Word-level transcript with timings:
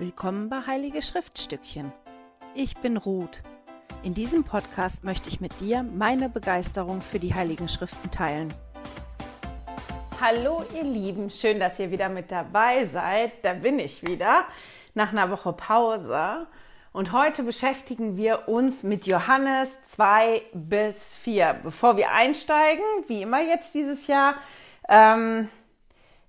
Willkommen 0.00 0.48
bei 0.48 0.60
Heilige 0.64 1.02
Schriftstückchen. 1.02 1.92
Ich 2.54 2.76
bin 2.76 2.96
Ruth. 2.96 3.42
In 4.04 4.14
diesem 4.14 4.44
Podcast 4.44 5.02
möchte 5.02 5.28
ich 5.28 5.40
mit 5.40 5.58
dir 5.58 5.82
meine 5.82 6.28
Begeisterung 6.28 7.00
für 7.00 7.18
die 7.18 7.34
Heiligen 7.34 7.68
Schriften 7.68 8.08
teilen. 8.12 8.54
Hallo 10.20 10.64
ihr 10.72 10.84
Lieben, 10.84 11.30
schön, 11.30 11.58
dass 11.58 11.80
ihr 11.80 11.90
wieder 11.90 12.08
mit 12.08 12.30
dabei 12.30 12.86
seid. 12.86 13.44
Da 13.44 13.54
bin 13.54 13.80
ich 13.80 14.06
wieder 14.06 14.44
nach 14.94 15.10
einer 15.10 15.32
Woche 15.32 15.52
Pause. 15.52 16.46
Und 16.92 17.10
heute 17.10 17.42
beschäftigen 17.42 18.16
wir 18.16 18.46
uns 18.46 18.84
mit 18.84 19.04
Johannes 19.04 19.76
2 19.88 20.42
bis 20.52 21.16
4. 21.16 21.56
Bevor 21.64 21.96
wir 21.96 22.12
einsteigen, 22.12 22.84
wie 23.08 23.22
immer 23.22 23.40
jetzt 23.40 23.74
dieses 23.74 24.06
Jahr, 24.06 24.36
ähm, 24.88 25.48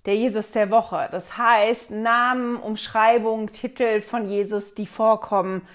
der 0.06 0.16
Jesus 0.16 0.52
der 0.52 0.72
Woche. 0.72 1.10
Das 1.12 1.38
heißt, 1.38 1.92
Namen, 1.92 2.56
Umschreibungen, 2.57 3.48
Titel 3.48 4.02
von 4.02 4.28
Jesus, 4.30 4.76
die 4.76 4.88
vorkommen 4.88 5.68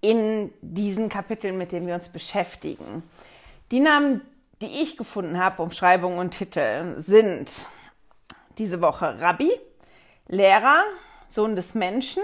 in 0.00 0.52
diesen 0.60 1.08
Kapiteln, 1.08 1.58
mit 1.58 1.72
denen 1.72 1.86
wir 1.86 1.94
uns 1.94 2.08
beschäftigen. 2.08 3.02
Die 3.70 3.80
Namen, 3.80 4.20
die 4.60 4.82
ich 4.82 4.96
gefunden 4.96 5.38
habe, 5.38 5.62
Umschreibungen 5.62 6.18
und 6.18 6.30
Titel, 6.32 7.00
sind 7.00 7.50
diese 8.58 8.80
Woche 8.80 9.20
Rabbi, 9.20 9.50
Lehrer, 10.28 10.82
Sohn 11.28 11.56
des 11.56 11.74
Menschen, 11.74 12.22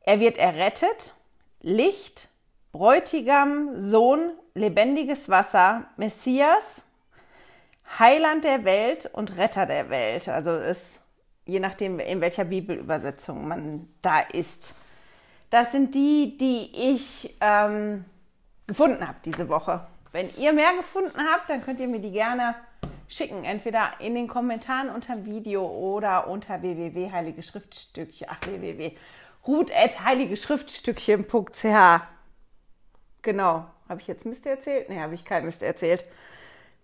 er 0.00 0.20
wird 0.20 0.38
errettet, 0.38 1.14
Licht, 1.60 2.28
Bräutigam, 2.72 3.78
Sohn, 3.80 4.32
lebendiges 4.54 5.28
Wasser, 5.28 5.86
Messias, 5.96 6.82
Heiland 7.98 8.44
der 8.44 8.64
Welt 8.64 9.08
und 9.12 9.36
Retter 9.36 9.66
der 9.66 9.90
Welt. 9.90 10.28
Also 10.28 10.56
ist 10.56 11.00
je 11.48 11.60
nachdem, 11.60 11.98
in 11.98 12.20
welcher 12.20 12.44
Bibelübersetzung 12.44 13.48
man 13.48 13.88
da 14.02 14.20
ist. 14.20 14.74
Das 15.50 15.72
sind 15.72 15.94
die, 15.94 16.36
die 16.36 16.92
ich 16.92 17.36
ähm, 17.40 18.04
gefunden 18.66 19.08
habe 19.08 19.18
diese 19.24 19.48
Woche. 19.48 19.86
Wenn 20.12 20.28
ihr 20.36 20.52
mehr 20.52 20.74
gefunden 20.76 21.18
habt, 21.32 21.48
dann 21.48 21.64
könnt 21.64 21.80
ihr 21.80 21.88
mir 21.88 22.00
die 22.00 22.12
gerne 22.12 22.54
schicken. 23.08 23.44
Entweder 23.44 23.92
in 23.98 24.14
den 24.14 24.28
Kommentaren 24.28 24.90
unter 24.90 25.16
dem 25.16 25.24
Video 25.24 25.66
oder 25.66 26.28
unter 26.28 26.60
www.heiligeschriftstückchen. 26.60 28.26
Ach, 28.30 28.40
www. 28.46 28.92
Genau. 33.22 33.64
Habe 33.88 34.00
ich 34.02 34.06
jetzt 34.06 34.26
Mist 34.26 34.44
erzählt? 34.44 34.90
Nee, 34.90 35.00
habe 35.00 35.14
ich 35.14 35.24
kein 35.24 35.46
Mist 35.46 35.62
erzählt 35.62 36.04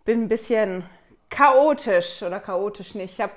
bin 0.04 0.22
ein 0.22 0.28
bisschen 0.28 0.84
chaotisch 1.30 2.22
oder 2.22 2.40
chaotisch 2.40 2.94
nicht. 2.94 3.14
Ich 3.14 3.20
habe 3.20 3.32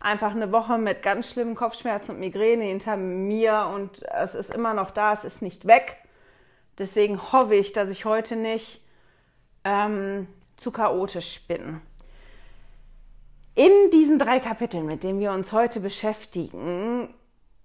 einfach 0.00 0.32
eine 0.32 0.52
Woche 0.52 0.78
mit 0.78 1.02
ganz 1.02 1.30
schlimmen 1.30 1.54
Kopfschmerzen 1.54 2.12
und 2.12 2.20
Migräne 2.20 2.64
hinter 2.64 2.96
mir 2.96 3.70
und 3.74 4.02
es 4.02 4.34
ist 4.34 4.52
immer 4.54 4.74
noch 4.74 4.90
da, 4.90 5.12
es 5.12 5.24
ist 5.24 5.42
nicht 5.42 5.66
weg. 5.66 5.98
Deswegen 6.78 7.32
hoffe 7.32 7.54
ich, 7.54 7.72
dass 7.72 7.90
ich 7.90 8.04
heute 8.04 8.36
nicht 8.36 8.80
ähm, 9.64 10.26
zu 10.56 10.72
chaotisch 10.72 11.40
bin. 11.46 11.80
In 13.54 13.90
diesen 13.92 14.18
drei 14.18 14.40
Kapiteln, 14.40 14.86
mit 14.86 15.04
denen 15.04 15.20
wir 15.20 15.32
uns 15.32 15.52
heute 15.52 15.80
beschäftigen, 15.80 17.12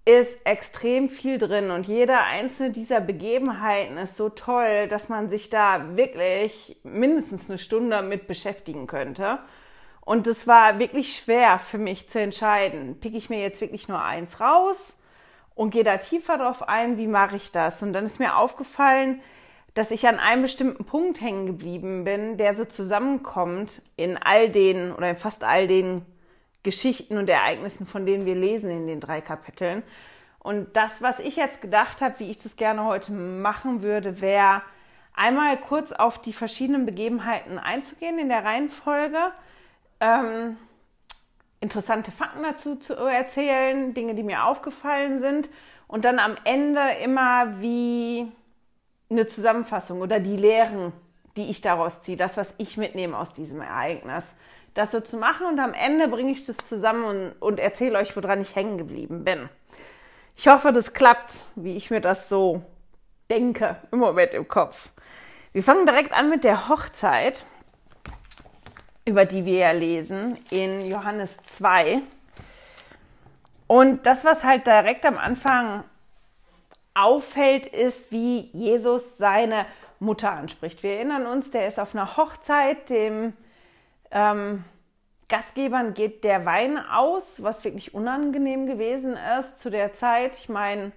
ist 0.08 0.38
extrem 0.44 1.10
viel 1.10 1.36
drin 1.36 1.70
und 1.70 1.86
jede 1.86 2.18
einzelne 2.18 2.70
dieser 2.70 2.98
Begebenheiten 2.98 3.98
ist 3.98 4.16
so 4.16 4.30
toll, 4.30 4.88
dass 4.88 5.10
man 5.10 5.28
sich 5.28 5.50
da 5.50 5.98
wirklich 5.98 6.78
mindestens 6.82 7.50
eine 7.50 7.58
Stunde 7.58 8.00
mit 8.00 8.26
beschäftigen 8.26 8.86
könnte. 8.86 9.38
Und 10.00 10.26
es 10.26 10.46
war 10.46 10.78
wirklich 10.78 11.14
schwer 11.14 11.58
für 11.58 11.76
mich 11.76 12.08
zu 12.08 12.18
entscheiden, 12.18 12.98
picke 13.00 13.18
ich 13.18 13.28
mir 13.28 13.42
jetzt 13.42 13.60
wirklich 13.60 13.86
nur 13.88 14.02
eins 14.02 14.40
raus 14.40 14.98
und 15.54 15.72
gehe 15.72 15.84
da 15.84 15.98
tiefer 15.98 16.38
drauf 16.38 16.66
ein, 16.66 16.96
wie 16.96 17.06
mache 17.06 17.36
ich 17.36 17.52
das? 17.52 17.82
Und 17.82 17.92
dann 17.92 18.06
ist 18.06 18.18
mir 18.18 18.38
aufgefallen, 18.38 19.20
dass 19.74 19.90
ich 19.90 20.08
an 20.08 20.18
einem 20.18 20.40
bestimmten 20.40 20.86
Punkt 20.86 21.20
hängen 21.20 21.44
geblieben 21.44 22.04
bin, 22.04 22.38
der 22.38 22.54
so 22.54 22.64
zusammenkommt 22.64 23.82
in 23.96 24.16
all 24.16 24.48
den 24.48 24.90
oder 24.94 25.10
in 25.10 25.16
fast 25.16 25.44
all 25.44 25.68
den 25.68 26.06
Geschichten 26.68 27.16
und 27.16 27.30
Ereignissen, 27.30 27.86
von 27.86 28.04
denen 28.04 28.26
wir 28.26 28.34
lesen 28.34 28.68
in 28.68 28.86
den 28.86 29.00
drei 29.00 29.22
Kapiteln. 29.22 29.82
Und 30.38 30.76
das, 30.76 31.00
was 31.00 31.18
ich 31.18 31.36
jetzt 31.36 31.62
gedacht 31.62 32.02
habe, 32.02 32.18
wie 32.18 32.30
ich 32.30 32.36
das 32.36 32.56
gerne 32.56 32.84
heute 32.84 33.10
machen 33.10 33.80
würde, 33.80 34.20
wäre 34.20 34.60
einmal 35.14 35.56
kurz 35.56 35.92
auf 35.92 36.20
die 36.20 36.34
verschiedenen 36.34 36.84
Begebenheiten 36.84 37.58
einzugehen 37.58 38.18
in 38.18 38.28
der 38.28 38.44
Reihenfolge, 38.44 39.16
ähm, 40.00 40.58
interessante 41.60 42.12
Fakten 42.12 42.42
dazu 42.42 42.76
zu 42.76 42.92
erzählen, 42.94 43.94
Dinge, 43.94 44.14
die 44.14 44.22
mir 44.22 44.44
aufgefallen 44.44 45.18
sind 45.18 45.48
und 45.86 46.04
dann 46.04 46.18
am 46.18 46.36
Ende 46.44 46.82
immer 47.02 47.62
wie 47.62 48.30
eine 49.10 49.26
Zusammenfassung 49.26 50.02
oder 50.02 50.20
die 50.20 50.36
Lehren, 50.36 50.92
die 51.38 51.48
ich 51.50 51.62
daraus 51.62 52.02
ziehe, 52.02 52.18
das, 52.18 52.36
was 52.36 52.52
ich 52.58 52.76
mitnehme 52.76 53.16
aus 53.16 53.32
diesem 53.32 53.62
Ereignis 53.62 54.34
das 54.78 54.92
so 54.92 55.00
zu 55.00 55.16
machen 55.16 55.46
und 55.46 55.58
am 55.58 55.74
Ende 55.74 56.06
bringe 56.06 56.30
ich 56.30 56.46
das 56.46 56.56
zusammen 56.56 57.04
und, 57.04 57.32
und 57.40 57.58
erzähle 57.58 57.98
euch, 57.98 58.14
woran 58.14 58.40
ich 58.40 58.54
hängen 58.54 58.78
geblieben 58.78 59.24
bin. 59.24 59.48
Ich 60.36 60.46
hoffe, 60.46 60.72
das 60.72 60.92
klappt, 60.92 61.42
wie 61.56 61.76
ich 61.76 61.90
mir 61.90 62.00
das 62.00 62.28
so 62.28 62.62
denke 63.28 63.76
im 63.90 63.98
Moment 63.98 64.34
im 64.34 64.46
Kopf. 64.46 64.90
Wir 65.52 65.64
fangen 65.64 65.84
direkt 65.84 66.12
an 66.12 66.30
mit 66.30 66.44
der 66.44 66.68
Hochzeit, 66.68 67.44
über 69.04 69.24
die 69.24 69.44
wir 69.44 69.58
ja 69.58 69.70
lesen 69.72 70.38
in 70.50 70.88
Johannes 70.88 71.38
2. 71.38 72.00
Und 73.66 74.06
das, 74.06 74.24
was 74.24 74.44
halt 74.44 74.68
direkt 74.68 75.04
am 75.06 75.18
Anfang 75.18 75.82
auffällt, 76.94 77.66
ist, 77.66 78.12
wie 78.12 78.48
Jesus 78.52 79.18
seine 79.18 79.66
Mutter 79.98 80.30
anspricht. 80.30 80.84
Wir 80.84 80.92
erinnern 80.92 81.26
uns, 81.26 81.50
der 81.50 81.66
ist 81.66 81.80
auf 81.80 81.96
einer 81.96 82.16
Hochzeit, 82.16 82.88
dem 82.90 83.32
ähm, 84.10 84.64
Gastgebern 85.28 85.92
geht 85.92 86.24
der 86.24 86.46
Wein 86.46 86.78
aus, 86.78 87.42
was 87.42 87.64
wirklich 87.64 87.92
unangenehm 87.92 88.66
gewesen 88.66 89.18
ist 89.38 89.60
zu 89.60 89.70
der 89.70 89.92
Zeit. 89.92 90.36
Ich 90.38 90.48
meine, 90.48 90.92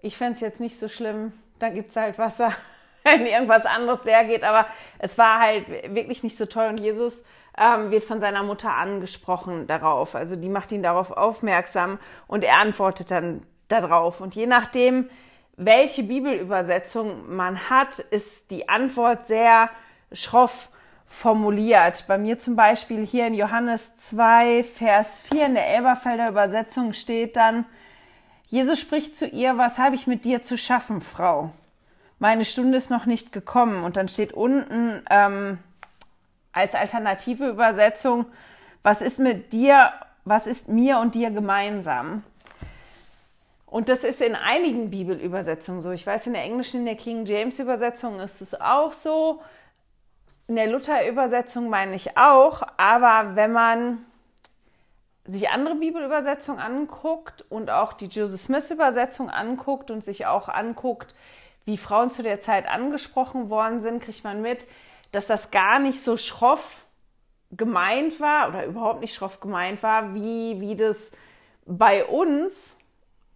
ich 0.00 0.16
fände 0.16 0.34
es 0.34 0.40
jetzt 0.40 0.60
nicht 0.60 0.78
so 0.78 0.86
schlimm, 0.88 1.32
da 1.58 1.70
gibt 1.70 1.90
es 1.90 1.96
halt 1.96 2.18
Wasser, 2.18 2.52
wenn 3.04 3.26
irgendwas 3.26 3.66
anderes 3.66 4.04
leer 4.04 4.24
geht, 4.24 4.44
aber 4.44 4.66
es 4.98 5.18
war 5.18 5.40
halt 5.40 5.66
wirklich 5.94 6.22
nicht 6.22 6.36
so 6.36 6.46
toll 6.46 6.68
und 6.68 6.78
Jesus 6.78 7.24
ähm, 7.58 7.90
wird 7.90 8.04
von 8.04 8.20
seiner 8.20 8.42
Mutter 8.42 8.72
angesprochen 8.72 9.66
darauf. 9.66 10.14
Also 10.14 10.36
die 10.36 10.48
macht 10.48 10.70
ihn 10.70 10.82
darauf 10.82 11.10
aufmerksam 11.10 11.98
und 12.26 12.44
er 12.44 12.58
antwortet 12.58 13.10
dann 13.10 13.42
darauf. 13.68 14.20
Und 14.20 14.34
je 14.34 14.46
nachdem, 14.46 15.10
welche 15.56 16.04
Bibelübersetzung 16.04 17.34
man 17.34 17.70
hat, 17.70 17.98
ist 17.98 18.50
die 18.50 18.68
Antwort 18.68 19.26
sehr 19.26 19.70
schroff 20.12 20.70
formuliert. 21.06 22.04
Bei 22.06 22.18
mir 22.18 22.38
zum 22.38 22.56
Beispiel 22.56 23.06
hier 23.06 23.26
in 23.26 23.34
Johannes 23.34 23.96
2, 23.96 24.64
Vers 24.64 25.20
4 25.30 25.46
in 25.46 25.54
der 25.54 25.68
Elberfelder 25.68 26.28
Übersetzung 26.28 26.92
steht 26.92 27.36
dann, 27.36 27.64
Jesus 28.48 28.78
spricht 28.78 29.16
zu 29.16 29.26
ihr, 29.26 29.58
was 29.58 29.78
habe 29.78 29.94
ich 29.94 30.06
mit 30.06 30.24
dir 30.24 30.42
zu 30.42 30.56
schaffen, 30.56 31.00
Frau? 31.00 31.50
Meine 32.18 32.44
Stunde 32.44 32.78
ist 32.78 32.90
noch 32.90 33.06
nicht 33.06 33.32
gekommen. 33.32 33.84
Und 33.84 33.96
dann 33.96 34.08
steht 34.08 34.32
unten 34.32 35.02
ähm, 35.10 35.58
als 36.52 36.74
alternative 36.74 37.48
Übersetzung, 37.48 38.26
was 38.82 39.00
ist 39.00 39.18
mit 39.18 39.52
dir, 39.52 39.92
was 40.24 40.46
ist 40.46 40.68
mir 40.68 40.98
und 40.98 41.14
dir 41.14 41.30
gemeinsam? 41.30 42.22
Und 43.66 43.88
das 43.88 44.04
ist 44.04 44.22
in 44.22 44.36
einigen 44.36 44.90
Bibelübersetzungen 44.90 45.80
so. 45.80 45.90
Ich 45.90 46.06
weiß, 46.06 46.28
in 46.28 46.34
der 46.34 46.44
englischen, 46.44 46.80
in 46.80 46.86
der 46.86 46.94
King 46.94 47.26
James 47.26 47.58
Übersetzung 47.58 48.20
ist 48.20 48.40
es 48.40 48.60
auch 48.60 48.92
so. 48.92 49.42
In 50.46 50.56
der 50.56 50.66
Luther-Übersetzung 50.66 51.70
meine 51.70 51.94
ich 51.94 52.18
auch, 52.18 52.62
aber 52.76 53.34
wenn 53.34 53.52
man 53.52 54.04
sich 55.24 55.48
andere 55.48 55.76
Bibelübersetzungen 55.76 56.60
anguckt 56.60 57.44
und 57.48 57.70
auch 57.70 57.94
die 57.94 58.06
Joseph 58.06 58.42
Smith-Übersetzung 58.42 59.30
anguckt 59.30 59.90
und 59.90 60.04
sich 60.04 60.26
auch 60.26 60.50
anguckt, 60.50 61.14
wie 61.64 61.78
Frauen 61.78 62.10
zu 62.10 62.22
der 62.22 62.40
Zeit 62.40 62.68
angesprochen 62.68 63.48
worden 63.48 63.80
sind, 63.80 64.02
kriegt 64.02 64.22
man 64.22 64.42
mit, 64.42 64.66
dass 65.12 65.26
das 65.26 65.50
gar 65.50 65.78
nicht 65.78 66.02
so 66.02 66.18
schroff 66.18 66.84
gemeint 67.50 68.20
war 68.20 68.48
oder 68.48 68.66
überhaupt 68.66 69.00
nicht 69.00 69.14
schroff 69.14 69.40
gemeint 69.40 69.82
war, 69.82 70.14
wie, 70.14 70.60
wie 70.60 70.76
das 70.76 71.12
bei 71.64 72.04
uns 72.04 72.78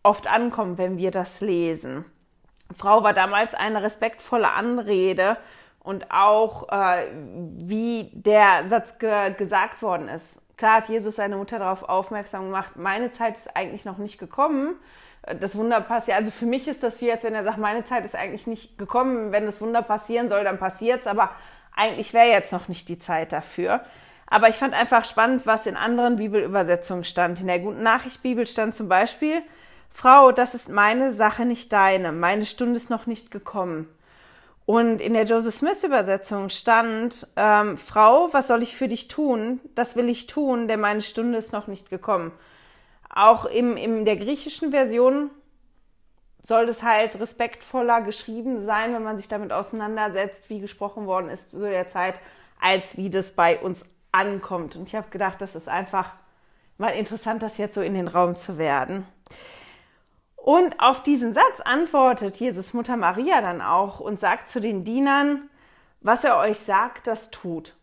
oft 0.03 0.27
ankommt, 0.27 0.77
wenn 0.77 0.99
wir 0.99 1.11
das 1.11 1.41
lesen. 1.41 2.05
Frau 2.77 3.03
war 3.03 3.15
damals 3.15 3.55
eine 3.55 3.83
respektvolle 3.83 4.51
Anrede 4.51 5.39
und 5.89 6.11
auch 6.11 6.69
äh, 6.69 7.07
wie 7.61 8.11
der 8.13 8.69
Satz 8.69 8.99
ge 8.99 9.33
gesagt 9.33 9.81
worden 9.81 10.09
ist. 10.09 10.43
Klar 10.59 10.83
hat 10.83 10.89
Jesus 10.91 11.17
seine 11.17 11.37
Mutter 11.37 11.59
darauf 11.59 11.89
aufmerksam 11.89 12.45
gemacht, 12.45 12.77
meine 12.77 13.11
Zeit 13.11 13.39
ist 13.39 13.57
eigentlich 13.57 13.87
noch 13.87 13.97
nicht 13.97 14.19
gekommen. 14.19 14.75
Das 15.41 15.57
Wunder 15.57 15.81
passiert, 15.81 16.19
also 16.19 16.31
für 16.31 16.45
mich 16.45 16.69
ist 16.69 16.83
das 16.83 17.01
wie, 17.01 17.11
als 17.11 17.25
wenn 17.25 17.35
er 17.35 17.43
sagt, 17.43 17.57
meine 17.57 17.85
Zeit 17.85 18.05
ist 18.05 18.15
eigentlich 18.15 18.47
nicht 18.47 18.77
gekommen. 18.77 19.33
Wenn 19.33 19.47
das 19.47 19.63
Wunder 19.63 19.81
passieren 19.81 20.29
soll, 20.29 20.45
dann 20.45 20.59
passiert's, 20.59 21.07
aber 21.07 21.31
eigentlich 21.75 22.13
wäre 22.13 22.29
jetzt 22.29 22.53
noch 22.53 22.69
nicht 22.69 22.87
die 22.91 22.99
Zeit 22.99 23.33
dafür. 23.33 23.81
Aber 24.27 24.51
ich 24.51 24.57
fand 24.57 24.75
einfach 24.75 25.07
spannend, 25.07 25.47
was 25.47 25.65
in 25.65 25.79
anderen 25.79 26.17
Bibelübersetzungen 26.17 27.05
stand. 27.05 27.41
In 27.41 27.47
der 27.47 27.61
Guten 27.61 27.83
Nachricht 27.83 28.23
Bibel 28.23 28.47
stand 28.47 28.75
zum 28.75 28.91
Beispiel, 28.91 29.41
Frau, 29.91 30.33
das 30.33 30.55
ist 30.55 30.69
meine 30.69 31.13
Sache, 31.13 31.47
nicht 31.47 31.73
deine. 31.73 32.13
Meine 32.13 32.45
Stunde 32.45 32.77
ist 32.77 32.91
noch 32.91 33.07
nicht 33.07 33.31
gekommen. 33.31 33.89
Und 34.69 35.01
in 35.01 35.15
der 35.15 35.25
Joseph 35.25 35.55
Smith 35.55 35.83
Übersetzung 35.83 36.51
stand, 36.51 37.27
ähm, 37.37 37.79
Frau, 37.79 38.29
was 38.33 38.49
soll 38.49 38.63
ich 38.63 38.77
für 38.77 38.87
dich 38.87 39.09
tun? 39.09 39.63
Das 39.75 39.97
will 39.97 40.11
ich 40.11 40.27
tun, 40.27 40.69
denn 40.69 40.79
meine 40.79 41.01
Stunde 41.01 41.39
ist 41.39 41.55
noch 41.55 41.69
nicht 41.69 41.89
gekommen. 41.89 42.33
Auch 43.09 43.47
im, 43.47 43.79
in 43.79 44.05
der 44.05 44.19
griechischen 44.19 44.71
Version 44.71 45.31
soll 46.43 46.67
das 46.67 46.83
halt 46.83 47.19
respektvoller 47.19 48.03
geschrieben 48.03 48.61
sein, 48.61 48.93
wenn 48.93 49.03
man 49.03 49.17
sich 49.17 49.27
damit 49.27 49.55
auseinandersetzt, 49.55 50.51
wie 50.51 50.61
gesprochen 50.61 51.07
worden 51.07 51.31
ist 51.31 51.53
zu 51.53 51.61
der 51.61 51.89
Zeit, 51.89 52.17
als 52.61 52.99
wie 52.99 53.09
das 53.09 53.31
bei 53.31 53.59
uns 53.59 53.87
ankommt. 54.13 54.77
Und 54.77 54.87
ich 54.87 54.95
habe 54.95 55.09
gedacht, 55.09 55.41
das 55.41 55.55
ist 55.55 55.71
einfach 55.71 56.13
mal 56.77 56.91
interessant, 56.91 57.43
das 57.43 57.57
jetzt 57.57 57.75
so 57.75 57.81
in 57.81 57.95
den 57.95 58.07
Raum 58.07 58.37
zu 58.37 58.59
werden. 58.59 59.07
Und 60.49 60.81
auf 60.81 61.03
diesen 61.03 61.35
Satz 61.35 61.61
antwortet 61.63 62.37
Jesus 62.37 62.73
Mutter 62.73 62.97
Maria 62.97 63.43
dann 63.43 63.61
auch 63.61 64.01
und 64.01 64.19
sagt 64.19 64.49
zu 64.49 64.63
den 64.63 64.83
Dienern, 64.83 65.43
was 66.01 66.25
er 66.25 66.39
euch 66.39 66.59
sagt, 66.59 67.07
das 67.07 67.31
tut. 67.31 67.75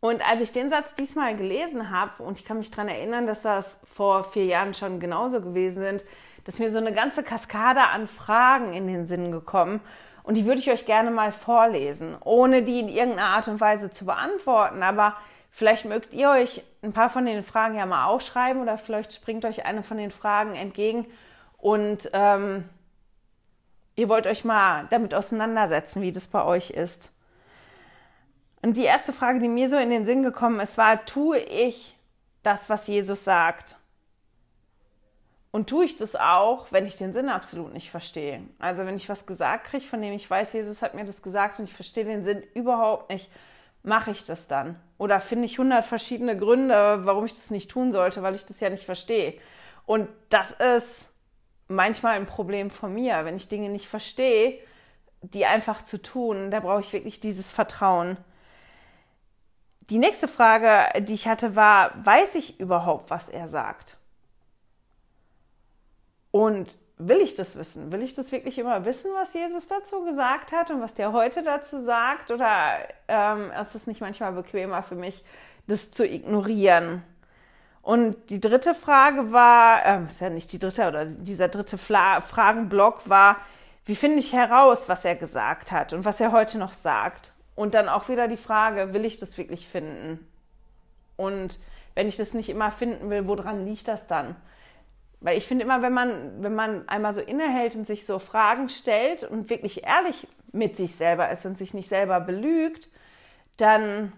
Und 0.00 0.26
als 0.26 0.40
ich 0.40 0.52
den 0.52 0.70
Satz 0.70 0.94
diesmal 0.94 1.36
gelesen 1.36 1.90
habe, 1.90 2.22
und 2.22 2.38
ich 2.38 2.46
kann 2.46 2.56
mich 2.56 2.70
daran 2.70 2.88
erinnern, 2.88 3.26
dass 3.26 3.42
das 3.42 3.82
vor 3.84 4.24
vier 4.24 4.46
Jahren 4.46 4.72
schon 4.72 5.00
genauso 5.00 5.42
gewesen 5.42 5.82
sind, 5.82 6.04
dass 6.44 6.58
mir 6.58 6.72
so 6.72 6.78
eine 6.78 6.94
ganze 6.94 7.22
Kaskade 7.22 7.82
an 7.82 8.08
Fragen 8.08 8.72
in 8.72 8.86
den 8.86 9.06
Sinn 9.06 9.30
gekommen. 9.30 9.82
Und 10.22 10.38
die 10.38 10.46
würde 10.46 10.60
ich 10.60 10.70
euch 10.70 10.86
gerne 10.86 11.10
mal 11.10 11.30
vorlesen, 11.30 12.16
ohne 12.24 12.62
die 12.62 12.80
in 12.80 12.88
irgendeiner 12.88 13.28
Art 13.28 13.48
und 13.48 13.60
Weise 13.60 13.90
zu 13.90 14.06
beantworten. 14.06 14.82
Aber 14.82 15.14
vielleicht 15.50 15.84
mögt 15.84 16.14
ihr 16.14 16.30
euch 16.30 16.62
ein 16.82 16.94
paar 16.94 17.10
von 17.10 17.26
den 17.26 17.42
Fragen 17.42 17.74
ja 17.74 17.84
mal 17.84 18.06
aufschreiben 18.06 18.62
oder 18.62 18.78
vielleicht 18.78 19.12
springt 19.12 19.44
euch 19.44 19.66
eine 19.66 19.82
von 19.82 19.98
den 19.98 20.10
Fragen 20.10 20.54
entgegen 20.54 21.04
und 21.64 22.10
ähm, 22.12 22.68
ihr 23.96 24.10
wollt 24.10 24.26
euch 24.26 24.44
mal 24.44 24.86
damit 24.90 25.14
auseinandersetzen, 25.14 26.02
wie 26.02 26.12
das 26.12 26.26
bei 26.26 26.44
euch 26.44 26.68
ist. 26.68 27.10
Und 28.60 28.76
die 28.76 28.84
erste 28.84 29.14
Frage, 29.14 29.40
die 29.40 29.48
mir 29.48 29.70
so 29.70 29.78
in 29.78 29.88
den 29.88 30.04
Sinn 30.04 30.22
gekommen 30.22 30.60
ist, 30.60 30.76
war, 30.76 31.06
tue 31.06 31.38
ich 31.38 31.96
das, 32.42 32.68
was 32.68 32.86
Jesus 32.86 33.24
sagt? 33.24 33.76
Und 35.52 35.70
tue 35.70 35.86
ich 35.86 35.96
das 35.96 36.16
auch, 36.16 36.66
wenn 36.70 36.84
ich 36.84 36.98
den 36.98 37.14
Sinn 37.14 37.30
absolut 37.30 37.72
nicht 37.72 37.90
verstehe? 37.90 38.42
Also 38.58 38.84
wenn 38.84 38.96
ich 38.96 39.08
was 39.08 39.24
gesagt 39.24 39.68
kriege, 39.68 39.86
von 39.86 40.02
dem 40.02 40.12
ich 40.12 40.28
weiß, 40.28 40.52
Jesus 40.52 40.82
hat 40.82 40.92
mir 40.92 41.04
das 41.04 41.22
gesagt 41.22 41.60
und 41.60 41.64
ich 41.64 41.72
verstehe 41.72 42.04
den 42.04 42.24
Sinn 42.24 42.42
überhaupt 42.52 43.08
nicht, 43.08 43.30
mache 43.82 44.10
ich 44.10 44.24
das 44.24 44.48
dann? 44.48 44.78
Oder 44.98 45.18
finde 45.18 45.46
ich 45.46 45.58
hundert 45.58 45.86
verschiedene 45.86 46.36
Gründe, 46.36 47.06
warum 47.06 47.24
ich 47.24 47.32
das 47.32 47.50
nicht 47.50 47.70
tun 47.70 47.90
sollte, 47.90 48.22
weil 48.22 48.34
ich 48.34 48.44
das 48.44 48.60
ja 48.60 48.68
nicht 48.68 48.84
verstehe? 48.84 49.38
Und 49.86 50.10
das 50.28 50.50
ist 50.50 51.13
manchmal 51.68 52.14
ein 52.14 52.26
Problem 52.26 52.70
von 52.70 52.92
mir, 52.92 53.24
wenn 53.24 53.36
ich 53.36 53.48
Dinge 53.48 53.68
nicht 53.68 53.88
verstehe, 53.88 54.58
die 55.22 55.46
einfach 55.46 55.82
zu 55.82 56.00
tun. 56.00 56.50
Da 56.50 56.60
brauche 56.60 56.80
ich 56.80 56.92
wirklich 56.92 57.20
dieses 57.20 57.50
Vertrauen. 57.50 58.16
Die 59.90 59.98
nächste 59.98 60.28
Frage, 60.28 61.02
die 61.02 61.14
ich 61.14 61.28
hatte, 61.28 61.56
war, 61.56 61.92
weiß 62.04 62.36
ich 62.36 62.60
überhaupt, 62.60 63.10
was 63.10 63.28
er 63.28 63.48
sagt? 63.48 63.96
Und 66.30 66.76
will 66.96 67.18
ich 67.18 67.34
das 67.34 67.56
wissen? 67.56 67.92
Will 67.92 68.02
ich 68.02 68.14
das 68.14 68.32
wirklich 68.32 68.58
immer 68.58 68.84
wissen, 68.84 69.10
was 69.14 69.34
Jesus 69.34 69.68
dazu 69.68 70.02
gesagt 70.04 70.52
hat 70.52 70.70
und 70.70 70.80
was 70.80 70.94
der 70.94 71.12
heute 71.12 71.42
dazu 71.42 71.78
sagt? 71.78 72.30
Oder 72.30 72.78
ähm, 73.08 73.50
ist 73.60 73.74
es 73.74 73.86
nicht 73.86 74.00
manchmal 74.00 74.32
bequemer 74.32 74.82
für 74.82 74.94
mich, 74.94 75.24
das 75.66 75.90
zu 75.90 76.06
ignorieren? 76.06 77.02
Und 77.84 78.30
die 78.30 78.40
dritte 78.40 78.74
Frage 78.74 79.30
war, 79.30 79.84
äh, 79.84 80.06
ist 80.06 80.22
ja 80.22 80.30
nicht 80.30 80.50
die 80.52 80.58
dritte, 80.58 80.88
oder 80.88 81.04
dieser 81.04 81.48
dritte 81.48 81.76
Fla 81.76 82.22
Fragenblock 82.22 83.10
war, 83.10 83.36
wie 83.84 83.94
finde 83.94 84.20
ich 84.20 84.32
heraus, 84.32 84.88
was 84.88 85.04
er 85.04 85.16
gesagt 85.16 85.70
hat 85.70 85.92
und 85.92 86.06
was 86.06 86.18
er 86.18 86.32
heute 86.32 86.56
noch 86.56 86.72
sagt? 86.72 87.34
Und 87.54 87.74
dann 87.74 87.90
auch 87.90 88.08
wieder 88.08 88.26
die 88.26 88.38
Frage, 88.38 88.94
will 88.94 89.04
ich 89.04 89.18
das 89.18 89.36
wirklich 89.36 89.68
finden? 89.68 90.26
Und 91.16 91.60
wenn 91.94 92.08
ich 92.08 92.16
das 92.16 92.32
nicht 92.32 92.48
immer 92.48 92.72
finden 92.72 93.10
will, 93.10 93.28
woran 93.28 93.66
liegt 93.66 93.86
das 93.86 94.06
dann? 94.06 94.34
Weil 95.20 95.36
ich 95.36 95.46
finde 95.46 95.66
immer, 95.66 95.82
wenn 95.82 95.92
man, 95.92 96.42
wenn 96.42 96.54
man 96.54 96.88
einmal 96.88 97.12
so 97.12 97.20
innehält 97.20 97.76
und 97.76 97.86
sich 97.86 98.06
so 98.06 98.18
Fragen 98.18 98.70
stellt 98.70 99.24
und 99.24 99.50
wirklich 99.50 99.84
ehrlich 99.84 100.26
mit 100.52 100.74
sich 100.78 100.96
selber 100.96 101.30
ist 101.30 101.44
und 101.44 101.58
sich 101.58 101.74
nicht 101.74 101.90
selber 101.90 102.18
belügt, 102.18 102.88
dann 103.58 104.14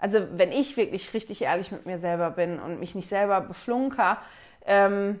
also 0.00 0.26
wenn 0.32 0.50
ich 0.50 0.76
wirklich 0.76 1.14
richtig 1.14 1.42
ehrlich 1.42 1.70
mit 1.72 1.86
mir 1.86 1.98
selber 1.98 2.30
bin 2.30 2.58
und 2.58 2.80
mich 2.80 2.94
nicht 2.94 3.08
selber 3.08 3.40
beflunker, 3.40 4.18
ähm, 4.66 5.20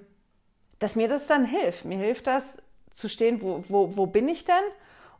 dass 0.78 0.96
mir 0.96 1.08
das 1.08 1.26
dann 1.26 1.44
hilft. 1.44 1.84
Mir 1.84 1.98
hilft 1.98 2.26
das 2.26 2.62
zu 2.90 3.08
stehen, 3.08 3.40
wo, 3.42 3.62
wo, 3.68 3.96
wo 3.96 4.06
bin 4.06 4.28
ich 4.28 4.44
denn 4.44 4.64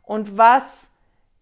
und 0.03 0.37
was 0.37 0.87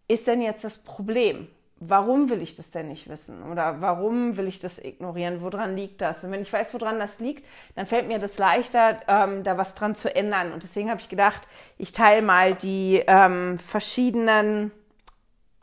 ist 0.07 0.27
denn 0.27 0.41
jetzt 0.41 0.63
das 0.63 0.77
Problem? 0.77 1.47
Warum 1.81 2.29
will 2.29 2.41
ich 2.41 2.55
das 2.55 2.71
denn 2.71 2.89
nicht 2.89 3.07
wissen? 3.07 3.41
Oder 3.43 3.79
warum 3.79 4.35
will 4.35 4.49
ich 4.49 4.59
das 4.59 4.79
ignorieren? 4.79 5.41
Woran 5.41 5.77
liegt 5.77 6.01
das? 6.01 6.25
Und 6.25 6.31
wenn 6.31 6.41
ich 6.41 6.51
weiß, 6.51 6.73
woran 6.73 6.99
das 6.99 7.19
liegt, 7.19 7.45
dann 7.75 7.85
fällt 7.85 8.09
mir 8.09 8.19
das 8.19 8.37
leichter, 8.37 8.99
ähm, 9.07 9.45
da 9.45 9.57
was 9.57 9.75
dran 9.75 9.95
zu 9.95 10.13
ändern. 10.13 10.51
Und 10.51 10.63
deswegen 10.63 10.89
habe 10.89 10.99
ich 10.99 11.07
gedacht, 11.07 11.47
ich 11.77 11.93
teile 11.93 12.21
mal 12.21 12.53
die 12.53 13.01
ähm, 13.07 13.57
verschiedenen 13.59 14.71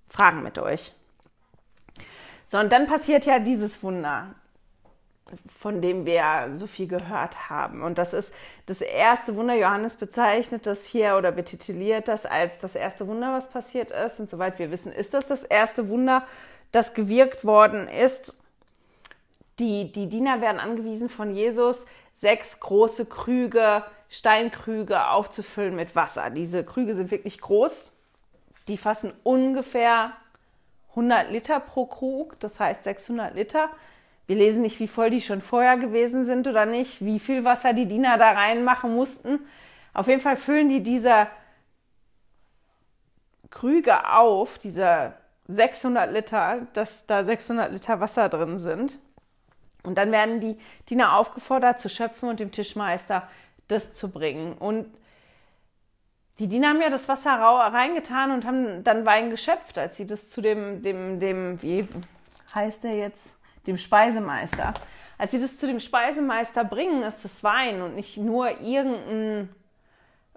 Fragen 0.08 0.42
mit 0.42 0.58
euch. 0.58 0.95
So, 2.48 2.58
und 2.58 2.70
dann 2.70 2.86
passiert 2.86 3.26
ja 3.26 3.38
dieses 3.38 3.82
Wunder, 3.82 4.34
von 5.48 5.82
dem 5.82 6.06
wir 6.06 6.50
so 6.52 6.66
viel 6.66 6.86
gehört 6.86 7.50
haben. 7.50 7.82
Und 7.82 7.98
das 7.98 8.12
ist 8.12 8.32
das 8.66 8.80
erste 8.80 9.34
Wunder. 9.34 9.54
Johannes 9.54 9.96
bezeichnet 9.96 10.66
das 10.66 10.86
hier 10.86 11.16
oder 11.16 11.32
betituliert 11.32 12.06
das 12.06 12.26
als 12.26 12.60
das 12.60 12.76
erste 12.76 13.08
Wunder, 13.08 13.32
was 13.32 13.50
passiert 13.50 13.90
ist. 13.90 14.20
Und 14.20 14.28
soweit 14.28 14.58
wir 14.60 14.70
wissen, 14.70 14.92
ist 14.92 15.14
das 15.14 15.26
das 15.26 15.42
erste 15.42 15.88
Wunder, 15.88 16.24
das 16.70 16.94
gewirkt 16.94 17.44
worden 17.44 17.88
ist. 17.88 18.34
Die, 19.58 19.90
die 19.90 20.08
Diener 20.08 20.40
werden 20.40 20.60
angewiesen 20.60 21.08
von 21.08 21.34
Jesus, 21.34 21.86
sechs 22.12 22.60
große 22.60 23.06
Krüge, 23.06 23.82
Steinkrüge 24.08 25.08
aufzufüllen 25.08 25.74
mit 25.74 25.96
Wasser. 25.96 26.30
Diese 26.30 26.62
Krüge 26.62 26.94
sind 26.94 27.10
wirklich 27.10 27.40
groß. 27.40 27.92
Die 28.68 28.76
fassen 28.76 29.12
ungefähr 29.24 30.12
100 30.96 31.30
Liter 31.30 31.60
pro 31.60 31.84
Krug, 31.84 32.40
das 32.40 32.58
heißt 32.58 32.84
600 32.84 33.34
Liter. 33.34 33.68
Wir 34.26 34.36
lesen 34.36 34.62
nicht, 34.62 34.80
wie 34.80 34.88
voll 34.88 35.10
die 35.10 35.20
schon 35.20 35.42
vorher 35.42 35.76
gewesen 35.76 36.24
sind 36.24 36.48
oder 36.48 36.66
nicht, 36.66 37.04
wie 37.04 37.20
viel 37.20 37.44
Wasser 37.44 37.74
die 37.74 37.86
Diener 37.86 38.18
da 38.18 38.30
reinmachen 38.32 38.94
mussten. 38.96 39.38
Auf 39.92 40.08
jeden 40.08 40.20
Fall 40.20 40.36
füllen 40.36 40.68
die 40.68 40.82
diese 40.82 41.28
Krüge 43.50 44.10
auf, 44.10 44.58
diese 44.58 45.12
600 45.48 46.12
Liter, 46.12 46.66
dass 46.72 47.06
da 47.06 47.24
600 47.24 47.70
Liter 47.72 48.00
Wasser 48.00 48.28
drin 48.28 48.58
sind. 48.58 48.98
Und 49.84 49.98
dann 49.98 50.10
werden 50.10 50.40
die 50.40 50.58
Diener 50.88 51.16
aufgefordert 51.16 51.78
zu 51.78 51.88
schöpfen 51.88 52.28
und 52.28 52.40
dem 52.40 52.50
Tischmeister 52.50 53.28
das 53.68 53.92
zu 53.92 54.08
bringen. 54.08 54.54
Und 54.54 54.86
die 56.38 56.48
Diener 56.48 56.68
haben 56.68 56.82
ja 56.82 56.90
das 56.90 57.08
Wasser 57.08 57.32
reingetan 57.32 58.30
und 58.30 58.44
haben 58.44 58.84
dann 58.84 59.06
Wein 59.06 59.30
geschöpft, 59.30 59.78
als 59.78 59.96
sie 59.96 60.06
das 60.06 60.30
zu 60.30 60.42
dem, 60.42 60.82
dem, 60.82 61.18
dem, 61.18 61.62
wie 61.62 61.88
heißt 62.54 62.84
der 62.84 62.94
jetzt, 62.94 63.24
dem 63.66 63.78
Speisemeister. 63.78 64.74
Als 65.18 65.30
sie 65.30 65.40
das 65.40 65.58
zu 65.58 65.66
dem 65.66 65.80
Speisemeister 65.80 66.62
bringen, 66.64 67.02
ist 67.02 67.24
das 67.24 67.42
Wein 67.42 67.80
und 67.80 67.94
nicht 67.94 68.18
nur 68.18 68.60
irgendein 68.60 69.48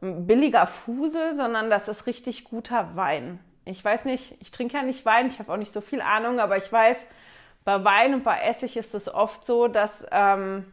billiger 0.01 0.67
Fusel, 0.67 1.33
sondern 1.33 1.69
das 1.69 1.89
ist 1.89 2.07
richtig 2.07 2.45
guter 2.45 2.95
Wein. 2.95 3.39
Ich 3.65 3.83
weiß 3.83 4.05
nicht, 4.05 4.37
ich 4.39 4.51
trinke 4.51 4.77
ja 4.77 4.83
nicht 4.83 5.05
Wein, 5.05 5.27
ich 5.27 5.39
habe 5.39 5.51
auch 5.51 5.57
nicht 5.57 5.71
so 5.71 5.81
viel 5.81 6.01
Ahnung, 6.01 6.39
aber 6.39 6.55
ich 6.55 6.71
weiß, 6.71 7.05
bei 7.65 7.83
Wein 7.83 8.13
und 8.13 8.23
bei 8.23 8.39
Essig 8.39 8.77
ist 8.77 8.95
es 8.95 9.13
oft 9.13 9.45
so, 9.45 9.67
dass, 9.67 10.05
ähm, 10.11 10.65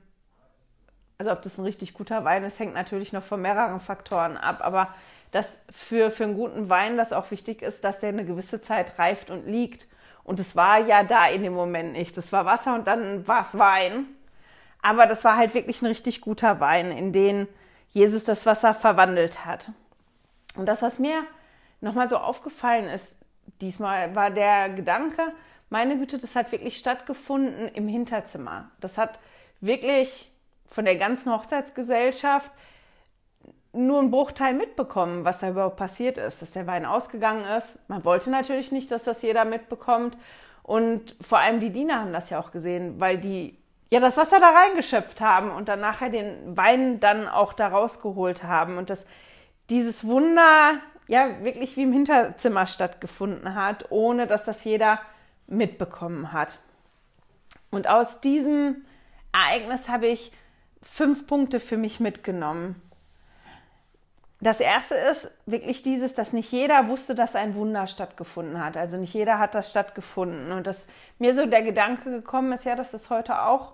also 1.18 1.32
ob 1.32 1.42
das 1.42 1.58
ein 1.58 1.64
richtig 1.64 1.92
guter 1.92 2.24
Wein 2.24 2.44
ist, 2.44 2.60
hängt 2.60 2.74
natürlich 2.74 3.12
noch 3.12 3.24
von 3.24 3.42
mehreren 3.42 3.80
Faktoren 3.80 4.36
ab, 4.36 4.60
aber 4.60 4.94
dass 5.30 5.60
für, 5.70 6.10
für 6.10 6.24
einen 6.24 6.34
guten 6.34 6.68
Wein 6.68 6.96
das 6.96 7.12
auch 7.12 7.30
wichtig 7.30 7.62
ist, 7.62 7.84
dass 7.84 8.00
der 8.00 8.10
eine 8.10 8.24
gewisse 8.24 8.60
Zeit 8.60 8.98
reift 8.98 9.30
und 9.30 9.46
liegt. 9.46 9.86
Und 10.24 10.40
es 10.40 10.56
war 10.56 10.78
ja 10.78 11.04
da 11.04 11.26
in 11.26 11.42
dem 11.42 11.52
Moment 11.52 11.92
nicht. 11.92 12.16
Das 12.16 12.32
war 12.32 12.44
Wasser 12.44 12.74
und 12.74 12.86
dann 12.86 13.26
war 13.28 13.40
es 13.40 13.58
Wein. 13.58 14.06
Aber 14.82 15.06
das 15.06 15.24
war 15.24 15.36
halt 15.36 15.54
wirklich 15.54 15.82
ein 15.82 15.86
richtig 15.86 16.20
guter 16.20 16.60
Wein, 16.60 16.90
in 16.92 17.12
den 17.12 17.48
Jesus 17.90 18.24
das 18.24 18.46
Wasser 18.46 18.74
verwandelt 18.74 19.44
hat. 19.44 19.70
Und 20.56 20.66
das, 20.66 20.82
was 20.82 20.98
mir 20.98 21.24
nochmal 21.80 22.08
so 22.08 22.18
aufgefallen 22.18 22.88
ist, 22.88 23.18
diesmal 23.60 24.14
war 24.14 24.30
der 24.30 24.70
Gedanke, 24.70 25.32
meine 25.70 25.98
Güte, 25.98 26.18
das 26.18 26.36
hat 26.36 26.52
wirklich 26.52 26.76
stattgefunden 26.76 27.68
im 27.68 27.88
Hinterzimmer. 27.88 28.70
Das 28.80 28.98
hat 28.98 29.18
wirklich 29.60 30.30
von 30.66 30.84
der 30.84 30.96
ganzen 30.96 31.32
Hochzeitsgesellschaft 31.32 32.50
nur 33.76 34.00
einen 34.00 34.10
Bruchteil 34.10 34.54
mitbekommen, 34.54 35.24
was 35.24 35.40
da 35.40 35.50
überhaupt 35.50 35.76
passiert 35.76 36.18
ist, 36.18 36.42
dass 36.42 36.52
der 36.52 36.66
Wein 36.66 36.86
ausgegangen 36.86 37.44
ist. 37.56 37.78
Man 37.88 38.04
wollte 38.04 38.30
natürlich 38.30 38.72
nicht, 38.72 38.90
dass 38.90 39.04
das 39.04 39.22
jeder 39.22 39.44
mitbekommt. 39.44 40.16
Und 40.62 41.14
vor 41.20 41.38
allem 41.38 41.60
die 41.60 41.70
Diener 41.70 42.00
haben 42.00 42.12
das 42.12 42.30
ja 42.30 42.40
auch 42.40 42.50
gesehen, 42.50 42.98
weil 43.00 43.18
die 43.18 43.56
ja 43.90 44.00
das 44.00 44.16
Wasser 44.16 44.40
da 44.40 44.50
reingeschöpft 44.50 45.20
haben 45.20 45.50
und 45.50 45.68
dann 45.68 45.80
nachher 45.80 46.10
den 46.10 46.56
Wein 46.56 46.98
dann 46.98 47.28
auch 47.28 47.52
da 47.52 47.68
rausgeholt 47.68 48.42
haben 48.42 48.78
und 48.78 48.90
dass 48.90 49.06
dieses 49.70 50.06
Wunder 50.06 50.80
ja 51.06 51.44
wirklich 51.44 51.76
wie 51.76 51.82
im 51.82 51.92
Hinterzimmer 51.92 52.66
stattgefunden 52.66 53.54
hat, 53.54 53.86
ohne 53.90 54.26
dass 54.26 54.44
das 54.44 54.64
jeder 54.64 55.00
mitbekommen 55.46 56.32
hat. 56.32 56.58
Und 57.70 57.88
aus 57.88 58.20
diesem 58.20 58.84
Ereignis 59.32 59.88
habe 59.88 60.06
ich 60.06 60.32
fünf 60.82 61.26
Punkte 61.26 61.60
für 61.60 61.76
mich 61.76 62.00
mitgenommen. 62.00 62.80
Das 64.46 64.60
erste 64.60 64.94
ist 64.94 65.28
wirklich 65.46 65.82
dieses, 65.82 66.14
dass 66.14 66.32
nicht 66.32 66.52
jeder 66.52 66.86
wusste, 66.86 67.16
dass 67.16 67.34
ein 67.34 67.56
Wunder 67.56 67.88
stattgefunden 67.88 68.64
hat. 68.64 68.76
Also 68.76 68.96
nicht 68.96 69.12
jeder 69.12 69.40
hat 69.40 69.56
das 69.56 69.68
stattgefunden. 69.68 70.52
Und 70.52 70.68
dass 70.68 70.86
mir 71.18 71.34
so 71.34 71.46
der 71.46 71.62
Gedanke 71.62 72.12
gekommen 72.12 72.52
ist, 72.52 72.64
ja, 72.64 72.76
das 72.76 72.94
ist 72.94 73.10
heute 73.10 73.42
auch 73.42 73.72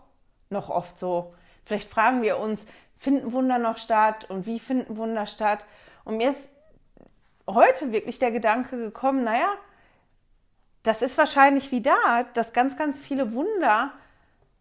noch 0.49 0.71
oft 0.71 0.99
so. 0.99 1.35
Vielleicht 1.67 1.91
fragen 1.91 2.23
wir 2.23 2.39
uns, 2.39 2.65
finden 2.97 3.35
Wunder 3.35 3.59
noch 3.59 3.77
statt 3.77 4.25
und 4.31 4.47
wie 4.47 4.59
finden 4.59 4.97
Wunder 4.97 5.27
statt? 5.27 5.67
Und 6.07 6.17
mir 6.17 6.31
ist 6.31 6.51
heute 7.47 7.93
wirklich 7.93 8.19
der 8.19 8.31
Gedanke 8.31 8.79
gekommen, 8.79 9.25
naja, 9.25 9.53
das 10.85 11.03
ist 11.03 11.19
wahrscheinlich 11.19 11.71
wie 11.71 11.83
da, 11.83 12.25
dass 12.33 12.55
ganz, 12.55 12.79
ganz 12.79 12.99
viele 12.99 13.35
Wunder 13.35 13.93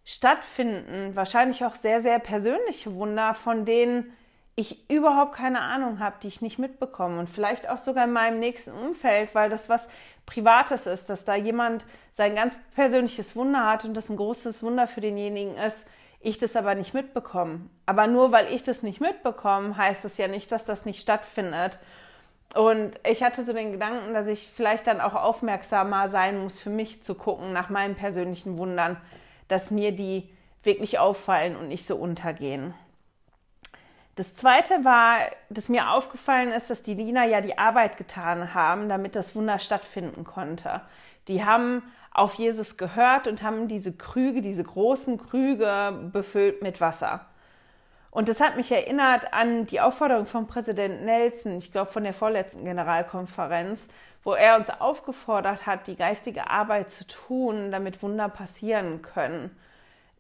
stattfinden. 0.04 1.16
Wahrscheinlich 1.16 1.64
auch 1.64 1.76
sehr, 1.76 2.02
sehr 2.02 2.20
persönliche 2.20 2.96
Wunder, 2.96 3.34
von 3.34 3.64
denen 3.64 4.12
ich 4.56 4.90
überhaupt 4.90 5.34
keine 5.34 5.62
Ahnung 5.62 6.00
habe, 6.00 6.18
die 6.22 6.28
ich 6.28 6.42
nicht 6.42 6.60
mitbekomme 6.60 7.20
und 7.20 7.30
vielleicht 7.30 7.70
auch 7.70 7.78
sogar 7.78 8.04
in 8.04 8.12
meinem 8.12 8.40
nächsten 8.40 8.72
Umfeld, 8.72 9.34
weil 9.34 9.50
das 9.50 9.70
was 9.70 9.90
Privates 10.26 10.86
ist, 10.86 11.10
dass 11.10 11.26
da 11.26 11.36
jemand 11.36 11.86
sein 12.12 12.36
ganz 12.36 12.56
persönliches 12.76 13.36
Wunder 13.36 13.66
hat 13.66 13.86
und 13.86 13.96
das 13.96 14.10
ein 14.10 14.18
großes 14.18 14.62
Wunder 14.64 14.88
für 14.88 15.02
denjenigen 15.02 15.56
ist, 15.56 15.88
ich 16.20 16.38
das 16.38 16.56
aber 16.56 16.76
nicht 16.76 16.94
mitbekomme. 16.94 17.62
Aber 17.86 18.08
nur 18.08 18.32
weil 18.32 18.54
ich 18.54 18.62
das 18.62 18.84
nicht 18.84 19.02
mitbekomme, 19.02 19.76
heißt 19.76 20.06
es 20.06 20.18
ja 20.18 20.28
nicht, 20.28 20.52
dass 20.52 20.66
das 20.66 20.86
nicht 20.86 21.02
stattfindet. 21.02 21.80
Und 22.54 23.00
ich 23.08 23.24
hatte 23.24 23.44
so 23.44 23.54
den 23.54 23.72
Gedanken, 23.72 24.14
dass 24.14 24.28
ich 24.28 24.50
vielleicht 24.54 24.86
dann 24.88 25.02
auch 25.02 25.16
aufmerksamer 25.16 26.10
sein 26.10 26.40
muss, 26.44 26.60
für 26.60 26.70
mich 26.70 27.02
zu 27.02 27.16
gucken 27.16 27.54
nach 27.54 27.70
meinen 27.70 27.96
persönlichen 27.96 28.58
Wundern, 28.58 28.98
dass 29.48 29.72
mir 29.72 29.94
die 29.94 30.30
wirklich 30.64 31.00
auffallen 31.00 31.56
und 31.56 31.70
nicht 31.70 31.88
so 31.88 31.96
untergehen. 31.96 32.74
Das 34.16 34.36
zweite 34.36 34.84
war, 34.84 35.20
dass 35.50 35.70
mir 35.70 35.92
aufgefallen 35.92 36.50
ist, 36.50 36.70
dass 36.70 36.84
die 36.84 36.96
Diener 36.96 37.24
ja 37.24 37.42
die 37.42 37.58
Arbeit 37.58 37.98
getan 37.98 38.54
haben, 38.54 38.90
damit 38.90 39.16
das 39.16 39.36
Wunder 39.36 39.58
stattfinden 39.58 40.26
konnte. 40.26 40.82
Die 41.28 41.46
haben 41.46 41.82
auf 42.14 42.34
Jesus 42.34 42.76
gehört 42.76 43.28
und 43.28 43.42
haben 43.42 43.70
diese 43.70 43.94
Krüge, 43.94 44.42
diese 44.42 44.64
großen 44.64 45.18
Krüge 45.18 46.10
befüllt 46.12 46.62
mit 46.62 46.82
Wasser. 46.82 47.26
Und 48.10 48.28
das 48.28 48.42
hat 48.42 48.58
mich 48.58 48.70
erinnert 48.70 49.34
an 49.34 49.66
die 49.66 49.80
Aufforderung 49.80 50.26
von 50.26 50.46
Präsident 50.46 51.06
Nelson, 51.06 51.58
ich 51.58 51.72
glaube 51.72 51.90
von 51.90 52.04
der 52.04 52.14
vorletzten 52.14 52.66
Generalkonferenz, 52.66 53.88
wo 54.26 54.34
er 54.34 54.58
uns 54.58 54.70
aufgefordert 54.70 55.66
hat, 55.66 55.88
die 55.88 55.96
geistige 55.96 56.50
Arbeit 56.50 56.92
zu 56.92 57.08
tun, 57.08 57.72
damit 57.72 58.04
Wunder 58.04 58.28
passieren 58.28 59.02
können. 59.02 59.58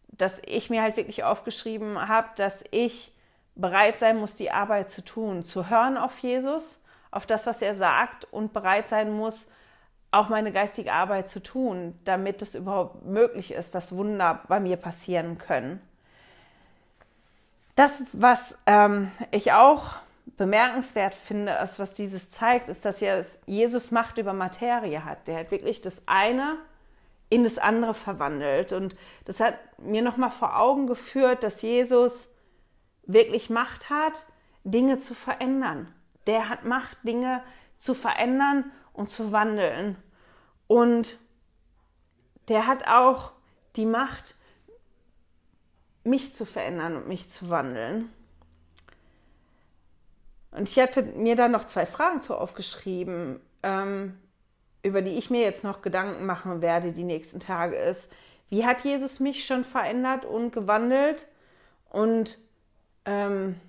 Dass 0.08 0.42
ich 0.46 0.70
mir 0.70 0.82
halt 0.82 0.96
wirklich 0.96 1.26
aufgeschrieben 1.26 2.08
habe, 2.08 2.30
dass 2.38 2.64
ich 2.72 3.12
bereit 3.56 4.00
sein 4.00 4.18
muss, 4.18 4.36
die 4.36 4.52
Arbeit 4.52 4.90
zu 4.90 5.04
tun, 5.04 5.46
zu 5.46 5.70
hören 5.70 5.98
auf 5.98 6.20
Jesus, 6.20 6.84
auf 7.12 7.26
das, 7.26 7.46
was 7.46 7.62
er 7.62 7.76
sagt 7.76 8.26
und 8.32 8.54
bereit 8.54 8.90
sein 8.90 9.12
muss, 9.12 9.48
auch 10.12 10.30
meine 10.30 10.52
geistige 10.52 10.92
Arbeit 10.92 11.30
zu 11.30 11.42
tun, 11.42 11.98
damit 12.04 12.42
es 12.42 12.56
überhaupt 12.56 13.06
möglich 13.06 13.52
ist, 13.54 13.76
dass 13.76 13.96
Wunder 13.96 14.42
bei 14.48 14.60
mir 14.60 14.78
passieren 14.78 15.38
können. 15.38 15.82
Das, 17.76 18.02
was 18.12 18.58
ähm, 18.66 19.10
ich 19.32 19.54
auch 19.54 19.96
bemerkenswert 20.38 21.14
finde, 21.14 21.54
ist, 21.64 21.80
was 21.80 21.94
dieses 21.94 22.32
zeigt, 22.32 22.68
ist, 22.68 22.84
dass 22.84 23.00
Jesus 23.46 23.92
Macht 23.92 24.18
über 24.18 24.34
Materie 24.34 25.06
hat. 25.06 25.28
Der 25.28 25.40
hat 25.40 25.52
wirklich 25.52 25.82
das 25.82 26.02
eine 26.06 26.58
in 27.30 27.44
das 27.44 27.58
andere 27.58 27.94
verwandelt. 27.94 28.74
Und 28.74 28.96
das 29.26 29.40
hat 29.40 29.56
mir 29.78 30.02
nochmal 30.02 30.32
vor 30.32 30.60
Augen 30.60 30.86
geführt, 30.86 31.44
dass 31.44 31.62
Jesus 31.62 32.30
wirklich 33.04 33.50
Macht 33.50 33.90
hat, 33.90 34.26
Dinge 34.64 35.00
zu 35.00 35.14
verändern. 35.14 35.94
Der 36.28 36.50
hat 36.50 36.66
Macht, 36.66 36.98
Dinge 37.04 37.44
zu 37.78 37.94
verändern 37.94 38.72
und 38.94 39.10
zu 39.10 39.32
wandeln. 39.32 39.96
Und 40.68 41.18
der 42.48 42.68
hat 42.68 42.88
auch 42.88 43.32
die 43.76 43.86
Macht, 43.86 44.36
mich 46.04 46.34
zu 46.34 46.46
verändern 46.46 46.96
und 46.96 47.08
mich 47.08 47.30
zu 47.30 47.50
wandeln. 47.50 48.12
Und 50.52 50.68
ich 50.68 50.80
hatte 50.80 51.04
mir 51.04 51.36
da 51.36 51.48
noch 51.48 51.66
zwei 51.66 51.86
Fragen 51.86 52.22
zu 52.22 52.36
aufgeschrieben, 52.36 53.40
ähm, 53.64 54.18
über 54.84 55.02
die 55.02 55.18
ich 55.18 55.30
mir 55.30 55.42
jetzt 55.42 55.64
noch 55.64 55.82
Gedanken 55.82 56.26
machen 56.26 56.62
werde 56.62 56.92
die 56.92 57.04
nächsten 57.04 57.40
Tage 57.40 57.76
ist, 57.76 58.12
wie 58.50 58.66
hat 58.66 58.84
Jesus 58.84 59.20
mich 59.22 59.46
schon 59.46 59.64
verändert 59.64 60.26
und 60.26 60.52
gewandelt? 60.52 61.28
Und 61.90 62.38
ähm, 63.06 63.60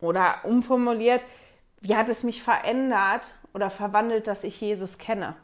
oder 0.00 0.44
umformuliert, 0.44 1.24
wie 1.80 1.96
hat 1.96 2.08
es 2.08 2.22
mich 2.22 2.42
verändert 2.42 3.34
oder 3.54 3.70
verwandelt, 3.70 4.26
dass 4.26 4.44
ich 4.44 4.60
Jesus 4.60 4.98
kenne? 4.98 5.36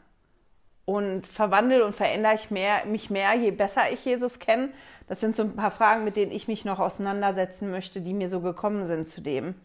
Und 0.85 1.27
verwandle 1.27 1.85
und 1.85 1.93
verändere 1.93 2.35
ich 2.35 2.49
mehr, 2.49 2.85
mich 2.85 3.09
mehr, 3.09 3.33
je 3.33 3.51
besser 3.51 3.91
ich 3.91 4.05
Jesus 4.05 4.39
kenne. 4.39 4.69
Das 5.07 5.19
sind 5.19 5.35
so 5.35 5.43
ein 5.43 5.55
paar 5.55 5.71
Fragen, 5.71 6.03
mit 6.03 6.15
denen 6.15 6.31
ich 6.31 6.47
mich 6.47 6.63
noch 6.63 6.79
auseinandersetzen 6.79 7.71
möchte, 7.71 8.01
die 8.01 8.13
mir 8.13 8.29
so 8.29 8.39
gekommen 8.39 8.85
sind 8.85 9.07
zu 9.09 9.21
dem. 9.21 9.55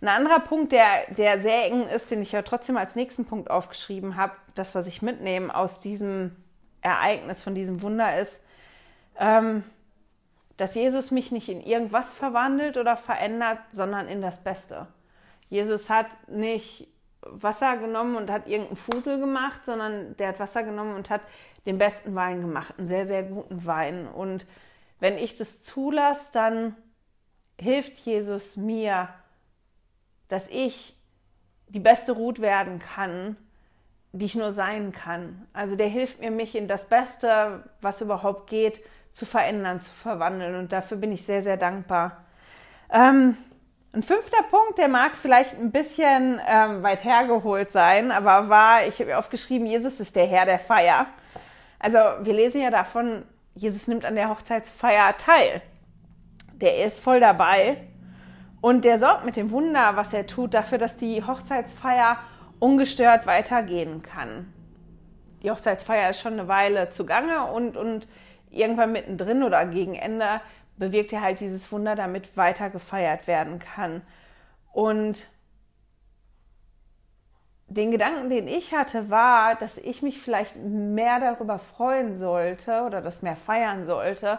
Ein 0.00 0.08
anderer 0.08 0.40
Punkt, 0.40 0.72
der, 0.72 1.10
der 1.10 1.40
sehr 1.40 1.66
eng 1.66 1.82
ist, 1.88 2.10
den 2.10 2.22
ich 2.22 2.32
ja 2.32 2.42
trotzdem 2.42 2.76
als 2.76 2.96
nächsten 2.96 3.24
Punkt 3.24 3.50
aufgeschrieben 3.50 4.16
habe, 4.16 4.34
das, 4.54 4.74
was 4.74 4.86
ich 4.86 5.02
mitnehme 5.02 5.54
aus 5.54 5.80
diesem 5.80 6.36
Ereignis, 6.82 7.42
von 7.42 7.54
diesem 7.54 7.82
Wunder 7.82 8.18
ist, 8.18 8.44
ähm, 9.18 9.64
dass 10.58 10.74
Jesus 10.74 11.10
mich 11.10 11.32
nicht 11.32 11.48
in 11.48 11.62
irgendwas 11.62 12.12
verwandelt 12.12 12.76
oder 12.76 12.96
verändert, 12.96 13.60
sondern 13.72 14.08
in 14.08 14.20
das 14.20 14.38
Beste. 14.38 14.88
Jesus 15.48 15.88
hat 15.88 16.08
nicht 16.28 16.88
Wasser 17.22 17.76
genommen 17.78 18.16
und 18.16 18.30
hat 18.30 18.48
irgendeinen 18.48 18.76
Fusel 18.76 19.18
gemacht, 19.18 19.64
sondern 19.64 20.16
der 20.16 20.28
hat 20.28 20.40
Wasser 20.40 20.64
genommen 20.64 20.94
und 20.94 21.10
hat 21.10 21.22
den 21.64 21.78
besten 21.78 22.14
Wein 22.14 22.40
gemacht, 22.40 22.74
einen 22.76 22.86
sehr, 22.86 23.06
sehr 23.06 23.22
guten 23.22 23.64
Wein. 23.66 24.08
Und 24.08 24.46
wenn 25.00 25.16
ich 25.16 25.36
das 25.36 25.62
zulasse, 25.62 26.32
dann 26.32 26.76
hilft 27.60 27.96
Jesus 27.98 28.56
mir, 28.56 29.08
dass 30.28 30.48
ich 30.48 30.96
die 31.68 31.80
beste 31.80 32.12
Ruth 32.12 32.40
werden 32.40 32.80
kann, 32.80 33.36
die 34.12 34.26
ich 34.26 34.34
nur 34.34 34.52
sein 34.52 34.92
kann. 34.92 35.46
Also 35.52 35.76
der 35.76 35.88
hilft 35.88 36.20
mir, 36.20 36.30
mich 36.30 36.56
in 36.56 36.66
das 36.66 36.88
Beste, 36.88 37.62
was 37.80 38.00
überhaupt 38.00 38.48
geht, 38.48 38.80
zu 39.18 39.26
verändern, 39.26 39.80
zu 39.80 39.90
verwandeln. 39.90 40.54
Und 40.54 40.72
dafür 40.72 40.96
bin 40.96 41.12
ich 41.12 41.24
sehr, 41.24 41.42
sehr 41.42 41.56
dankbar. 41.56 42.24
Ähm, 42.90 43.36
ein 43.92 44.02
fünfter 44.02 44.42
Punkt, 44.44 44.78
der 44.78 44.88
mag 44.88 45.16
vielleicht 45.16 45.58
ein 45.58 45.72
bisschen 45.72 46.40
ähm, 46.48 46.82
weit 46.82 47.02
hergeholt 47.04 47.72
sein, 47.72 48.12
aber 48.12 48.48
war, 48.48 48.86
ich 48.86 49.00
habe 49.00 49.18
aufgeschrieben, 49.18 49.66
Jesus 49.66 49.98
ist 49.98 50.14
der 50.14 50.26
Herr 50.26 50.46
der 50.46 50.58
Feier. 50.58 51.06
Also 51.78 51.98
wir 52.20 52.34
lesen 52.34 52.62
ja 52.62 52.70
davon, 52.70 53.24
Jesus 53.54 53.88
nimmt 53.88 54.04
an 54.04 54.14
der 54.14 54.28
Hochzeitsfeier 54.28 55.16
teil. 55.16 55.62
Der 56.52 56.84
ist 56.84 57.00
voll 57.00 57.18
dabei 57.18 57.78
und 58.60 58.84
der 58.84 58.98
sorgt 58.98 59.24
mit 59.24 59.36
dem 59.36 59.50
Wunder, 59.50 59.96
was 59.96 60.12
er 60.12 60.26
tut, 60.26 60.54
dafür, 60.54 60.78
dass 60.78 60.96
die 60.96 61.24
Hochzeitsfeier 61.24 62.18
ungestört 62.58 63.26
weitergehen 63.26 64.02
kann. 64.02 64.52
Die 65.42 65.50
Hochzeitsfeier 65.50 66.10
ist 66.10 66.20
schon 66.20 66.34
eine 66.34 66.48
Weile 66.48 66.88
zugange 66.88 67.44
und, 67.44 67.76
und 67.76 68.06
irgendwann 68.50 68.92
mittendrin 68.92 69.42
oder 69.42 69.64
gegen 69.66 69.94
Ende 69.94 70.40
bewirkt 70.76 71.12
er 71.12 71.22
halt 71.22 71.40
dieses 71.40 71.70
Wunder, 71.72 71.96
damit 71.96 72.36
weiter 72.36 72.70
gefeiert 72.70 73.26
werden 73.26 73.58
kann. 73.58 74.02
Und 74.72 75.26
den 77.66 77.90
Gedanken, 77.90 78.30
den 78.30 78.48
ich 78.48 78.72
hatte, 78.72 79.10
war, 79.10 79.54
dass 79.54 79.76
ich 79.76 80.02
mich 80.02 80.20
vielleicht 80.20 80.56
mehr 80.56 81.20
darüber 81.20 81.58
freuen 81.58 82.16
sollte 82.16 82.82
oder 82.82 83.02
das 83.02 83.22
mehr 83.22 83.36
feiern 83.36 83.84
sollte, 83.84 84.38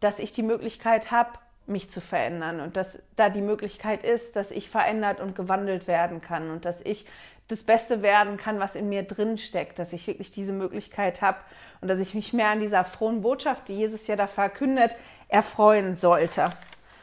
dass 0.00 0.18
ich 0.18 0.32
die 0.32 0.42
Möglichkeit 0.42 1.10
habe, 1.10 1.30
mich 1.66 1.88
zu 1.88 2.00
verändern 2.00 2.60
und 2.60 2.76
dass 2.76 2.98
da 3.14 3.28
die 3.30 3.40
Möglichkeit 3.40 4.02
ist, 4.02 4.36
dass 4.36 4.50
ich 4.50 4.68
verändert 4.68 5.20
und 5.20 5.36
gewandelt 5.36 5.86
werden 5.86 6.20
kann 6.20 6.50
und 6.50 6.64
dass 6.64 6.80
ich 6.82 7.06
das 7.52 7.62
Beste 7.62 8.02
werden 8.02 8.36
kann, 8.36 8.58
was 8.58 8.74
in 8.74 8.88
mir 8.88 9.02
drin 9.02 9.38
steckt, 9.38 9.78
dass 9.78 9.92
ich 9.92 10.06
wirklich 10.06 10.30
diese 10.30 10.52
Möglichkeit 10.52 11.20
habe 11.22 11.38
und 11.80 11.88
dass 11.88 12.00
ich 12.00 12.14
mich 12.14 12.32
mehr 12.32 12.48
an 12.48 12.60
dieser 12.60 12.82
frohen 12.82 13.22
Botschaft, 13.22 13.68
die 13.68 13.74
Jesus 13.74 14.06
ja 14.06 14.16
da 14.16 14.26
verkündet, 14.26 14.96
erfreuen 15.28 15.94
sollte. 15.94 16.50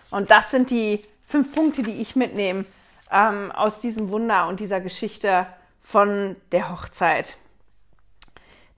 Und 0.09 0.31
das 0.31 0.51
sind 0.51 0.71
die 0.71 1.05
fünf 1.25 1.53
Punkte, 1.53 1.83
die 1.83 2.01
ich 2.01 2.15
mitnehme 2.15 2.65
ähm, 3.11 3.51
aus 3.51 3.79
diesem 3.79 4.09
Wunder 4.09 4.47
und 4.47 4.59
dieser 4.59 4.81
Geschichte 4.81 5.45
von 5.79 6.35
der 6.51 6.71
Hochzeit. 6.71 7.37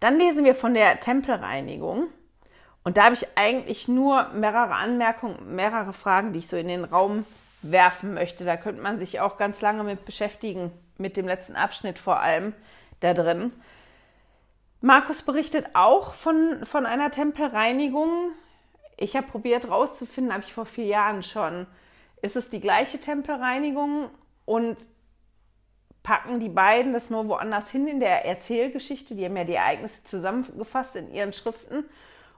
Dann 0.01 0.19
lesen 0.19 0.43
wir 0.43 0.55
von 0.55 0.73
der 0.73 0.99
Tempelreinigung. 0.99 2.07
Und 2.83 2.97
da 2.97 3.05
habe 3.05 3.15
ich 3.15 3.27
eigentlich 3.35 3.87
nur 3.87 4.29
mehrere 4.29 4.73
Anmerkungen, 4.73 5.55
mehrere 5.55 5.93
Fragen, 5.93 6.33
die 6.33 6.39
ich 6.39 6.47
so 6.47 6.57
in 6.57 6.67
den 6.67 6.83
Raum 6.83 7.25
werfen 7.61 8.13
möchte. 8.13 8.45
Da 8.45 8.57
könnte 8.57 8.81
man 8.81 8.99
sich 8.99 9.19
auch 9.19 9.37
ganz 9.37 9.61
lange 9.61 9.83
mit 9.83 10.05
beschäftigen, 10.05 10.71
mit 10.97 11.17
dem 11.17 11.27
letzten 11.27 11.55
Abschnitt 11.55 11.99
vor 11.99 12.19
allem 12.19 12.53
da 12.99 13.13
drin. 13.13 13.51
Markus 14.81 15.21
berichtet 15.21 15.67
auch 15.73 16.13
von, 16.13 16.65
von 16.65 16.85
einer 16.85 17.11
Tempelreinigung. 17.11 18.31
Ich 18.97 19.15
habe 19.15 19.27
probiert 19.27 19.69
rauszufinden, 19.69 20.33
habe 20.33 20.43
ich 20.43 20.53
vor 20.53 20.65
vier 20.65 20.85
Jahren 20.85 21.23
schon, 21.23 21.67
ist 22.21 22.35
es 22.35 22.49
die 22.49 22.59
gleiche 22.59 22.99
Tempelreinigung 22.99 24.09
und 24.45 24.77
packen 26.03 26.39
die 26.39 26.49
beiden 26.49 26.93
das 26.93 27.11
nur 27.11 27.27
woanders 27.27 27.69
hin 27.69 27.87
in 27.87 27.99
der 27.99 28.25
Erzählgeschichte. 28.25 29.15
Die 29.15 29.25
haben 29.25 29.37
ja 29.37 29.43
die 29.43 29.53
Ereignisse 29.53 30.03
zusammengefasst 30.03 30.95
in 30.95 31.11
ihren 31.11 31.33
Schriften 31.33 31.85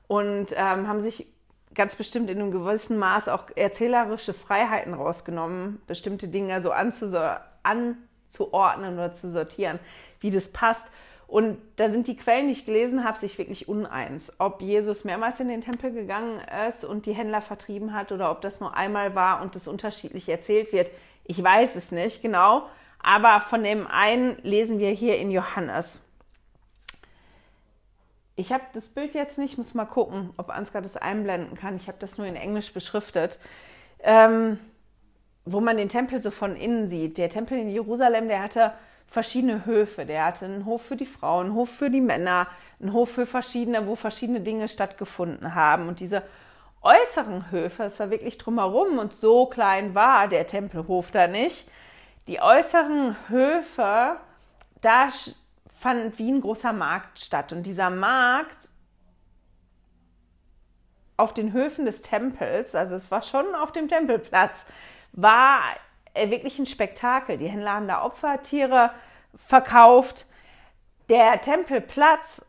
und 0.08 0.48
ähm, 0.51 0.88
haben 0.88 1.01
sich 1.01 1.33
ganz 1.75 1.96
bestimmt 1.96 2.30
in 2.30 2.39
einem 2.39 2.51
gewissen 2.51 2.98
Maß 2.98 3.30
auch 3.30 3.46
erzählerische 3.56 4.34
Freiheiten 4.34 4.94
rausgenommen, 4.94 5.82
bestimmte 5.88 6.27
Dinge 6.27 6.62
so 6.62 6.72
anzuordnen 6.72 8.94
oder 8.94 9.13
zu 9.13 9.30
sortieren, 9.30 9.80
wie 10.20 10.32
das 10.32 10.50
passt. 10.50 10.92
Und 11.27 11.58
da 11.77 11.89
sind 11.89 12.08
die 12.08 12.15
Quellen, 12.15 12.48
die 12.48 12.53
ich 12.53 12.65
gelesen 12.65 13.03
habe, 13.03 13.18
sich 13.18 13.38
wirklich 13.39 13.68
uneins. 13.68 14.34
Ob 14.38 14.62
Jesus 14.62 15.03
mehrmals 15.03 15.39
in 15.39 15.48
den 15.48 15.62
Tempel 15.62 15.92
gegangen 15.92 16.39
ist 16.68 16.86
und 16.86 17.08
die 17.08 17.13
Händler 17.13 17.42
vertrieben 17.42 17.94
hat 17.94 18.12
oder 18.12 18.30
ob 18.30 18.42
das 18.42 18.60
nur 18.60 18.75
einmal 18.75 19.15
war 19.15 19.42
und 19.42 19.56
das 19.56 19.68
unterschiedlich 19.68 20.30
erzählt 20.30 20.74
wird. 20.74 20.92
Ich 21.25 21.42
weiß 21.42 21.75
es 21.75 21.92
nicht 21.92 22.22
genau. 22.22 22.68
Aber 23.01 23.39
von 23.39 23.63
dem 23.63 23.88
einen 23.88 24.38
lesen 24.44 24.80
wir 24.80 24.92
hier 24.92 25.18
in 25.18 25.32
Johannes. 25.32 26.01
Ich 28.36 28.52
habe 28.52 28.63
das 28.74 28.90
Bild 28.90 29.13
jetzt 29.13 29.38
nicht, 29.38 29.58
muss 29.58 29.74
mal 29.74 29.86
gucken, 29.86 30.32
ob 30.38 30.50
Ansgar 30.50 30.82
das 30.82 30.98
einblenden 30.98 31.56
kann. 31.56 31.75
Ich 31.75 31.88
habe 31.88 32.00
das 32.00 32.18
nur 32.18 32.25
in 32.25 32.36
Englisch 32.36 32.74
beschriftet. 32.74 33.40
Ähm, 34.00 34.60
wo 35.46 35.60
man 35.60 35.78
den 35.78 35.90
Tempel 35.90 36.20
so 36.20 36.32
von 36.32 36.56
innen 36.56 36.88
sieht. 36.88 37.18
Der 37.18 37.30
Tempel 37.30 37.58
in 37.58 37.70
Jerusalem, 37.70 38.28
der 38.28 38.42
hatte 38.42 38.74
verschiedene 39.08 39.66
Höfe. 39.66 40.06
Der 40.06 40.25
hatte 40.25 40.46
einen 40.46 40.66
Hof 40.66 40.82
für 40.84 40.96
die 40.96 41.06
Frauen, 41.06 41.48
einen 41.48 41.56
Hof 41.56 41.70
für 41.70 41.90
die 41.90 42.02
Männer, 42.02 42.48
einen 42.80 42.94
Hof 42.94 43.12
für 43.12 43.25
verschiedene, 43.25 43.86
wo 43.88 43.96
verschiedene 43.96 44.42
Dinge 44.42 44.68
stattgefunden 44.68 45.54
haben. 45.54 45.88
Und 45.88 46.00
diese 46.00 46.24
äußeren 46.82 47.52
Höfe, 47.52 47.84
es 47.84 48.00
war 48.00 48.10
wirklich 48.10 48.38
drumherum 48.38 48.98
und 48.98 49.13
so 49.13 49.46
klein 49.46 49.96
war 49.96 50.28
der 50.28 50.48
Tempelhof 50.48 51.12
da 51.12 51.28
nicht. 51.28 51.68
Die 52.28 52.42
äußeren 52.42 53.16
Höfe, 53.30 54.18
da 54.82 55.08
fand 55.84 56.18
wie 56.18 56.32
ein 56.32 56.40
großer 56.40 56.72
Markt 56.72 57.20
statt. 57.20 57.52
Und 57.52 57.63
dieser 57.63 57.90
Markt 57.90 58.72
auf 61.18 61.34
den 61.34 61.52
Höfen 61.52 61.86
des 61.86 62.02
Tempels, 62.02 62.74
also 62.74 62.96
es 62.96 63.12
war 63.12 63.22
schon 63.22 63.54
auf 63.54 63.74
dem 63.74 63.90
Tempelplatz, 63.90 64.66
war 65.12 65.60
wirklich 66.16 66.58
ein 66.58 66.66
Spektakel. 66.68 67.38
Die 67.38 67.50
Händler 67.50 67.74
haben 67.74 67.90
da 67.90 68.06
Opfertiere 68.06 68.92
verkauft. 69.36 70.25
Der 71.10 71.42
Tempelplatz, 71.42 72.46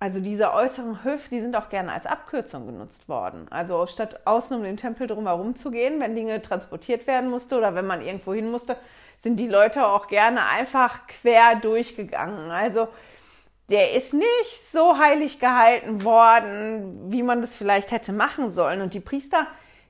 also 0.00 0.18
diese 0.18 0.52
äußeren 0.52 1.04
Höfe, 1.04 1.30
die 1.30 1.40
sind 1.40 1.54
auch 1.54 1.68
gerne 1.68 1.92
als 1.92 2.04
Abkürzung 2.04 2.66
genutzt 2.66 3.08
worden. 3.08 3.46
Also 3.50 3.86
statt 3.86 4.26
außen 4.26 4.56
um 4.56 4.64
den 4.64 4.76
Tempel 4.76 5.06
drumherum 5.06 5.54
zu 5.54 5.70
gehen, 5.70 6.00
wenn 6.00 6.16
Dinge 6.16 6.42
transportiert 6.42 7.06
werden 7.06 7.30
musste 7.30 7.56
oder 7.56 7.76
wenn 7.76 7.86
man 7.86 8.02
irgendwo 8.02 8.34
hin 8.34 8.50
musste, 8.50 8.76
sind 9.22 9.36
die 9.36 9.48
Leute 9.48 9.86
auch 9.86 10.06
gerne 10.06 10.46
einfach 10.46 11.06
quer 11.06 11.56
durchgegangen. 11.56 12.50
Also 12.50 12.88
der 13.70 13.92
ist 13.92 14.12
nicht 14.12 14.70
so 14.70 14.98
heilig 14.98 15.40
gehalten 15.40 16.04
worden, 16.04 17.10
wie 17.10 17.22
man 17.22 17.40
das 17.40 17.56
vielleicht 17.56 17.92
hätte 17.92 18.12
machen 18.12 18.50
sollen. 18.50 18.82
Und 18.82 18.92
die 18.92 19.00
Priester, 19.00 19.46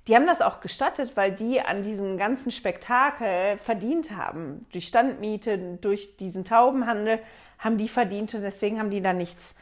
die 0.07 0.15
haben 0.15 0.27
das 0.27 0.43
auch 0.43 0.61
gestattet, 0.61 1.17
weil 1.17 1.33
die 1.33 1.61
an 1.61 1.83
diesem 1.83 2.17
ganzen 2.17 2.53
Spektakel 2.53 3.59
verdient 3.59 4.13
haben. 4.13 4.67
Durch 4.73 4.87
Standmiete, 4.87 5.79
durch 5.81 6.17
diesen 6.17 6.45
Taubenhandel 6.45 7.19
haben 7.59 7.79
die 7.79 7.89
verdient 7.89 8.35
und 8.35 8.43
deswegen 8.43 8.79
haben 8.79 8.91
die 8.91 9.01
da 9.01 9.13
nichts 9.13 9.55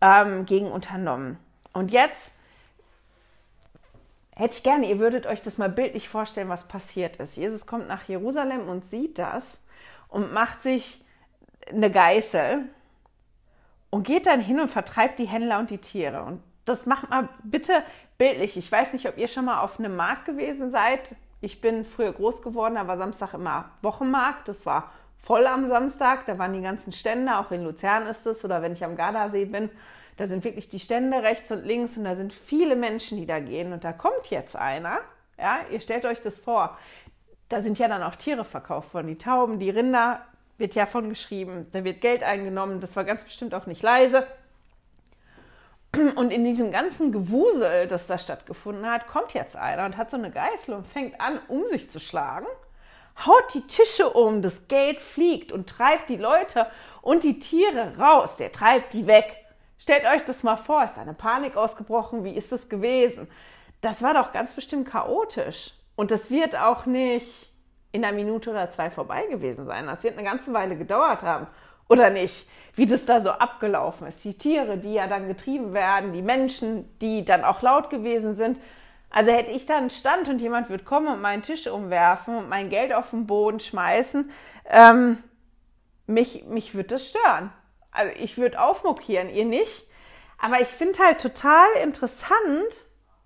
ähm, 0.00 0.46
gegen 0.46 0.70
unternommen. 0.70 1.38
Und 1.72 1.90
jetzt 1.90 2.32
hätte 4.36 4.54
ich 4.56 4.62
gerne, 4.62 4.88
ihr 4.88 4.98
würdet 4.98 5.26
euch 5.26 5.42
das 5.42 5.58
mal 5.58 5.70
bildlich 5.70 6.08
vorstellen, 6.08 6.48
was 6.48 6.68
passiert 6.68 7.16
ist. 7.16 7.36
Jesus 7.36 7.66
kommt 7.66 7.88
nach 7.88 8.06
Jerusalem 8.06 8.68
und 8.68 8.88
sieht 8.88 9.18
das 9.18 9.60
und 10.08 10.32
macht 10.32 10.62
sich 10.62 11.02
eine 11.68 11.90
Geißel 11.90 12.64
und 13.90 14.06
geht 14.06 14.26
dann 14.26 14.40
hin 14.40 14.60
und 14.60 14.68
vertreibt 14.68 15.18
die 15.18 15.24
Händler 15.24 15.58
und 15.58 15.70
die 15.70 15.78
Tiere. 15.78 16.22
Und 16.22 16.42
das 16.66 16.84
macht 16.84 17.08
mal 17.08 17.30
bitte 17.44 17.82
bildlich. 18.18 18.56
Ich 18.58 18.70
weiß 18.70 18.92
nicht, 18.92 19.08
ob 19.08 19.16
ihr 19.16 19.28
schon 19.28 19.46
mal 19.46 19.60
auf 19.60 19.78
einem 19.78 19.96
Markt 19.96 20.26
gewesen 20.26 20.70
seid. 20.70 21.16
Ich 21.40 21.60
bin 21.62 21.84
früher 21.84 22.12
groß 22.12 22.42
geworden, 22.42 22.74
da 22.74 22.86
war 22.86 22.98
Samstag 22.98 23.32
immer 23.32 23.70
Wochenmarkt. 23.82 24.48
Das 24.48 24.66
war 24.66 24.92
voll 25.16 25.46
am 25.46 25.68
Samstag. 25.68 26.26
Da 26.26 26.38
waren 26.38 26.52
die 26.52 26.62
ganzen 26.62 26.92
Stände, 26.92 27.38
auch 27.38 27.52
in 27.52 27.64
Luzern 27.64 28.06
ist 28.06 28.26
es, 28.26 28.44
oder 28.44 28.60
wenn 28.60 28.72
ich 28.72 28.84
am 28.84 28.96
Gardasee 28.96 29.46
bin, 29.46 29.70
da 30.16 30.26
sind 30.26 30.44
wirklich 30.44 30.68
die 30.68 30.80
Stände 30.80 31.22
rechts 31.22 31.50
und 31.52 31.64
links 31.64 31.96
und 31.96 32.04
da 32.04 32.14
sind 32.14 32.32
viele 32.32 32.74
Menschen, 32.74 33.18
die 33.18 33.26
da 33.26 33.38
gehen. 33.38 33.72
Und 33.72 33.84
da 33.84 33.92
kommt 33.92 34.30
jetzt 34.30 34.56
einer. 34.56 35.00
Ja, 35.38 35.60
ihr 35.70 35.80
stellt 35.80 36.06
euch 36.06 36.20
das 36.22 36.38
vor. 36.38 36.78
Da 37.48 37.60
sind 37.60 37.78
ja 37.78 37.86
dann 37.86 38.02
auch 38.02 38.14
Tiere 38.14 38.44
verkauft 38.44 38.94
worden. 38.94 39.08
Die 39.08 39.18
Tauben, 39.18 39.58
die 39.58 39.70
Rinder, 39.70 40.24
wird 40.58 40.74
ja 40.74 40.86
von 40.86 41.08
geschrieben. 41.10 41.66
Da 41.72 41.84
wird 41.84 42.00
Geld 42.00 42.22
eingenommen. 42.22 42.80
Das 42.80 42.96
war 42.96 43.04
ganz 43.04 43.24
bestimmt 43.24 43.54
auch 43.54 43.66
nicht 43.66 43.82
leise. 43.82 44.26
Und 46.16 46.30
in 46.30 46.44
diesem 46.44 46.72
ganzen 46.72 47.12
Gewusel, 47.12 47.86
das 47.86 48.06
da 48.06 48.18
stattgefunden 48.18 48.86
hat, 48.90 49.06
kommt 49.06 49.34
jetzt 49.34 49.56
einer 49.56 49.86
und 49.86 49.96
hat 49.96 50.10
so 50.10 50.16
eine 50.16 50.30
Geißel 50.30 50.74
und 50.74 50.86
fängt 50.86 51.20
an, 51.20 51.38
um 51.48 51.66
sich 51.68 51.88
zu 51.88 52.00
schlagen, 52.00 52.46
haut 53.24 53.54
die 53.54 53.66
Tische 53.66 54.10
um, 54.10 54.42
das 54.42 54.68
Geld 54.68 55.00
fliegt 55.00 55.52
und 55.52 55.68
treibt 55.68 56.10
die 56.10 56.16
Leute 56.16 56.66
und 57.00 57.24
die 57.24 57.38
Tiere 57.38 57.96
raus. 57.98 58.36
Der 58.36 58.52
treibt 58.52 58.92
die 58.92 59.06
weg. 59.06 59.45
Stellt 59.86 60.04
euch 60.04 60.24
das 60.24 60.42
mal 60.42 60.56
vor, 60.56 60.82
ist 60.82 60.98
eine 60.98 61.14
Panik 61.14 61.56
ausgebrochen? 61.56 62.24
Wie 62.24 62.32
ist 62.32 62.50
das 62.50 62.68
gewesen? 62.68 63.28
Das 63.80 64.02
war 64.02 64.14
doch 64.14 64.32
ganz 64.32 64.52
bestimmt 64.52 64.88
chaotisch. 64.88 65.74
Und 65.94 66.10
das 66.10 66.28
wird 66.28 66.56
auch 66.56 66.86
nicht 66.86 67.52
in 67.92 68.04
einer 68.04 68.12
Minute 68.12 68.50
oder 68.50 68.68
zwei 68.68 68.90
vorbei 68.90 69.26
gewesen 69.26 69.64
sein. 69.64 69.86
Das 69.86 70.02
wird 70.02 70.18
eine 70.18 70.26
ganze 70.26 70.52
Weile 70.52 70.76
gedauert 70.76 71.22
haben. 71.22 71.46
Oder 71.88 72.10
nicht? 72.10 72.48
Wie 72.74 72.86
das 72.86 73.06
da 73.06 73.20
so 73.20 73.30
abgelaufen 73.30 74.08
ist. 74.08 74.24
Die 74.24 74.36
Tiere, 74.36 74.76
die 74.76 74.94
ja 74.94 75.06
dann 75.06 75.28
getrieben 75.28 75.72
werden, 75.72 76.12
die 76.12 76.22
Menschen, 76.22 76.98
die 76.98 77.24
dann 77.24 77.44
auch 77.44 77.62
laut 77.62 77.88
gewesen 77.88 78.34
sind. 78.34 78.58
Also 79.10 79.30
hätte 79.30 79.52
ich 79.52 79.66
da 79.66 79.76
einen 79.76 79.90
Stand 79.90 80.28
und 80.28 80.40
jemand 80.40 80.68
würde 80.68 80.82
kommen 80.82 81.06
und 81.06 81.20
meinen 81.20 81.42
Tisch 81.42 81.68
umwerfen 81.68 82.38
und 82.38 82.48
mein 82.48 82.70
Geld 82.70 82.92
auf 82.92 83.10
den 83.10 83.28
Boden 83.28 83.60
schmeißen, 83.60 84.32
ähm, 84.68 85.18
mich, 86.08 86.44
mich 86.46 86.74
würde 86.74 86.88
das 86.88 87.08
stören. 87.08 87.52
Also 87.96 88.12
ich 88.18 88.36
würde 88.36 88.60
aufmokieren, 88.60 89.30
ihr 89.30 89.44
nicht. 89.44 89.86
Aber 90.38 90.60
ich 90.60 90.68
finde 90.68 90.98
halt 90.98 91.20
total 91.20 91.66
interessant, 91.82 92.74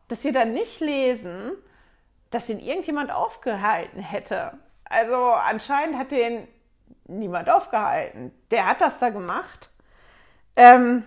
dass 0.09 0.24
wir 0.24 0.33
dann 0.33 0.52
nicht 0.52 0.80
lesen, 0.80 1.52
dass 2.30 2.48
ihn 2.48 2.61
irgendjemand 2.61 3.11
aufgehalten 3.11 4.00
hätte. 4.00 4.52
Also 4.85 5.16
anscheinend 5.16 5.98
hat 5.98 6.12
den 6.12 6.46
niemand 7.06 7.50
aufgehalten. 7.50 8.33
Der 8.52 8.66
hat 8.66 8.80
das 8.80 9.00
da 9.00 9.11
gemacht. 9.11 9.70
Ähm, 10.54 11.04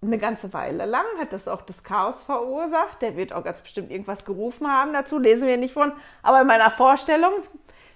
eine 0.00 0.18
ganze 0.18 0.52
Weile 0.52 0.84
lang 0.84 1.06
hat 1.18 1.32
das 1.32 1.48
auch 1.48 1.62
das 1.62 1.82
Chaos 1.82 2.22
verursacht. 2.22 3.02
Der 3.02 3.16
wird 3.16 3.32
auch 3.32 3.42
ganz 3.42 3.60
bestimmt 3.60 3.90
irgendwas 3.90 4.24
gerufen 4.24 4.68
haben 4.68 4.92
dazu, 4.92 5.18
lesen 5.18 5.48
wir 5.48 5.56
nicht 5.56 5.74
von. 5.74 5.92
Aber 6.22 6.40
in 6.40 6.46
meiner 6.46 6.70
Vorstellung, 6.70 7.32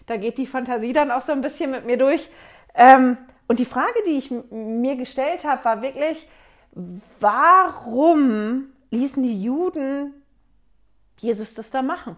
da 0.07 0.17
geht 0.17 0.39
die 0.39 0.47
Fantasie 0.49 0.93
dann 0.93 1.13
auch 1.13 1.23
so 1.23 1.31
ein 1.31 1.41
bisschen 1.41 1.71
mit 1.71 1.87
mir 1.87 1.97
durch. 1.97 2.29
Ähm, 2.75 3.17
und 3.53 3.59
die 3.59 3.67
Frage, 3.67 4.03
die 4.07 4.17
ich 4.17 4.31
mir 4.51 4.97
gestellt 4.97 5.45
habe, 5.45 5.63
war 5.63 5.83
wirklich, 5.83 6.27
warum 7.21 8.73
ließen 8.91 9.23
die 9.23 9.43
Juden 9.43 10.15
Jesus 11.19 11.53
das 11.53 11.71
da 11.71 11.83
machen? 11.83 12.17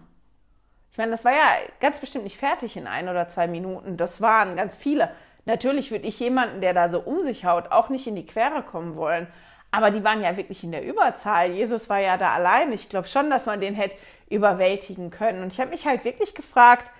Ich 0.93 0.97
meine, 0.97 1.11
das 1.11 1.25
war 1.25 1.33
ja 1.33 1.57
ganz 1.81 1.99
bestimmt 1.99 2.23
nicht 2.23 2.37
fertig 2.37 2.77
in 2.77 2.87
ein 2.87 3.09
oder 3.09 3.27
zwei 3.27 3.47
Minuten. 3.47 3.97
Das 3.97 4.21
waren 4.21 4.55
ganz 4.55 4.77
viele. 4.77 5.11
Natürlich 5.43 5.91
würde 5.91 6.07
ich 6.07 6.21
jemanden, 6.21 6.61
der 6.61 6.73
da 6.73 6.87
so 6.87 7.01
um 7.01 7.21
sich 7.25 7.43
haut, 7.43 7.69
auch 7.69 7.89
nicht 7.89 8.07
in 8.07 8.15
die 8.15 8.25
Quere 8.25 8.63
kommen 8.63 8.95
wollen. 8.95 9.27
Aber 9.71 9.91
die 9.91 10.05
waren 10.05 10.23
ja 10.23 10.37
wirklich 10.37 10.63
in 10.63 10.71
der 10.71 10.85
Überzahl. 10.85 11.51
Jesus 11.51 11.89
war 11.89 11.99
ja 11.99 12.15
da 12.15 12.33
allein. 12.33 12.71
Ich 12.71 12.87
glaube 12.87 13.09
schon, 13.09 13.29
dass 13.29 13.45
man 13.45 13.59
den 13.59 13.75
hätte 13.75 13.97
überwältigen 14.29 15.09
können. 15.09 15.43
Und 15.43 15.51
ich 15.51 15.59
habe 15.59 15.71
mich 15.71 15.85
halt 15.85 16.05
wirklich 16.05 16.33
gefragt, 16.33 16.93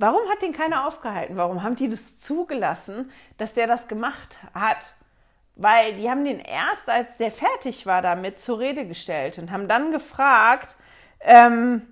Warum 0.00 0.30
hat 0.30 0.40
den 0.40 0.54
keiner 0.54 0.86
aufgehalten? 0.86 1.36
Warum 1.36 1.62
haben 1.62 1.76
die 1.76 1.90
das 1.90 2.18
zugelassen, 2.18 3.12
dass 3.36 3.52
der 3.52 3.66
das 3.66 3.86
gemacht 3.86 4.38
hat? 4.54 4.94
Weil 5.56 5.94
die 5.96 6.08
haben 6.08 6.24
den 6.24 6.40
erst, 6.40 6.88
als 6.88 7.18
der 7.18 7.30
fertig 7.30 7.84
war 7.84 8.00
damit, 8.00 8.38
zur 8.38 8.60
Rede 8.60 8.86
gestellt 8.86 9.36
und 9.36 9.50
haben 9.50 9.68
dann 9.68 9.92
gefragt, 9.92 10.76
ähm, 11.20 11.82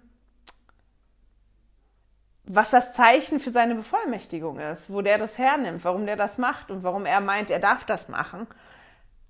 was 2.44 2.70
das 2.70 2.94
Zeichen 2.94 3.40
für 3.40 3.50
seine 3.50 3.74
Bevollmächtigung 3.74 4.58
ist, 4.58 4.90
wo 4.90 5.02
der 5.02 5.18
das 5.18 5.36
hernimmt, 5.36 5.84
warum 5.84 6.06
der 6.06 6.16
das 6.16 6.38
macht 6.38 6.70
und 6.70 6.84
warum 6.84 7.04
er 7.04 7.20
meint, 7.20 7.50
er 7.50 7.58
darf 7.58 7.84
das 7.84 8.08
machen. 8.08 8.46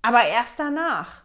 Aber 0.02 0.22
erst 0.22 0.56
danach. 0.56 1.22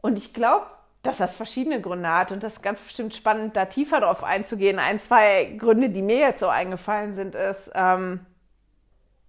Und 0.00 0.16
ich 0.16 0.32
glaube, 0.32 0.64
dass 1.02 1.16
das 1.16 1.34
verschiedene 1.34 1.80
Gründe 1.80 2.10
hat 2.10 2.30
und 2.30 2.42
das 2.42 2.54
ist 2.54 2.62
ganz 2.62 2.80
bestimmt 2.80 3.14
spannend, 3.14 3.56
da 3.56 3.64
tiefer 3.64 4.00
drauf 4.00 4.22
einzugehen. 4.22 4.78
Ein, 4.78 5.00
zwei 5.00 5.54
Gründe, 5.56 5.88
die 5.88 6.02
mir 6.02 6.18
jetzt 6.18 6.40
so 6.40 6.48
eingefallen 6.48 7.14
sind, 7.14 7.34
ist, 7.34 7.70
ähm, 7.74 8.20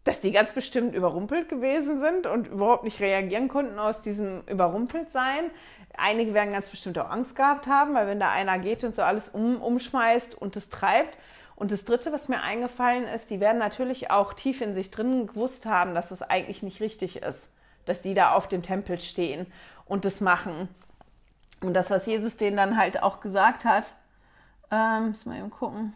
dass 0.03 0.19
die 0.19 0.31
ganz 0.31 0.51
bestimmt 0.51 0.95
überrumpelt 0.95 1.47
gewesen 1.47 1.99
sind 1.99 2.27
und 2.27 2.47
überhaupt 2.47 2.83
nicht 2.83 2.99
reagieren 2.99 3.47
konnten 3.47 3.79
aus 3.79 4.01
diesem 4.01 4.41
Überrumpeltsein. 4.47 5.51
Einige 5.95 6.33
werden 6.33 6.51
ganz 6.51 6.69
bestimmt 6.69 6.97
auch 6.97 7.09
Angst 7.09 7.35
gehabt 7.35 7.67
haben, 7.67 7.93
weil 7.93 8.07
wenn 8.07 8.19
da 8.19 8.31
einer 8.31 8.57
geht 8.59 8.83
und 8.83 8.95
so 8.95 9.03
alles 9.03 9.29
um, 9.29 9.61
umschmeißt 9.61 10.35
und 10.35 10.55
es 10.57 10.69
treibt. 10.69 11.17
Und 11.55 11.71
das 11.71 11.85
Dritte, 11.85 12.11
was 12.11 12.27
mir 12.27 12.41
eingefallen 12.41 13.03
ist, 13.03 13.29
die 13.29 13.39
werden 13.39 13.59
natürlich 13.59 14.09
auch 14.09 14.33
tief 14.33 14.61
in 14.61 14.73
sich 14.73 14.89
drin 14.89 15.27
gewusst 15.27 15.67
haben, 15.67 15.93
dass 15.93 16.09
es 16.09 16.23
eigentlich 16.23 16.63
nicht 16.63 16.81
richtig 16.81 17.21
ist, 17.21 17.53
dass 17.85 18.01
die 18.01 18.15
da 18.15 18.31
auf 18.31 18.47
dem 18.47 18.63
Tempel 18.63 18.99
stehen 18.99 19.45
und 19.85 20.03
das 20.03 20.21
machen. 20.21 20.67
Und 21.61 21.73
das, 21.73 21.89
was 21.89 22.05
Jesus 22.05 22.37
denen 22.37 22.57
dann 22.57 22.77
halt 22.77 23.01
auch 23.01 23.21
gesagt 23.21 23.65
hat, 23.65 23.93
ähm, 24.71 25.09
müssen 25.09 25.31
wir 25.31 25.39
eben 25.39 25.51
gucken. 25.51 25.95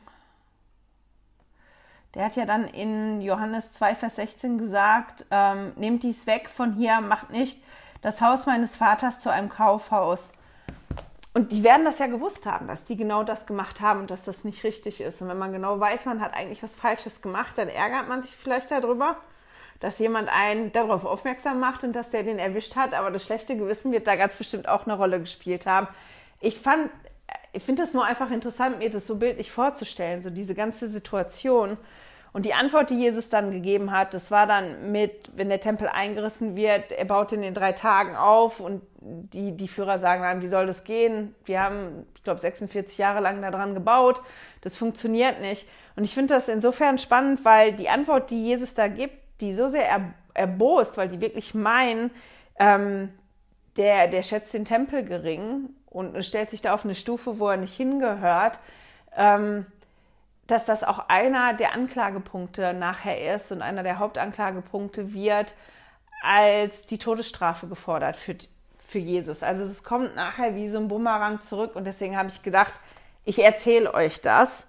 Der 2.13 2.25
hat 2.25 2.35
ja 2.35 2.45
dann 2.45 2.65
in 2.67 3.21
Johannes 3.21 3.73
2, 3.73 3.95
Vers 3.95 4.15
16 4.15 4.57
gesagt, 4.57 5.25
ähm, 5.31 5.73
nehmt 5.75 6.03
dies 6.03 6.27
weg 6.27 6.49
von 6.49 6.73
hier, 6.73 7.01
macht 7.01 7.29
nicht 7.29 7.61
das 8.01 8.21
Haus 8.21 8.45
meines 8.45 8.75
Vaters 8.75 9.19
zu 9.19 9.29
einem 9.29 9.49
Kaufhaus. 9.49 10.31
Und 11.33 11.51
die 11.51 11.63
werden 11.65 11.83
das 11.83 11.99
ja 11.99 12.07
gewusst 12.07 12.45
haben, 12.45 12.67
dass 12.67 12.85
die 12.85 12.95
genau 12.95 13.23
das 13.23 13.45
gemacht 13.45 13.81
haben 13.81 13.99
und 14.01 14.11
dass 14.11 14.23
das 14.23 14.45
nicht 14.45 14.63
richtig 14.63 15.01
ist. 15.01 15.21
Und 15.21 15.27
wenn 15.27 15.37
man 15.37 15.51
genau 15.51 15.77
weiß, 15.77 16.05
man 16.05 16.21
hat 16.21 16.33
eigentlich 16.33 16.63
was 16.63 16.77
Falsches 16.77 17.21
gemacht, 17.21 17.57
dann 17.57 17.67
ärgert 17.67 18.07
man 18.07 18.21
sich 18.21 18.33
vielleicht 18.33 18.71
darüber, 18.71 19.17
dass 19.79 19.99
jemand 19.99 20.29
einen 20.29 20.71
darauf 20.71 21.05
aufmerksam 21.05 21.59
macht 21.59 21.83
und 21.83 21.93
dass 21.93 22.09
der 22.09 22.23
den 22.23 22.39
erwischt 22.39 22.75
hat. 22.75 22.93
Aber 22.93 23.11
das 23.11 23.25
schlechte 23.25 23.57
Gewissen 23.57 23.91
wird 23.91 24.07
da 24.07 24.15
ganz 24.15 24.35
bestimmt 24.37 24.67
auch 24.67 24.85
eine 24.85 24.95
Rolle 24.95 25.19
gespielt 25.19 25.65
haben. 25.65 25.87
Ich 26.39 26.57
fand, 26.57 26.89
ich 27.53 27.63
finde 27.63 27.83
es 27.83 27.93
nur 27.93 28.05
einfach 28.05 28.31
interessant, 28.31 28.79
mir 28.79 28.89
das 28.89 29.07
so 29.07 29.15
bildlich 29.15 29.51
vorzustellen, 29.51 30.21
so 30.21 30.29
diese 30.29 30.55
ganze 30.55 30.87
Situation. 30.87 31.77
Und 32.35 32.45
die 32.45 32.53
Antwort, 32.53 32.89
die 32.89 32.99
Jesus 32.99 33.29
dann 33.29 33.51
gegeben 33.51 33.91
hat, 33.91 34.13
das 34.13 34.29
war 34.29 34.45
dann 34.45 34.91
mit, 34.91 35.31
wenn 35.37 35.47
der 35.47 35.61
Tempel 35.61 35.87
eingerissen 35.87 36.57
wird, 36.57 36.91
er 36.91 37.05
baut 37.05 37.31
in 37.31 37.41
den 37.41 37.53
drei 37.53 37.71
Tagen 37.71 38.17
auf 38.17 38.59
und 38.59 38.81
die, 38.99 39.55
die 39.55 39.69
Führer 39.69 39.99
sagen 39.99 40.23
dann, 40.23 40.41
wie 40.41 40.49
soll 40.49 40.67
das 40.67 40.83
gehen? 40.83 41.33
Wir 41.45 41.61
haben, 41.61 42.05
ich 42.13 42.23
glaube, 42.23 42.41
46 42.41 42.97
Jahre 42.97 43.21
lang 43.21 43.41
daran 43.41 43.73
gebaut. 43.73 44.21
Das 44.59 44.75
funktioniert 44.75 45.39
nicht. 45.39 45.65
Und 45.95 46.03
ich 46.03 46.13
finde 46.13 46.33
das 46.33 46.49
insofern 46.49 46.97
spannend, 46.97 47.45
weil 47.45 47.71
die 47.71 47.87
Antwort, 47.87 48.31
die 48.31 48.43
Jesus 48.43 48.73
da 48.73 48.89
gibt, 48.89 49.15
die 49.41 49.53
so 49.53 49.67
sehr 49.67 49.87
er, 49.87 50.13
erbost, 50.33 50.97
weil 50.97 51.09
die 51.09 51.21
wirklich 51.21 51.53
meinen, 51.53 52.11
ähm, 52.59 53.09
der, 53.77 54.07
der 54.07 54.23
schätzt 54.23 54.53
den 54.53 54.65
Tempel 54.65 55.03
gering 55.03 55.69
und 55.85 56.23
stellt 56.25 56.49
sich 56.49 56.61
da 56.61 56.73
auf 56.73 56.85
eine 56.85 56.95
Stufe, 56.95 57.39
wo 57.39 57.49
er 57.49 57.57
nicht 57.57 57.75
hingehört. 57.75 58.59
Ähm, 59.15 59.65
dass 60.47 60.65
das 60.65 60.83
auch 60.83 61.09
einer 61.09 61.53
der 61.53 61.73
Anklagepunkte 61.73 62.73
nachher 62.73 63.35
ist 63.35 63.51
und 63.51 63.61
einer 63.61 63.83
der 63.83 63.99
Hauptanklagepunkte 63.99 65.13
wird, 65.13 65.55
als 66.21 66.85
die 66.85 66.97
Todesstrafe 66.97 67.67
gefordert 67.67 68.15
für, 68.15 68.35
für 68.77 68.99
Jesus. 68.99 69.43
Also 69.43 69.63
es 69.63 69.83
kommt 69.83 70.15
nachher 70.15 70.55
wie 70.55 70.69
so 70.69 70.77
ein 70.77 70.87
Bumerang 70.87 71.41
zurück 71.41 71.75
und 71.75 71.85
deswegen 71.85 72.17
habe 72.17 72.29
ich 72.29 72.43
gedacht, 72.43 72.73
ich 73.23 73.43
erzähle 73.43 73.93
euch 73.93 74.21
das. 74.21 74.67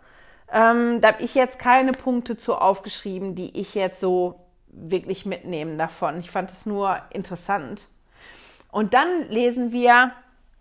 Ähm, 0.50 1.00
da 1.00 1.09
habe 1.09 1.22
ich 1.22 1.35
jetzt 1.35 1.59
keine 1.59 1.92
Punkte 1.92 2.37
zu 2.37 2.55
aufgeschrieben, 2.55 3.35
die 3.35 3.59
ich 3.61 3.74
jetzt 3.74 4.00
so 4.00 4.45
wirklich 4.77 5.27
mitnehmen 5.27 5.79
davon. 5.79 6.21
Ich 6.21 6.31
fand 6.31 6.51
es 6.51 6.67
nur 6.67 7.01
interessant. 7.11 7.89
Und 8.71 8.95
dann 8.95 9.29
lesen 9.29 9.73
wir 9.73 10.12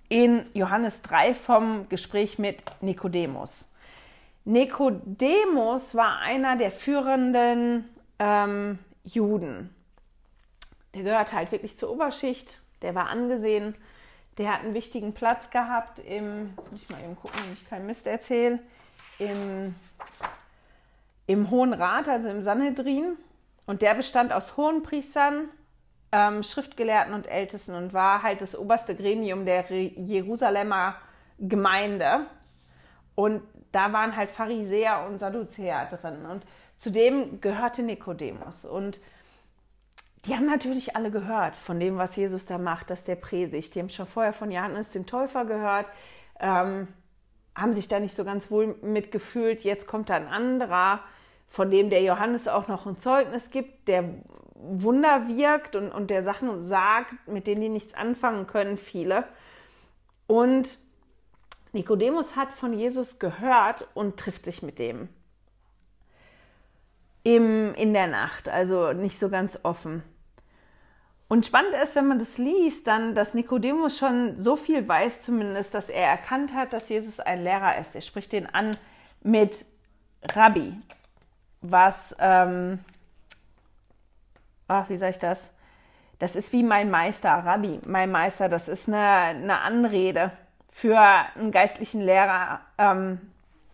in 0.09 0.45
Johannes 0.53 1.01
3 1.01 1.33
vom 1.33 1.89
Gespräch 1.89 2.39
mit 2.39 2.63
Nikodemus. 2.81 3.67
Nikodemus 4.45 5.95
war 5.95 6.19
einer 6.19 6.55
der 6.55 6.71
führenden 6.71 7.89
ähm, 8.19 8.79
Juden. 9.03 9.73
Der 10.93 11.03
gehört 11.03 11.33
halt 11.33 11.51
wirklich 11.51 11.75
zur 11.75 11.91
Oberschicht, 11.91 12.59
der 12.81 12.95
war 12.95 13.09
angesehen, 13.09 13.75
der 14.37 14.53
hat 14.53 14.61
einen 14.63 14.73
wichtigen 14.73 15.13
Platz 15.13 15.49
gehabt 15.49 15.99
im, 15.99 16.53
jetzt 16.57 16.71
muss 16.71 16.81
ich 16.81 16.89
mal 16.89 17.03
eben 17.03 17.15
gucken, 17.15 17.39
wenn 17.43 17.53
ich 17.53 17.67
keinen 17.67 17.87
Mist 17.87 18.05
erzähle, 18.05 18.59
im, 19.17 19.75
im 21.25 21.49
Hohen 21.49 21.73
Rat, 21.73 22.07
also 22.07 22.29
im 22.29 22.41
Sanhedrin. 22.41 23.17
Und 23.65 23.81
der 23.81 23.95
bestand 23.95 24.31
aus 24.31 24.57
Hohenpriestern, 24.57 25.49
ähm, 26.11 26.43
Schriftgelehrten 26.43 27.13
und 27.13 27.27
Ältesten 27.27 27.75
und 27.75 27.93
war 27.93 28.23
halt 28.23 28.41
das 28.41 28.57
oberste 28.57 28.95
Gremium 28.95 29.45
der 29.45 29.65
Jerusalemer 29.71 30.95
Gemeinde. 31.39 32.27
Und 33.15 33.41
da 33.71 33.91
waren 33.91 34.15
halt 34.15 34.29
Pharisäer 34.29 35.05
und 35.07 35.19
Sadduzäer 35.19 35.87
drin. 35.87 36.25
Und 36.25 36.45
zudem 36.77 37.41
gehörte 37.41 37.83
Nikodemus. 37.83 38.65
Und 38.65 38.99
die 40.25 40.35
haben 40.35 40.45
natürlich 40.45 40.95
alle 40.95 41.11
gehört 41.11 41.55
von 41.55 41.79
dem, 41.79 41.97
was 41.97 42.15
Jesus 42.15 42.45
da 42.45 42.57
macht, 42.57 42.89
dass 42.89 43.03
der 43.03 43.15
predigt. 43.15 43.75
Die 43.75 43.79
haben 43.79 43.89
schon 43.89 44.07
vorher 44.07 44.33
von 44.33 44.51
Johannes 44.51 44.91
dem 44.91 45.05
Täufer 45.05 45.45
gehört, 45.45 45.87
ähm, 46.39 46.87
haben 47.55 47.73
sich 47.73 47.87
da 47.87 47.99
nicht 47.99 48.15
so 48.15 48.25
ganz 48.25 48.49
wohl 48.49 48.75
mitgefühlt. 48.81 49.63
Jetzt 49.63 49.87
kommt 49.87 50.09
da 50.09 50.15
ein 50.15 50.27
anderer, 50.27 51.01
von 51.47 51.71
dem 51.71 51.89
der 51.89 52.01
Johannes 52.01 52.47
auch 52.47 52.67
noch 52.67 52.85
ein 52.85 52.97
Zeugnis 52.97 53.49
gibt, 53.49 53.87
der 53.87 54.03
Wunder 54.55 55.27
wirkt 55.27 55.75
und, 55.75 55.91
und 55.91 56.09
der 56.09 56.23
Sachen 56.23 56.63
sagt, 56.63 57.27
mit 57.27 57.47
denen 57.47 57.61
die 57.61 57.69
nichts 57.69 57.93
anfangen 57.93 58.47
können, 58.47 58.77
viele. 58.77 59.25
Und 60.27 60.77
Nikodemus 61.73 62.35
hat 62.35 62.53
von 62.53 62.73
Jesus 62.73 63.19
gehört 63.19 63.87
und 63.93 64.17
trifft 64.17 64.45
sich 64.45 64.63
mit 64.63 64.79
dem. 64.79 65.09
Im, 67.23 67.73
in 67.75 67.93
der 67.93 68.07
Nacht, 68.07 68.47
also 68.49 68.93
nicht 68.93 69.19
so 69.19 69.29
ganz 69.29 69.59
offen. 69.63 70.03
Und 71.27 71.45
spannend 71.45 71.73
ist, 71.73 71.95
wenn 71.95 72.07
man 72.07 72.19
das 72.19 72.37
liest, 72.37 72.87
dann, 72.87 73.15
dass 73.15 73.33
Nikodemus 73.33 73.97
schon 73.97 74.37
so 74.37 74.55
viel 74.55 74.87
weiß, 74.87 75.23
zumindest, 75.23 75.73
dass 75.73 75.89
er 75.89 76.07
erkannt 76.07 76.53
hat, 76.53 76.71
dass 76.71 76.87
Jesus 76.87 77.19
ein 77.19 77.43
Lehrer 77.43 77.77
ist. 77.77 77.95
Er 77.95 78.01
spricht 78.01 78.31
den 78.31 78.45
an 78.45 78.77
mit 79.21 79.65
Rabbi, 80.33 80.77
was, 81.71 82.15
ähm, 82.19 82.79
ach, 84.67 84.89
wie 84.89 84.97
sage 84.97 85.11
ich 85.11 85.19
das? 85.19 85.51
Das 86.19 86.35
ist 86.35 86.53
wie 86.53 86.63
mein 86.63 86.89
Meister, 86.89 87.29
Rabbi, 87.29 87.81
mein 87.85 88.11
Meister, 88.11 88.47
das 88.47 88.67
ist 88.67 88.87
eine, 88.87 88.99
eine 88.99 89.59
Anrede 89.59 90.31
für 90.69 90.97
einen 90.99 91.51
geistlichen 91.51 92.01
Lehrer 92.01 92.61
ähm, 92.77 93.19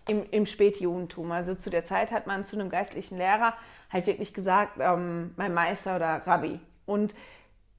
im, 0.08 0.26
im 0.32 0.46
Spätjudentum. 0.46 1.32
Also 1.32 1.56
zu 1.56 1.70
der 1.70 1.86
Zeit 1.86 2.12
hat 2.12 2.28
man 2.28 2.44
zu 2.44 2.56
einem 2.56 2.70
geistlichen 2.70 3.18
Lehrer 3.18 3.54
halt 3.92 4.08
wirklich 4.08 4.34
gesagt, 4.34 4.78
ähm, 4.80 5.34
mein 5.38 5.54
Meister 5.54 5.96
oder 5.96 6.22
Rabbi. 6.26 6.60
Und 6.86 7.16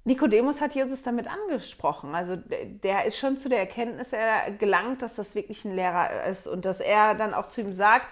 Nikodemus 0.05 0.61
hat 0.61 0.75
Jesus 0.75 1.03
damit 1.03 1.29
angesprochen. 1.29 2.15
Also 2.15 2.37
der 2.37 3.05
ist 3.05 3.19
schon 3.19 3.37
zu 3.37 3.49
der 3.49 3.61
Erkenntnis 3.61 4.13
gelangt, 4.59 5.03
dass 5.03 5.15
das 5.15 5.35
wirklich 5.35 5.65
ein 5.65 5.77
Lehrer 5.77 6.25
ist 6.25 6.49
und 6.49 6.65
dass 6.65 6.81
er 6.81 7.15
dann 7.15 7.35
auch 7.35 7.47
zu 7.47 7.61
ihm 7.61 7.73
sagt, 7.73 8.09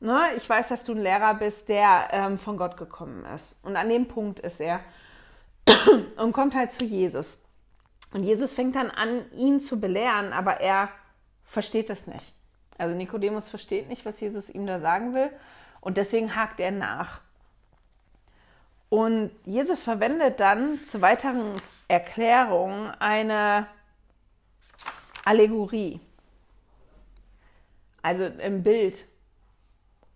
ne, 0.00 0.28
ich 0.36 0.48
weiß, 0.48 0.68
dass 0.68 0.84
du 0.84 0.92
ein 0.92 0.98
Lehrer 0.98 1.34
bist, 1.34 1.68
der 1.68 2.08
ähm, 2.10 2.38
von 2.38 2.56
Gott 2.56 2.76
gekommen 2.76 3.24
ist. 3.34 3.56
Und 3.62 3.76
an 3.76 3.88
dem 3.88 4.06
Punkt 4.06 4.40
ist 4.40 4.60
er 4.60 4.80
und 6.16 6.32
kommt 6.32 6.54
halt 6.54 6.72
zu 6.72 6.84
Jesus. 6.84 7.38
Und 8.12 8.22
Jesus 8.22 8.54
fängt 8.54 8.76
dann 8.76 8.90
an, 8.90 9.30
ihn 9.32 9.60
zu 9.60 9.80
belehren, 9.80 10.32
aber 10.32 10.60
er 10.60 10.90
versteht 11.44 11.90
es 11.90 12.06
nicht. 12.06 12.32
Also 12.78 12.94
Nikodemus 12.94 13.48
versteht 13.48 13.88
nicht, 13.88 14.04
was 14.04 14.20
Jesus 14.20 14.50
ihm 14.50 14.66
da 14.66 14.78
sagen 14.78 15.14
will 15.14 15.30
und 15.80 15.96
deswegen 15.96 16.34
hakt 16.34 16.60
er 16.60 16.70
nach. 16.70 17.20
Und 18.88 19.30
Jesus 19.44 19.82
verwendet 19.82 20.40
dann 20.40 20.82
zur 20.84 21.00
weiteren 21.00 21.60
Erklärung 21.88 22.90
eine 22.98 23.66
Allegorie, 25.24 26.00
also 28.02 28.24
ein 28.24 28.62
Bild, 28.62 29.04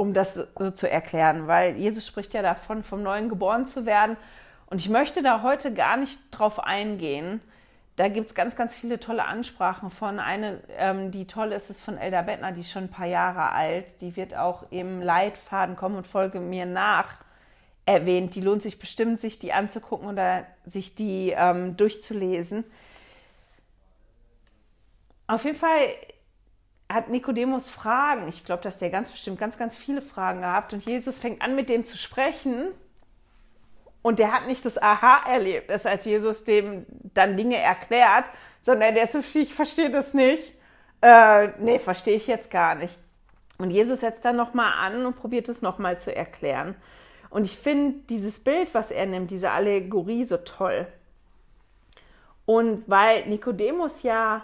um 0.00 0.14
das 0.14 0.32
so 0.34 0.70
zu 0.70 0.88
erklären, 0.88 1.46
weil 1.46 1.76
Jesus 1.76 2.06
spricht 2.06 2.32
ja 2.32 2.40
davon, 2.40 2.82
vom 2.82 3.02
Neuen 3.02 3.28
geboren 3.28 3.66
zu 3.66 3.84
werden. 3.84 4.16
Und 4.64 4.78
ich 4.78 4.88
möchte 4.88 5.22
da 5.22 5.42
heute 5.42 5.74
gar 5.74 5.98
nicht 5.98 6.18
drauf 6.30 6.58
eingehen, 6.58 7.42
da 7.96 8.08
gibt 8.08 8.28
es 8.28 8.34
ganz, 8.34 8.56
ganz 8.56 8.74
viele 8.74 8.98
tolle 8.98 9.26
Ansprachen 9.26 9.90
von. 9.90 10.18
Eine, 10.18 10.60
ähm, 10.78 11.10
die 11.10 11.26
toll 11.26 11.52
ist, 11.52 11.68
ist 11.68 11.82
von 11.82 11.98
Elda 11.98 12.22
Bettner, 12.22 12.50
die 12.50 12.60
ist 12.60 12.70
schon 12.70 12.84
ein 12.84 12.90
paar 12.90 13.08
Jahre 13.08 13.52
alt. 13.52 14.00
Die 14.00 14.16
wird 14.16 14.34
auch 14.34 14.64
im 14.70 15.02
Leitfaden 15.02 15.76
kommen 15.76 15.96
und 15.96 16.06
folge 16.06 16.40
mir 16.40 16.64
nach 16.64 17.18
erwähnt. 17.84 18.34
Die 18.34 18.40
lohnt 18.40 18.62
sich 18.62 18.78
bestimmt, 18.78 19.20
sich 19.20 19.38
die 19.38 19.52
anzugucken 19.52 20.08
oder 20.08 20.46
sich 20.64 20.94
die 20.94 21.34
ähm, 21.36 21.76
durchzulesen. 21.76 22.64
Auf 25.26 25.44
jeden 25.44 25.58
Fall 25.58 25.88
hat 26.92 27.09
Nikodemus 27.09 27.70
Fragen. 27.70 28.29
Ich 28.29 28.44
glaube, 28.44 28.62
dass 28.62 28.79
der 28.79 28.90
ganz 28.90 29.11
bestimmt 29.11 29.38
ganz, 29.38 29.57
ganz 29.57 29.76
viele 29.76 30.03
Fragen 30.03 30.40
gehabt. 30.40 30.72
Und 30.72 30.85
Jesus 30.85 31.18
fängt 31.18 31.40
an, 31.40 31.55
mit 31.55 31.68
dem 31.68 31.85
zu 31.85 31.96
sprechen. 31.96 32.68
Und 34.03 34.18
der 34.18 34.33
hat 34.33 34.46
nicht 34.46 34.64
das 34.64 34.81
Aha-Erlebnis, 34.81 35.87
als 35.87 36.05
Jesus 36.05 36.44
dem 36.44 36.87
dann 37.14 37.37
Dinge 37.37 37.59
erklärt, 37.59 38.24
sondern 38.62 38.94
der 38.94 39.05
ist 39.05 39.12
so, 39.12 39.20
ich 39.35 39.55
verstehe 39.55 39.90
das 39.90 40.14
nicht. 40.14 40.55
Äh, 41.03 41.48
nee, 41.59 41.79
verstehe 41.79 42.16
ich 42.16 42.26
jetzt 42.26 42.50
gar 42.50 42.74
nicht. 42.74 42.98
Und 43.59 43.70
Jesus 43.70 44.00
setzt 44.00 44.24
dann 44.24 44.37
nochmal 44.37 44.72
an 44.72 45.05
und 45.05 45.16
probiert 45.16 45.48
es 45.48 45.62
nochmal 45.62 45.98
zu 45.98 46.14
erklären. 46.14 46.74
Und 47.29 47.44
ich 47.44 47.59
finde 47.59 48.00
dieses 48.09 48.42
Bild, 48.42 48.74
was 48.74 48.90
er 48.90 49.07
nimmt, 49.07 49.31
diese 49.31 49.50
Allegorie 49.50 50.24
so 50.24 50.38
toll. 50.38 50.87
Und 52.46 52.85
weil 52.87 53.26
Nikodemus 53.26 54.03
ja 54.03 54.42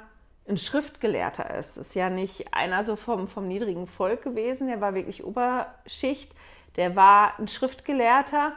ein 0.49 0.59
Schriftgelehrter 0.59 1.55
ist, 1.59 1.77
ist 1.77 1.95
ja 1.95 2.09
nicht 2.09 2.53
einer 2.55 2.85
so 2.85 2.97
vom, 2.97 3.29
vom 3.29 3.49
niedrigen 3.49 3.87
Volk 3.87 4.23
gewesen, 4.23 4.69
der 4.69 4.81
war 4.81 4.95
wirklich 4.95 5.25
Oberschicht, 5.25 6.33
der 6.77 6.95
war 6.95 7.39
ein 7.39 7.49
Schriftgelehrter. 7.49 8.53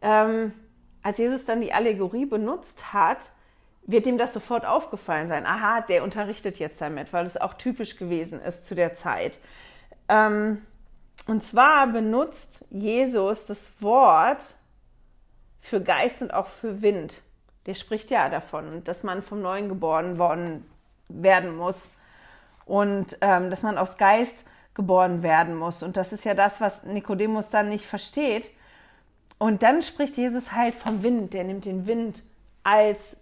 Ähm, 0.00 0.52
als 1.02 1.18
Jesus 1.18 1.44
dann 1.44 1.60
die 1.60 1.72
Allegorie 1.72 2.26
benutzt 2.26 2.92
hat, 2.92 3.32
wird 3.82 4.06
ihm 4.06 4.18
das 4.18 4.32
sofort 4.32 4.64
aufgefallen 4.64 5.28
sein. 5.28 5.46
Aha, 5.46 5.82
der 5.82 6.02
unterrichtet 6.02 6.58
jetzt 6.58 6.80
damit, 6.80 7.12
weil 7.12 7.24
es 7.24 7.36
auch 7.36 7.54
typisch 7.54 7.96
gewesen 7.96 8.40
ist 8.40 8.66
zu 8.66 8.74
der 8.74 8.94
Zeit. 8.94 9.38
Ähm, 10.08 10.62
und 11.26 11.44
zwar 11.44 11.86
benutzt 11.86 12.64
Jesus 12.70 13.46
das 13.46 13.70
Wort 13.80 14.56
für 15.60 15.80
Geist 15.80 16.22
und 16.22 16.32
auch 16.32 16.46
für 16.46 16.82
Wind. 16.82 17.20
Der 17.66 17.74
spricht 17.74 18.10
ja 18.10 18.28
davon, 18.28 18.84
dass 18.84 19.02
man 19.02 19.22
vom 19.22 19.42
Neuen 19.42 19.68
geboren 19.68 20.18
worden 20.18 20.64
werden 21.08 21.56
muss 21.56 21.88
und 22.64 23.16
ähm, 23.20 23.50
dass 23.50 23.62
man 23.62 23.78
aus 23.78 23.96
Geist 23.96 24.44
geboren 24.74 25.22
werden 25.22 25.56
muss. 25.56 25.82
Und 25.82 25.96
das 25.96 26.12
ist 26.12 26.24
ja 26.24 26.34
das, 26.34 26.60
was 26.60 26.84
Nikodemus 26.84 27.50
dann 27.50 27.68
nicht 27.70 27.86
versteht. 27.86 28.50
Und 29.38 29.62
dann 29.62 29.82
spricht 29.82 30.16
Jesus 30.16 30.52
halt 30.52 30.74
vom 30.74 31.02
Wind. 31.02 31.32
Der 31.32 31.44
nimmt 31.44 31.64
den 31.64 31.86
Wind 31.86 32.22
als, 32.62 33.16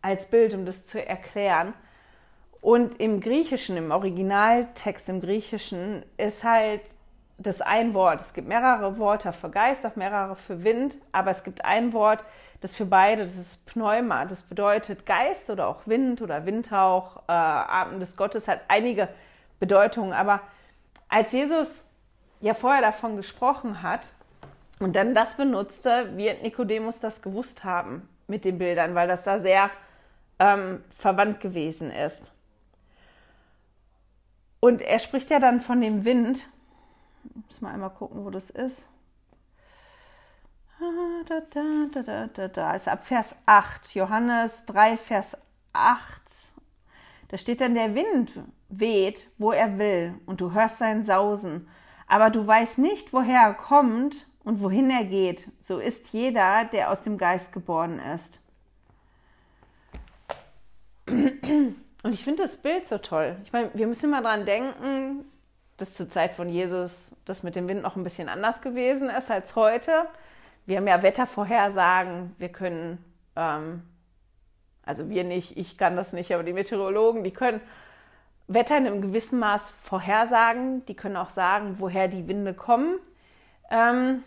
als 0.00 0.26
Bild, 0.26 0.54
um 0.54 0.64
das 0.64 0.86
zu 0.86 1.04
erklären. 1.04 1.74
Und 2.60 3.00
im 3.00 3.20
Griechischen, 3.20 3.76
im 3.76 3.90
Originaltext 3.90 5.08
im 5.08 5.20
Griechischen, 5.20 6.02
ist 6.16 6.44
halt 6.44 6.82
das 7.40 7.62
ein 7.62 7.94
Wort. 7.94 8.20
Es 8.20 8.34
gibt 8.34 8.48
mehrere 8.48 8.98
Worte 8.98 9.32
für 9.32 9.50
Geist, 9.50 9.86
auch 9.86 9.96
mehrere 9.96 10.36
für 10.36 10.62
Wind, 10.62 10.98
aber 11.10 11.30
es 11.30 11.42
gibt 11.42 11.64
ein 11.64 11.92
Wort, 11.92 12.22
das 12.60 12.76
für 12.76 12.84
beide, 12.84 13.22
das 13.22 13.36
ist 13.36 13.64
Pneuma. 13.66 14.26
Das 14.26 14.42
bedeutet 14.42 15.06
Geist 15.06 15.48
oder 15.48 15.66
auch 15.66 15.86
Wind 15.86 16.20
oder 16.20 16.44
Windhauch, 16.44 17.16
äh, 17.28 17.32
Atem 17.32 17.98
des 17.98 18.16
Gottes, 18.16 18.46
hat 18.46 18.60
einige 18.68 19.08
Bedeutungen. 19.58 20.12
Aber 20.12 20.40
als 21.08 21.32
Jesus 21.32 21.84
ja 22.40 22.52
vorher 22.52 22.82
davon 22.82 23.16
gesprochen 23.16 23.82
hat 23.82 24.02
und 24.78 24.94
dann 24.94 25.14
das 25.14 25.34
benutzte, 25.34 26.16
wird 26.18 26.42
Nikodemus 26.42 27.00
das 27.00 27.22
gewusst 27.22 27.64
haben 27.64 28.06
mit 28.26 28.44
den 28.44 28.58
Bildern, 28.58 28.94
weil 28.94 29.08
das 29.08 29.24
da 29.24 29.38
sehr 29.38 29.70
ähm, 30.38 30.84
verwandt 30.90 31.40
gewesen 31.40 31.90
ist. 31.90 32.30
Und 34.60 34.82
er 34.82 34.98
spricht 34.98 35.30
ja 35.30 35.38
dann 35.38 35.62
von 35.62 35.80
dem 35.80 36.04
Wind. 36.04 36.46
Muss 37.46 37.60
mal 37.60 37.72
einmal 37.72 37.90
gucken, 37.90 38.24
wo 38.24 38.30
das 38.30 38.50
ist. 38.50 38.86
Da, 41.26 41.40
da, 41.50 42.02
da, 42.02 42.26
da, 42.26 42.48
da, 42.48 42.74
ist 42.74 42.88
ab 42.88 43.06
Vers 43.06 43.34
8, 43.44 43.94
Johannes 43.94 44.64
3, 44.66 44.96
Vers 44.96 45.36
8. 45.74 46.22
Da 47.28 47.36
steht 47.36 47.60
dann, 47.60 47.74
der 47.74 47.94
Wind 47.94 48.32
weht, 48.70 49.28
wo 49.36 49.52
er 49.52 49.78
will, 49.78 50.14
und 50.24 50.40
du 50.40 50.52
hörst 50.52 50.78
sein 50.78 51.04
Sausen, 51.04 51.68
aber 52.06 52.30
du 52.30 52.46
weißt 52.46 52.78
nicht, 52.78 53.12
woher 53.12 53.40
er 53.40 53.54
kommt 53.54 54.26
und 54.42 54.62
wohin 54.62 54.90
er 54.90 55.04
geht. 55.04 55.52
So 55.60 55.78
ist 55.78 56.12
jeder, 56.12 56.64
der 56.64 56.90
aus 56.90 57.02
dem 57.02 57.18
Geist 57.18 57.52
geboren 57.52 57.98
ist. 57.98 58.40
Und 62.02 62.14
ich 62.14 62.24
finde 62.24 62.44
das 62.44 62.56
Bild 62.56 62.86
so 62.86 62.98
toll. 62.98 63.36
Ich 63.44 63.52
meine, 63.52 63.70
wir 63.74 63.86
müssen 63.86 64.06
immer 64.06 64.22
dran 64.22 64.46
denken, 64.46 65.24
dass 65.80 65.94
zur 65.94 66.08
Zeit 66.08 66.32
von 66.32 66.48
Jesus 66.48 67.16
das 67.24 67.42
mit 67.42 67.56
dem 67.56 67.68
Wind 67.68 67.82
noch 67.82 67.96
ein 67.96 68.04
bisschen 68.04 68.28
anders 68.28 68.60
gewesen 68.60 69.08
ist 69.08 69.30
als 69.30 69.56
heute. 69.56 70.06
Wir 70.66 70.76
haben 70.76 70.86
ja 70.86 71.02
Wettervorhersagen, 71.02 72.34
wir 72.38 72.50
können, 72.50 73.04
ähm, 73.36 73.82
also 74.84 75.08
wir 75.08 75.24
nicht, 75.24 75.56
ich 75.56 75.78
kann 75.78 75.96
das 75.96 76.12
nicht, 76.12 76.32
aber 76.32 76.42
die 76.42 76.52
Meteorologen, 76.52 77.24
die 77.24 77.32
können 77.32 77.60
Wetter 78.46 78.76
in 78.76 78.86
einem 78.86 79.00
gewissen 79.00 79.38
Maß 79.38 79.70
vorhersagen, 79.82 80.84
die 80.86 80.94
können 80.94 81.16
auch 81.16 81.30
sagen, 81.30 81.76
woher 81.78 82.08
die 82.08 82.28
Winde 82.28 82.52
kommen. 82.52 82.98
Ähm, 83.70 84.22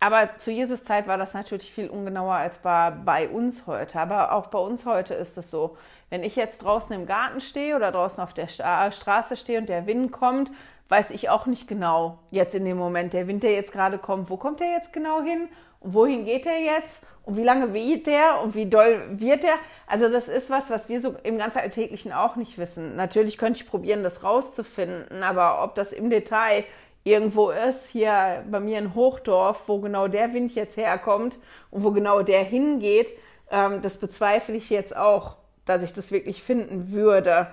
aber 0.00 0.38
zu 0.38 0.50
Jesus 0.50 0.84
Zeit 0.84 1.06
war 1.06 1.18
das 1.18 1.34
natürlich 1.34 1.72
viel 1.72 1.88
ungenauer 1.88 2.34
als 2.34 2.58
bei, 2.58 2.90
bei 2.90 3.28
uns 3.28 3.66
heute. 3.66 4.00
Aber 4.00 4.32
auch 4.32 4.46
bei 4.46 4.58
uns 4.58 4.86
heute 4.86 5.12
ist 5.12 5.36
es 5.36 5.50
so. 5.50 5.76
Wenn 6.08 6.24
ich 6.24 6.36
jetzt 6.36 6.64
draußen 6.64 6.94
im 6.96 7.04
Garten 7.04 7.40
stehe 7.40 7.76
oder 7.76 7.92
draußen 7.92 8.24
auf 8.24 8.32
der 8.32 8.48
Straße 8.48 9.36
stehe 9.36 9.58
und 9.58 9.68
der 9.68 9.86
Wind 9.86 10.10
kommt, 10.10 10.50
weiß 10.88 11.10
ich 11.10 11.28
auch 11.28 11.44
nicht 11.44 11.68
genau 11.68 12.18
jetzt 12.30 12.54
in 12.54 12.64
dem 12.64 12.78
Moment, 12.78 13.12
der 13.12 13.28
Wind, 13.28 13.42
der 13.42 13.52
jetzt 13.52 13.72
gerade 13.72 13.98
kommt, 13.98 14.30
wo 14.30 14.38
kommt 14.38 14.60
der 14.60 14.72
jetzt 14.72 14.92
genau 14.92 15.20
hin 15.20 15.48
und 15.80 15.92
wohin 15.94 16.24
geht 16.24 16.46
der 16.46 16.60
jetzt 16.60 17.04
und 17.24 17.36
wie 17.36 17.44
lange 17.44 17.74
weht 17.74 18.06
der 18.06 18.40
und 18.42 18.54
wie 18.54 18.66
doll 18.66 19.02
wird 19.10 19.42
der. 19.42 19.54
Also 19.86 20.08
das 20.08 20.28
ist 20.28 20.48
was, 20.48 20.70
was 20.70 20.88
wir 20.88 21.00
so 21.00 21.14
im 21.22 21.36
ganz 21.36 21.56
Alltäglichen 21.56 22.12
auch 22.12 22.36
nicht 22.36 22.56
wissen. 22.56 22.96
Natürlich 22.96 23.36
könnte 23.36 23.60
ich 23.60 23.68
probieren, 23.68 24.02
das 24.02 24.24
rauszufinden, 24.24 25.22
aber 25.22 25.62
ob 25.62 25.74
das 25.74 25.92
im 25.92 26.08
Detail 26.08 26.64
irgendwo 27.04 27.50
ist, 27.50 27.86
hier 27.88 28.44
bei 28.50 28.60
mir 28.60 28.78
in 28.78 28.94
Hochdorf, 28.94 29.64
wo 29.66 29.80
genau 29.80 30.08
der 30.08 30.34
Wind 30.34 30.54
jetzt 30.54 30.76
herkommt 30.76 31.38
und 31.70 31.82
wo 31.82 31.90
genau 31.90 32.22
der 32.22 32.44
hingeht, 32.44 33.12
ähm, 33.50 33.82
das 33.82 33.98
bezweifle 33.98 34.54
ich 34.54 34.70
jetzt 34.70 34.96
auch, 34.96 35.36
dass 35.64 35.82
ich 35.82 35.92
das 35.92 36.12
wirklich 36.12 36.42
finden 36.42 36.92
würde. 36.92 37.48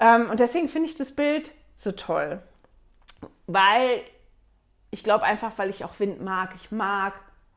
Ähm, 0.00 0.28
und 0.30 0.40
deswegen 0.40 0.68
finde 0.68 0.88
ich 0.88 0.94
das 0.94 1.12
Bild 1.12 1.52
so 1.74 1.92
toll, 1.92 2.40
weil 3.46 4.00
ich 4.90 5.04
glaube 5.04 5.24
einfach, 5.24 5.52
weil 5.56 5.70
ich 5.70 5.84
auch 5.84 5.98
Wind 5.98 6.22
mag. 6.22 6.50
Ich 6.56 6.70
mag 6.70 7.14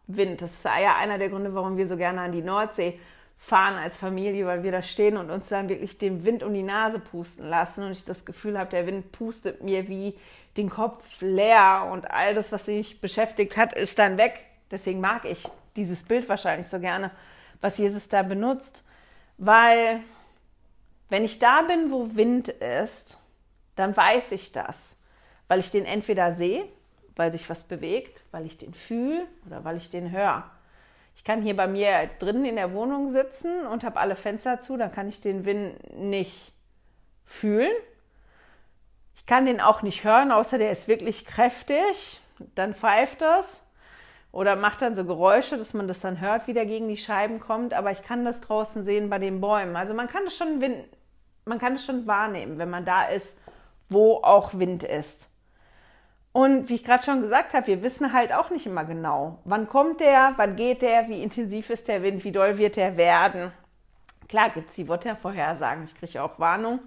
Wind. 0.07 0.41
Das 0.41 0.53
ist 0.53 0.65
ja 0.65 0.95
einer 0.97 1.17
der 1.17 1.29
Gründe, 1.29 1.53
warum 1.53 1.77
wir 1.77 1.87
so 1.87 1.95
gerne 1.95 2.21
an 2.21 2.31
die 2.31 2.41
Nordsee 2.41 2.99
fahren 3.37 3.75
als 3.75 3.97
Familie, 3.97 4.45
weil 4.45 4.63
wir 4.63 4.71
da 4.71 4.81
stehen 4.81 5.15
und 5.15 5.31
uns 5.31 5.47
dann 5.47 5.69
wirklich 5.69 5.97
den 5.97 6.25
Wind 6.25 6.43
um 6.43 6.53
die 6.53 6.63
Nase 6.63 6.99
pusten 6.99 7.47
lassen 7.47 7.85
und 7.85 7.91
ich 7.91 8.03
das 8.03 8.25
Gefühl 8.25 8.59
habe, 8.59 8.69
der 8.69 8.85
Wind 8.85 9.13
pustet 9.13 9.63
mir 9.63 9.87
wie 9.87 10.15
den 10.57 10.69
Kopf 10.69 11.21
leer 11.21 11.89
und 11.91 12.09
all 12.09 12.33
das, 12.33 12.51
was 12.51 12.65
sich 12.65 13.01
beschäftigt 13.01 13.57
hat, 13.57 13.73
ist 13.73 13.99
dann 13.99 14.17
weg. 14.17 14.45
Deswegen 14.71 14.99
mag 14.99 15.25
ich 15.25 15.47
dieses 15.75 16.03
Bild 16.03 16.27
wahrscheinlich 16.29 16.67
so 16.67 16.79
gerne, 16.79 17.11
was 17.61 17.77
Jesus 17.77 18.09
da 18.09 18.23
benutzt, 18.23 18.83
weil 19.37 20.01
wenn 21.09 21.23
ich 21.23 21.39
da 21.39 21.63
bin, 21.63 21.91
wo 21.91 22.15
Wind 22.15 22.49
ist, 22.49 23.17
dann 23.75 23.95
weiß 23.95 24.31
ich 24.33 24.51
das, 24.51 24.97
weil 25.47 25.59
ich 25.59 25.71
den 25.71 25.85
entweder 25.85 26.31
sehe, 26.31 26.65
weil 27.15 27.31
sich 27.31 27.49
was 27.49 27.63
bewegt, 27.63 28.23
weil 28.31 28.45
ich 28.45 28.57
den 28.57 28.73
fühle 28.73 29.25
oder 29.45 29.63
weil 29.63 29.77
ich 29.77 29.89
den 29.89 30.11
höre. 30.11 30.49
Ich 31.15 31.23
kann 31.23 31.41
hier 31.41 31.55
bei 31.55 31.67
mir 31.67 32.09
drinnen 32.19 32.45
in 32.45 32.55
der 32.55 32.73
Wohnung 32.73 33.09
sitzen 33.09 33.65
und 33.67 33.83
habe 33.83 33.99
alle 33.99 34.15
Fenster 34.15 34.61
zu, 34.61 34.77
dann 34.77 34.91
kann 34.91 35.09
ich 35.09 35.19
den 35.19 35.45
Wind 35.45 35.93
nicht 35.93 36.53
fühlen, 37.25 37.73
ich 39.19 39.25
kann 39.25 39.45
den 39.45 39.59
auch 39.59 39.81
nicht 39.81 40.05
hören, 40.05 40.31
außer 40.31 40.57
der 40.57 40.71
ist 40.71 40.87
wirklich 40.87 41.25
kräftig. 41.25 42.21
Dann 42.55 42.73
pfeift 42.73 43.21
das 43.21 43.61
oder 44.31 44.55
macht 44.55 44.81
dann 44.81 44.95
so 44.95 45.03
Geräusche, 45.03 45.57
dass 45.57 45.73
man 45.73 45.89
das 45.89 45.99
dann 45.99 46.21
hört, 46.21 46.47
wie 46.47 46.53
der 46.53 46.65
gegen 46.65 46.87
die 46.87 46.95
Scheiben 46.95 47.41
kommt. 47.41 47.73
Aber 47.73 47.91
ich 47.91 48.01
kann 48.01 48.23
das 48.23 48.39
draußen 48.39 48.81
sehen 48.83 49.09
bei 49.09 49.19
den 49.19 49.41
Bäumen. 49.41 49.75
Also 49.75 49.93
man 49.93 50.07
kann 50.07 50.23
es 50.25 50.37
schon, 50.37 50.63
man 51.43 51.59
kann 51.59 51.73
es 51.73 51.85
schon 51.85 52.07
wahrnehmen, 52.07 52.59
wenn 52.59 52.69
man 52.69 52.85
da 52.85 53.09
ist, 53.09 53.39
wo 53.89 54.21
auch 54.23 54.53
Wind 54.53 54.83
ist. 54.83 55.29
Und 56.31 56.69
wie 56.69 56.75
ich 56.75 56.85
gerade 56.85 57.03
schon 57.03 57.21
gesagt 57.21 57.53
habe, 57.53 57.67
wir 57.67 57.83
wissen 57.83 58.13
halt 58.13 58.31
auch 58.31 58.51
nicht 58.51 58.67
immer 58.67 58.85
genau, 58.85 59.39
wann 59.43 59.67
kommt 59.67 59.99
der, 59.99 60.33
wann 60.37 60.55
geht 60.55 60.81
der, 60.81 61.09
wie 61.09 61.21
intensiv 61.21 61.69
ist 61.71 61.89
der 61.89 62.03
Wind, 62.03 62.23
wie 62.23 62.31
doll 62.31 62.57
wird 62.57 62.77
der 62.77 62.95
werden. 62.95 63.51
Klar 64.29 64.51
gibt 64.51 64.69
es 64.69 64.75
die 64.75 64.87
Wettervorhersagen, 64.87 65.83
ich 65.83 65.95
kriege 65.95 66.23
auch 66.23 66.39
Warnung. 66.39 66.79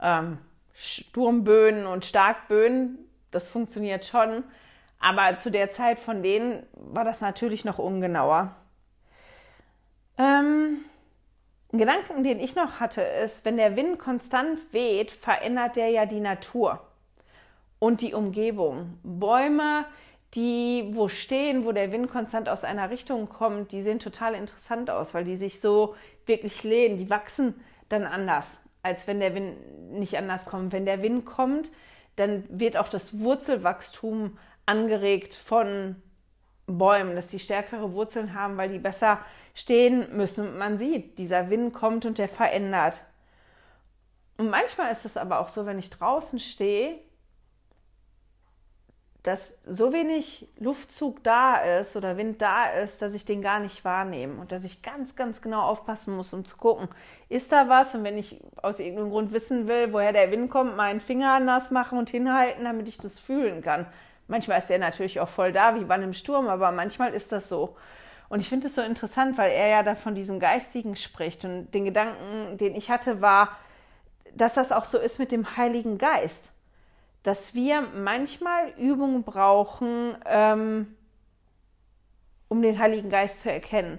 Ähm, 0.00 0.38
Sturmböen 0.76 1.86
und 1.86 2.04
Starkböen. 2.04 2.98
Das 3.30 3.48
funktioniert 3.48 4.04
schon. 4.04 4.44
Aber 5.00 5.36
zu 5.36 5.50
der 5.50 5.70
Zeit 5.70 5.98
von 5.98 6.22
denen 6.22 6.64
war 6.72 7.04
das 7.04 7.20
natürlich 7.20 7.64
noch 7.64 7.78
ungenauer. 7.78 8.54
Ähm, 10.18 10.84
ein 11.72 11.78
Gedanken, 11.78 12.22
den 12.22 12.40
ich 12.40 12.54
noch 12.54 12.80
hatte, 12.80 13.02
ist, 13.02 13.44
wenn 13.44 13.56
der 13.56 13.76
Wind 13.76 13.98
konstant 13.98 14.58
weht, 14.72 15.10
verändert 15.10 15.76
der 15.76 15.90
ja 15.90 16.06
die 16.06 16.20
Natur 16.20 16.80
und 17.78 18.00
die 18.00 18.14
Umgebung. 18.14 18.98
Bäume, 19.02 19.84
die 20.34 20.90
wo 20.92 21.08
stehen, 21.08 21.64
wo 21.64 21.72
der 21.72 21.92
Wind 21.92 22.10
konstant 22.10 22.48
aus 22.48 22.64
einer 22.64 22.90
Richtung 22.90 23.28
kommt, 23.28 23.72
die 23.72 23.82
sehen 23.82 23.98
total 23.98 24.34
interessant 24.34 24.90
aus, 24.90 25.12
weil 25.12 25.24
die 25.24 25.36
sich 25.36 25.60
so 25.60 25.94
wirklich 26.24 26.62
lehnen. 26.64 26.96
Die 26.96 27.10
wachsen 27.10 27.54
dann 27.88 28.04
anders 28.04 28.60
als 28.86 29.06
wenn 29.06 29.20
der 29.20 29.34
Wind 29.34 29.92
nicht 29.92 30.16
anders 30.16 30.46
kommt. 30.46 30.72
Wenn 30.72 30.86
der 30.86 31.02
Wind 31.02 31.26
kommt, 31.26 31.72
dann 32.14 32.44
wird 32.48 32.76
auch 32.76 32.88
das 32.88 33.18
Wurzelwachstum 33.18 34.38
angeregt 34.64 35.34
von 35.34 35.96
Bäumen, 36.66 37.14
dass 37.14 37.28
die 37.28 37.38
stärkere 37.38 37.92
Wurzeln 37.92 38.34
haben, 38.34 38.56
weil 38.56 38.70
die 38.70 38.78
besser 38.78 39.20
stehen 39.54 40.16
müssen. 40.16 40.48
Und 40.48 40.58
man 40.58 40.78
sieht, 40.78 41.18
dieser 41.18 41.50
Wind 41.50 41.74
kommt 41.74 42.04
und 42.04 42.18
der 42.18 42.28
verändert. 42.28 43.04
Und 44.36 44.50
manchmal 44.50 44.92
ist 44.92 45.04
es 45.04 45.16
aber 45.16 45.40
auch 45.40 45.48
so, 45.48 45.66
wenn 45.66 45.78
ich 45.78 45.90
draußen 45.90 46.38
stehe, 46.38 46.98
dass 49.26 49.58
so 49.66 49.92
wenig 49.92 50.46
Luftzug 50.56 51.24
da 51.24 51.56
ist 51.56 51.96
oder 51.96 52.16
Wind 52.16 52.40
da 52.40 52.66
ist, 52.66 53.02
dass 53.02 53.12
ich 53.12 53.24
den 53.24 53.42
gar 53.42 53.58
nicht 53.58 53.84
wahrnehme 53.84 54.40
und 54.40 54.52
dass 54.52 54.62
ich 54.62 54.82
ganz, 54.82 55.16
ganz 55.16 55.42
genau 55.42 55.62
aufpassen 55.62 56.14
muss, 56.14 56.32
um 56.32 56.44
zu 56.44 56.56
gucken, 56.56 56.88
ist 57.28 57.50
da 57.50 57.68
was? 57.68 57.96
Und 57.96 58.04
wenn 58.04 58.16
ich 58.16 58.40
aus 58.62 58.78
irgendeinem 58.78 59.10
Grund 59.10 59.32
wissen 59.32 59.66
will, 59.66 59.92
woher 59.92 60.12
der 60.12 60.30
Wind 60.30 60.48
kommt, 60.48 60.76
meinen 60.76 61.00
Finger 61.00 61.40
nass 61.40 61.72
machen 61.72 61.98
und 61.98 62.08
hinhalten, 62.08 62.62
damit 62.62 62.88
ich 62.88 62.98
das 62.98 63.18
fühlen 63.18 63.62
kann. 63.62 63.86
Manchmal 64.28 64.58
ist 64.58 64.70
der 64.70 64.78
natürlich 64.78 65.18
auch 65.18 65.28
voll 65.28 65.52
da, 65.52 65.74
wie 65.74 65.84
bei 65.84 65.94
einem 65.94 66.14
Sturm, 66.14 66.46
aber 66.46 66.70
manchmal 66.70 67.12
ist 67.12 67.32
das 67.32 67.48
so. 67.48 67.74
Und 68.28 68.38
ich 68.38 68.48
finde 68.48 68.68
es 68.68 68.76
so 68.76 68.82
interessant, 68.82 69.38
weil 69.38 69.50
er 69.50 69.66
ja 69.66 69.82
da 69.82 69.96
von 69.96 70.14
diesem 70.14 70.38
Geistigen 70.38 70.94
spricht. 70.94 71.44
Und 71.44 71.72
den 71.72 71.84
Gedanken, 71.84 72.58
den 72.58 72.76
ich 72.76 72.90
hatte, 72.90 73.20
war, 73.20 73.56
dass 74.36 74.54
das 74.54 74.70
auch 74.70 74.84
so 74.84 74.98
ist 74.98 75.18
mit 75.18 75.32
dem 75.32 75.56
Heiligen 75.56 75.98
Geist 75.98 76.52
dass 77.26 77.54
wir 77.54 77.80
manchmal 77.80 78.68
Übungen 78.78 79.24
brauchen, 79.24 80.16
ähm, 80.26 80.94
um 82.46 82.62
den 82.62 82.78
Heiligen 82.78 83.10
Geist 83.10 83.40
zu 83.40 83.50
erkennen. 83.50 83.98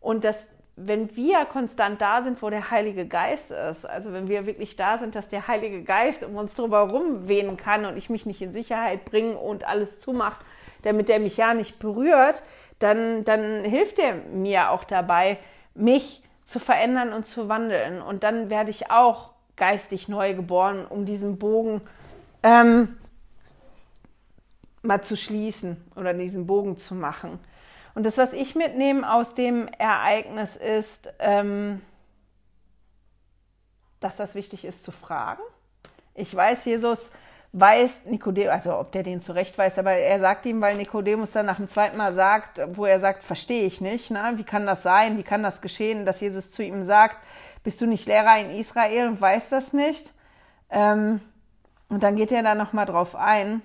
Und 0.00 0.24
dass, 0.24 0.50
wenn 0.74 1.14
wir 1.14 1.44
konstant 1.44 2.00
da 2.00 2.22
sind, 2.22 2.42
wo 2.42 2.50
der 2.50 2.72
Heilige 2.72 3.06
Geist 3.06 3.52
ist, 3.52 3.88
also 3.88 4.12
wenn 4.12 4.26
wir 4.26 4.46
wirklich 4.46 4.74
da 4.74 4.98
sind, 4.98 5.14
dass 5.14 5.28
der 5.28 5.46
Heilige 5.46 5.84
Geist 5.84 6.24
um 6.24 6.34
uns 6.34 6.56
drüber 6.56 6.80
rumwehen 6.80 7.56
kann 7.56 7.86
und 7.86 7.96
ich 7.96 8.10
mich 8.10 8.26
nicht 8.26 8.42
in 8.42 8.52
Sicherheit 8.52 9.04
bringe 9.04 9.38
und 9.38 9.62
alles 9.62 10.00
zumacht, 10.00 10.44
damit 10.82 11.08
er 11.08 11.20
mich 11.20 11.36
ja 11.36 11.54
nicht 11.54 11.78
berührt, 11.78 12.42
dann, 12.80 13.22
dann 13.22 13.62
hilft 13.64 14.00
er 14.00 14.16
mir 14.32 14.72
auch 14.72 14.82
dabei, 14.82 15.38
mich 15.76 16.20
zu 16.42 16.58
verändern 16.58 17.12
und 17.12 17.26
zu 17.26 17.48
wandeln. 17.48 18.02
Und 18.02 18.24
dann 18.24 18.50
werde 18.50 18.70
ich 18.70 18.90
auch 18.90 19.30
geistig 19.54 20.08
neu 20.08 20.34
geboren, 20.34 20.84
um 20.84 21.04
diesen 21.04 21.38
Bogen 21.38 21.80
ähm, 22.42 22.96
mal 24.82 25.02
zu 25.02 25.16
schließen 25.16 25.76
oder 25.96 26.14
diesen 26.14 26.46
Bogen 26.46 26.76
zu 26.76 26.94
machen. 26.94 27.38
Und 27.94 28.04
das, 28.04 28.18
was 28.18 28.32
ich 28.32 28.54
mitnehme 28.54 29.10
aus 29.10 29.34
dem 29.34 29.68
Ereignis, 29.68 30.56
ist, 30.56 31.08
ähm, 31.18 31.80
dass 34.00 34.16
das 34.16 34.34
wichtig 34.34 34.64
ist 34.64 34.84
zu 34.84 34.92
fragen. 34.92 35.42
Ich 36.14 36.34
weiß, 36.34 36.64
Jesus 36.64 37.10
weiß 37.52 38.04
Nikodemus, 38.06 38.52
also 38.52 38.78
ob 38.78 38.92
der 38.92 39.02
den 39.02 39.20
zurecht 39.20 39.56
weiß, 39.56 39.78
aber 39.78 39.92
er 39.92 40.20
sagt 40.20 40.44
ihm, 40.44 40.60
weil 40.60 40.76
Nikodemus 40.76 41.32
dann 41.32 41.46
nach 41.46 41.56
dem 41.56 41.68
zweiten 41.68 41.96
Mal 41.96 42.14
sagt, 42.14 42.60
wo 42.76 42.84
er 42.84 43.00
sagt, 43.00 43.24
verstehe 43.24 43.64
ich 43.64 43.80
nicht, 43.80 44.10
ne? 44.10 44.34
wie 44.36 44.44
kann 44.44 44.66
das 44.66 44.82
sein, 44.82 45.16
wie 45.16 45.22
kann 45.22 45.42
das 45.42 45.62
geschehen, 45.62 46.04
dass 46.04 46.20
Jesus 46.20 46.50
zu 46.50 46.62
ihm 46.62 46.82
sagt, 46.82 47.16
bist 47.64 47.80
du 47.80 47.86
nicht 47.86 48.06
Lehrer 48.06 48.38
in 48.38 48.50
Israel 48.50 49.08
und 49.08 49.20
weißt 49.20 49.52
das 49.52 49.72
nicht? 49.72 50.12
Ähm, 50.70 51.20
und 51.88 52.02
dann 52.02 52.16
geht 52.16 52.32
er 52.32 52.42
da 52.42 52.54
nochmal 52.54 52.86
drauf 52.86 53.14
ein. 53.14 53.62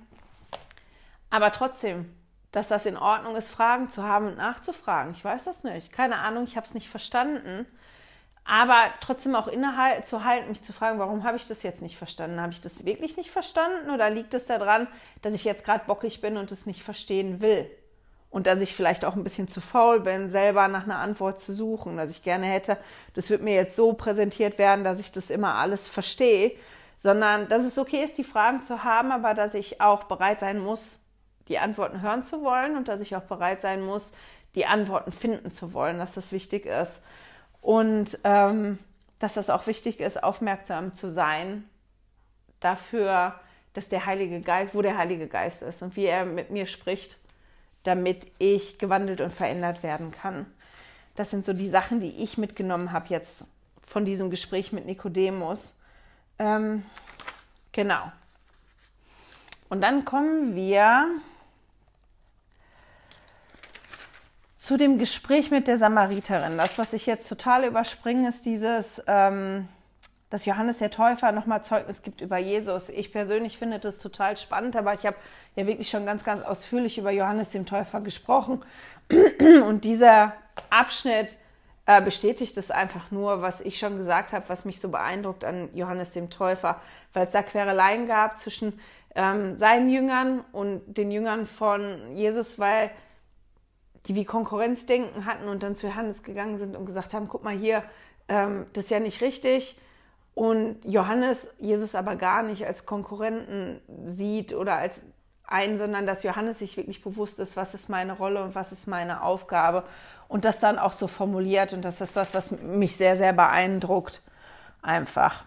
Aber 1.30 1.52
trotzdem, 1.52 2.14
dass 2.52 2.68
das 2.68 2.86
in 2.86 2.98
Ordnung 2.98 3.36
ist, 3.36 3.50
Fragen 3.50 3.90
zu 3.90 4.04
haben 4.04 4.28
und 4.28 4.38
nachzufragen. 4.38 5.14
Ich 5.14 5.24
weiß 5.24 5.46
das 5.46 5.64
nicht. 5.64 5.92
Keine 5.92 6.18
Ahnung, 6.18 6.44
ich 6.44 6.58
habe 6.58 6.68
es 6.68 6.74
nicht 6.74 6.90
verstanden. 6.90 7.66
Aber 8.44 8.84
trotzdem 9.00 9.36
auch 9.36 9.48
innezuhalten, 9.48 10.50
mich 10.50 10.62
zu 10.62 10.74
fragen, 10.74 11.00
warum 11.00 11.24
habe 11.24 11.38
ich 11.38 11.48
das 11.48 11.64
jetzt 11.64 11.82
nicht 11.82 11.98
verstanden? 11.98 12.42
Habe 12.42 12.52
ich 12.52 12.60
das 12.60 12.86
wirklich 12.86 13.16
nicht 13.16 13.32
verstanden 13.32 13.92
oder 13.92 14.10
liegt 14.10 14.34
es 14.34 14.48
daran, 14.48 14.88
dass 15.22 15.34
ich 15.34 15.44
jetzt 15.44 15.64
gerade 15.64 15.86
bockig 15.86 16.22
bin 16.22 16.38
und 16.38 16.52
es 16.52 16.66
nicht 16.66 16.84
verstehen 16.84 17.42
will? 17.42 17.70
Und 18.30 18.48
dass 18.48 18.60
ich 18.60 18.74
vielleicht 18.74 19.06
auch 19.06 19.16
ein 19.16 19.24
bisschen 19.24 19.48
zu 19.48 19.62
faul 19.62 20.00
bin, 20.00 20.32
selber 20.32 20.68
nach 20.68 20.84
einer 20.84 21.00
Antwort 21.00 21.40
zu 21.40 21.54
suchen, 21.54 21.98
dass 21.98 22.10
ich 22.10 22.24
gerne 22.24 22.46
hätte, 22.46 22.78
das 23.14 23.30
wird 23.30 23.42
mir 23.42 23.54
jetzt 23.54 23.76
so 23.76 23.94
präsentiert 23.94 24.58
werden, 24.58 24.84
dass 24.84 25.00
ich 25.00 25.12
das 25.12 25.30
immer 25.30 25.56
alles 25.56 25.88
verstehe 25.88 26.54
sondern 27.02 27.48
dass 27.48 27.64
es 27.64 27.80
okay 27.80 28.04
ist, 28.04 28.20
die 28.20 28.24
Fragen 28.24 28.62
zu 28.62 28.84
haben, 28.84 29.12
aber 29.12 29.34
dass 29.34 29.56
ich 29.56 29.82
auch 29.82 30.04
bereit 30.04 30.40
sein 30.40 30.60
muss, 30.60 31.04
die 31.48 31.58
Antworten 31.58 32.04
hören 32.04 32.22
zu 32.22 32.44
wollen 32.44 32.78
und 32.78 32.88
dass 32.88 33.02
ich 33.02 33.16
auch 33.16 33.24
bereit 33.24 33.60
sein 33.60 33.82
muss, 33.82 34.14
die 34.54 34.68
Antworten 34.68 35.12
finden 35.12 35.50
zu 35.50 35.74
wollen, 35.74 35.98
dass 35.98 36.14
das 36.14 36.32
wichtig 36.32 36.68
ist. 36.68 37.02
Und 37.60 38.20
ähm, 38.24 38.78
dass 39.18 39.34
das 39.34 39.50
auch 39.50 39.66
wichtig 39.66 40.00
ist, 40.00 40.24
aufmerksam 40.24 40.94
zu 40.94 41.10
sein 41.10 41.68
dafür, 42.60 43.34
dass 43.74 43.90
der 43.90 44.06
Heilige 44.06 44.40
Geist, 44.40 44.76
wo 44.76 44.84
der 44.84 44.96
Heilige 44.96 45.28
Geist 45.28 45.64
ist 45.64 45.82
und 45.82 45.96
wie 45.96 46.06
er 46.06 46.26
mit 46.26 46.52
mir 46.52 46.68
spricht, 46.68 47.18
damit 47.82 48.28
ich 48.38 48.78
gewandelt 48.78 49.22
und 49.22 49.34
verändert 49.34 49.82
werden 49.82 50.12
kann. 50.12 50.46
Das 51.16 51.32
sind 51.32 51.46
so 51.46 51.54
die 51.54 51.70
Sachen, 51.70 52.00
die 52.00 52.24
ich 52.24 52.38
mitgenommen 52.38 52.92
habe 52.92 53.08
jetzt 53.10 53.46
von 53.82 54.06
diesem 54.06 54.30
Gespräch 54.30 54.72
mit 54.72 54.86
Nikodemus. 54.86 55.74
Ähm, 56.42 56.84
genau. 57.72 58.12
Und 59.70 59.82
dann 59.82 60.06
kommen 60.06 60.56
wir 60.56 61.06
zu 64.58 64.76
dem 64.76 64.98
Gespräch 64.98 65.52
mit 65.52 65.68
der 65.68 65.78
Samariterin. 65.78 66.58
Das, 66.58 66.80
was 66.80 66.94
ich 66.94 67.06
jetzt 67.06 67.30
total 67.30 67.66
überspringe, 67.66 68.30
ist 68.30 68.44
dieses, 68.44 69.04
ähm, 69.06 69.68
dass 70.32 70.46
Johannes 70.46 70.80
der 70.80 70.90
Täufer 70.90 71.32
nochmal 71.32 71.64
Zeugnis 71.64 72.02
gibt 72.02 72.22
über 72.22 72.40
Jesus. 72.40 72.90
Ich 72.90 73.12
persönlich 73.12 73.60
finde 73.60 73.78
das 73.78 74.00
total 74.00 74.36
spannend, 74.36 74.76
aber 74.76 74.96
ich 74.96 75.06
habe 75.06 75.18
ja 75.56 75.68
wirklich 75.68 75.92
schon 75.92 76.08
ganz, 76.08 76.24
ganz 76.24 76.42
ausführlich 76.42 76.98
über 76.98 77.12
Johannes 77.12 77.52
den 77.52 77.68
Täufer 77.68 78.02
gesprochen. 78.02 78.66
Und 79.68 79.84
dieser 79.84 80.34
Abschnitt 80.72 81.38
äh, 81.86 82.02
bestätigt 82.02 82.58
es 82.58 82.72
einfach 82.72 83.12
nur, 83.12 83.42
was 83.42 83.62
ich 83.62 83.80
schon 83.80 83.98
gesagt 83.98 84.34
habe, 84.34 84.48
was 84.50 84.66
mich 84.66 84.80
so 84.80 84.90
beeindruckt 84.90 85.44
an 85.44 85.70
Johannes 85.74 86.12
dem 86.12 86.30
Täufer, 86.30 86.80
weil 87.14 87.26
es 87.26 87.32
da 87.32 87.42
Quereleien 87.42 88.08
gab 88.08 88.38
zwischen 88.38 88.80
ähm, 89.16 89.58
seinen 89.58 89.90
Jüngern 89.90 90.44
und 90.52 90.82
den 90.98 91.12
Jüngern 91.12 91.46
von 91.46 92.16
Jesus, 92.16 92.60
weil 92.60 92.92
die 94.08 94.16
wie 94.16 94.26
Konkurrenzdenken 94.26 95.26
hatten 95.26 95.48
und 95.48 95.64
dann 95.64 95.76
zu 95.76 95.88
Johannes 95.88 96.24
gegangen 96.24 96.58
sind 96.58 96.76
und 96.76 96.86
gesagt 96.86 97.14
haben, 97.14 97.28
guck 97.28 97.44
mal 97.44 97.56
hier, 97.56 97.84
ähm, 98.28 98.66
das 98.74 98.86
ist 98.86 98.90
ja 98.92 99.00
nicht 99.00 99.22
richtig. 99.22 99.78
Und 100.34 100.78
Johannes 100.86 101.50
Jesus 101.60 101.94
aber 101.94 102.16
gar 102.16 102.42
nicht 102.42 102.66
als 102.66 102.86
Konkurrenten 102.86 103.82
sieht 104.06 104.54
oder 104.54 104.76
als 104.76 105.04
einen, 105.46 105.78
sondern 105.78 106.08
dass 106.08 106.24
Johannes 106.24 106.60
sich 106.60 106.78
wirklich 106.78 107.04
bewusst 107.04 107.40
ist, 107.40 107.58
was 107.58 107.74
ist 107.74 107.90
meine 107.90 108.14
Rolle 108.14 108.42
und 108.42 108.56
was 108.56 108.72
ist 108.72 108.88
meine 108.88 109.24
Aufgabe 109.24 109.84
und 110.32 110.46
das 110.46 110.62
dann 110.62 110.80
auch 110.80 110.94
so 110.94 111.08
formuliert 111.08 111.74
und 111.74 111.84
das 111.84 112.00
ist 112.00 112.16
was, 112.16 112.34
was 112.34 112.52
mich 112.52 112.96
sehr, 112.96 113.18
sehr 113.18 113.34
beeindruckt 113.34 114.22
einfach. 114.82 115.44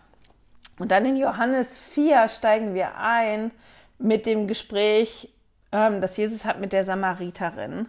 Und 0.79 0.90
dann 0.90 1.07
in 1.07 1.16
Johannes 1.16 1.75
4 1.75 2.29
steigen 2.29 2.75
wir 2.75 2.99
ein 2.99 3.51
mit 3.99 4.27
dem 4.27 4.47
Gespräch, 4.47 5.33
ähm, 5.73 6.03
das 6.03 6.18
Jesus 6.18 6.44
hat 6.44 6.61
mit 6.61 6.75
der 6.75 6.85
Samariterin. 6.85 7.87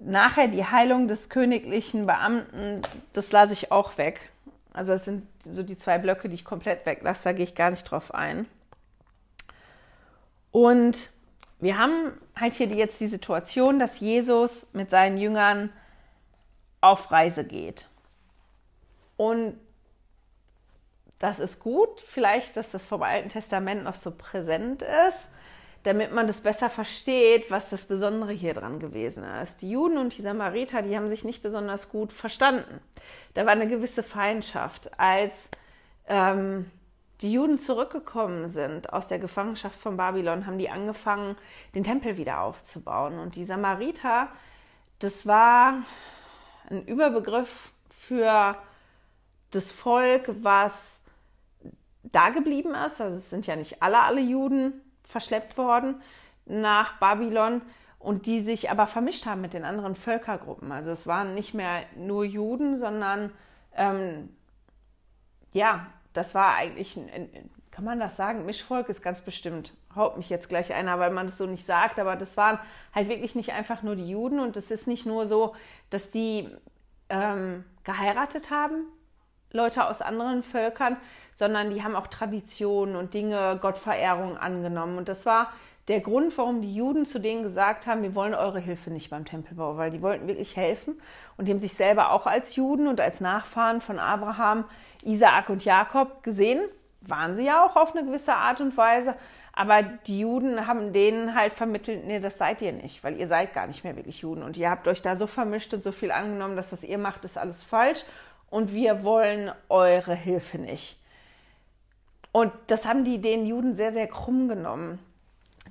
Nachher 0.00 0.48
die 0.48 0.64
Heilung 0.64 1.06
des 1.06 1.28
königlichen 1.28 2.06
Beamten, 2.06 2.82
das 3.12 3.30
lasse 3.30 3.52
ich 3.52 3.70
auch 3.70 3.98
weg. 3.98 4.30
Also 4.72 4.92
es 4.94 5.04
sind 5.04 5.28
so 5.44 5.62
die 5.62 5.76
zwei 5.76 5.98
Blöcke, 5.98 6.28
die 6.28 6.34
ich 6.34 6.44
komplett 6.44 6.84
weglasse, 6.86 7.22
da 7.22 7.32
gehe 7.34 7.44
ich 7.44 7.54
gar 7.54 7.70
nicht 7.70 7.84
drauf 7.84 8.12
ein. 8.12 8.46
Und 10.50 11.08
wir 11.60 11.78
haben 11.78 12.12
halt 12.34 12.54
hier 12.54 12.68
jetzt 12.68 13.00
die 13.00 13.08
Situation, 13.08 13.78
dass 13.78 14.00
Jesus 14.00 14.68
mit 14.72 14.90
seinen 14.90 15.18
Jüngern 15.18 15.70
auf 16.80 17.10
Reise 17.10 17.44
geht. 17.44 17.86
Und 19.16 19.58
das 21.18 21.38
ist 21.38 21.60
gut, 21.60 22.00
vielleicht, 22.00 22.56
dass 22.56 22.70
das 22.70 22.86
vom 22.86 23.02
Alten 23.02 23.28
Testament 23.28 23.84
noch 23.84 23.94
so 23.94 24.10
präsent 24.10 24.82
ist, 25.08 25.28
damit 25.82 26.12
man 26.12 26.26
das 26.26 26.40
besser 26.40 26.70
versteht, 26.70 27.50
was 27.50 27.68
das 27.68 27.84
Besondere 27.84 28.32
hier 28.32 28.54
dran 28.54 28.78
gewesen 28.78 29.24
ist. 29.24 29.60
Die 29.60 29.70
Juden 29.70 29.98
und 29.98 30.16
die 30.16 30.22
Samariter, 30.22 30.80
die 30.82 30.96
haben 30.96 31.08
sich 31.08 31.24
nicht 31.24 31.42
besonders 31.42 31.90
gut 31.90 32.12
verstanden. 32.12 32.80
Da 33.34 33.44
war 33.44 33.52
eine 33.52 33.68
gewisse 33.68 34.02
Feindschaft, 34.02 34.98
als 34.98 35.50
ähm, 36.06 36.70
die 37.20 37.32
Juden 37.32 37.58
zurückgekommen 37.58 38.48
sind 38.48 38.92
aus 38.92 39.08
der 39.08 39.18
Gefangenschaft 39.18 39.78
von 39.78 39.96
Babylon, 39.96 40.46
haben 40.46 40.58
die 40.58 40.70
angefangen, 40.70 41.36
den 41.74 41.84
Tempel 41.84 42.16
wieder 42.16 42.40
aufzubauen. 42.40 43.18
Und 43.18 43.36
die 43.36 43.44
Samariter, 43.44 44.28
das 45.00 45.26
war 45.26 45.82
ein 46.70 46.84
Überbegriff 46.86 47.72
für 47.90 48.56
das 49.50 49.70
Volk, 49.70 50.30
was 50.42 51.02
da 52.02 52.30
geblieben 52.30 52.74
ist. 52.74 53.00
Also 53.00 53.16
es 53.16 53.28
sind 53.28 53.46
ja 53.46 53.56
nicht 53.56 53.82
alle, 53.82 54.00
alle 54.00 54.20
Juden 54.20 54.80
verschleppt 55.02 55.58
worden 55.58 56.00
nach 56.46 56.98
Babylon 56.98 57.60
und 57.98 58.24
die 58.24 58.40
sich 58.40 58.70
aber 58.70 58.86
vermischt 58.86 59.26
haben 59.26 59.42
mit 59.42 59.52
den 59.52 59.64
anderen 59.64 59.94
Völkergruppen. 59.94 60.72
Also 60.72 60.90
es 60.90 61.06
waren 61.06 61.34
nicht 61.34 61.52
mehr 61.52 61.82
nur 61.96 62.24
Juden, 62.24 62.78
sondern 62.78 63.30
ähm, 63.76 64.34
ja, 65.52 65.86
das 66.12 66.34
war 66.34 66.54
eigentlich 66.54 66.98
kann 67.70 67.84
man 67.84 68.00
das 68.00 68.16
sagen? 68.16 68.46
Mischvolk 68.46 68.88
ist 68.88 69.02
ganz 69.02 69.20
bestimmt. 69.20 69.72
Haut 69.94 70.16
mich 70.16 70.28
jetzt 70.28 70.48
gleich 70.48 70.74
einer, 70.74 70.98
weil 70.98 71.10
man 71.10 71.26
das 71.26 71.38
so 71.38 71.46
nicht 71.46 71.64
sagt, 71.64 71.98
aber 71.98 72.16
das 72.16 72.36
waren 72.36 72.58
halt 72.94 73.08
wirklich 73.08 73.34
nicht 73.34 73.52
einfach 73.52 73.82
nur 73.82 73.96
die 73.96 74.08
Juden 74.08 74.40
und 74.40 74.56
es 74.56 74.70
ist 74.70 74.86
nicht 74.86 75.06
nur 75.06 75.26
so, 75.26 75.54
dass 75.88 76.10
die 76.10 76.48
ähm, 77.08 77.64
geheiratet 77.84 78.50
haben, 78.50 78.84
Leute 79.52 79.86
aus 79.86 80.02
anderen 80.02 80.42
Völkern, 80.42 80.96
sondern 81.34 81.70
die 81.70 81.82
haben 81.82 81.96
auch 81.96 82.06
Traditionen 82.06 82.96
und 82.96 83.14
Dinge, 83.14 83.58
Gottverehrung 83.60 84.36
angenommen. 84.36 84.98
Und 84.98 85.08
das 85.08 85.24
war 85.26 85.52
der 85.90 86.00
Grund, 86.00 86.38
warum 86.38 86.62
die 86.62 86.72
Juden 86.72 87.04
zu 87.04 87.18
denen 87.18 87.42
gesagt 87.42 87.88
haben, 87.88 88.02
wir 88.04 88.14
wollen 88.14 88.32
eure 88.32 88.60
Hilfe 88.60 88.90
nicht 88.90 89.10
beim 89.10 89.24
Tempelbau, 89.24 89.76
weil 89.76 89.90
die 89.90 90.00
wollten 90.00 90.28
wirklich 90.28 90.56
helfen 90.56 90.94
und 91.36 91.46
die 91.46 91.52
haben 91.52 91.58
sich 91.58 91.74
selber 91.74 92.12
auch 92.12 92.26
als 92.26 92.54
Juden 92.54 92.86
und 92.86 93.00
als 93.00 93.20
Nachfahren 93.20 93.80
von 93.80 93.98
Abraham, 93.98 94.64
Isaak 95.02 95.50
und 95.50 95.64
Jakob 95.64 96.22
gesehen. 96.22 96.60
Waren 97.00 97.34
sie 97.34 97.44
ja 97.44 97.66
auch 97.66 97.74
auf 97.74 97.96
eine 97.96 98.06
gewisse 98.06 98.34
Art 98.36 98.60
und 98.60 98.76
Weise. 98.76 99.16
Aber 99.52 99.82
die 99.82 100.20
Juden 100.20 100.68
haben 100.68 100.92
denen 100.92 101.34
halt 101.34 101.52
vermittelt, 101.52 102.06
nee, 102.06 102.20
das 102.20 102.38
seid 102.38 102.62
ihr 102.62 102.72
nicht, 102.72 103.02
weil 103.02 103.16
ihr 103.16 103.26
seid 103.26 103.52
gar 103.52 103.66
nicht 103.66 103.82
mehr 103.82 103.96
wirklich 103.96 104.20
Juden. 104.20 104.44
Und 104.44 104.56
ihr 104.56 104.70
habt 104.70 104.86
euch 104.86 105.02
da 105.02 105.16
so 105.16 105.26
vermischt 105.26 105.74
und 105.74 105.82
so 105.82 105.90
viel 105.90 106.12
angenommen, 106.12 106.54
dass 106.54 106.72
was 106.72 106.84
ihr 106.84 106.98
macht, 106.98 107.24
ist 107.24 107.36
alles 107.36 107.64
falsch. 107.64 108.04
Und 108.48 108.72
wir 108.72 109.02
wollen 109.02 109.50
eure 109.68 110.14
Hilfe 110.14 110.58
nicht. 110.58 110.98
Und 112.30 112.52
das 112.68 112.86
haben 112.86 113.02
die 113.02 113.20
den 113.20 113.44
Juden 113.44 113.74
sehr, 113.74 113.92
sehr 113.92 114.06
krumm 114.06 114.48
genommen. 114.48 115.00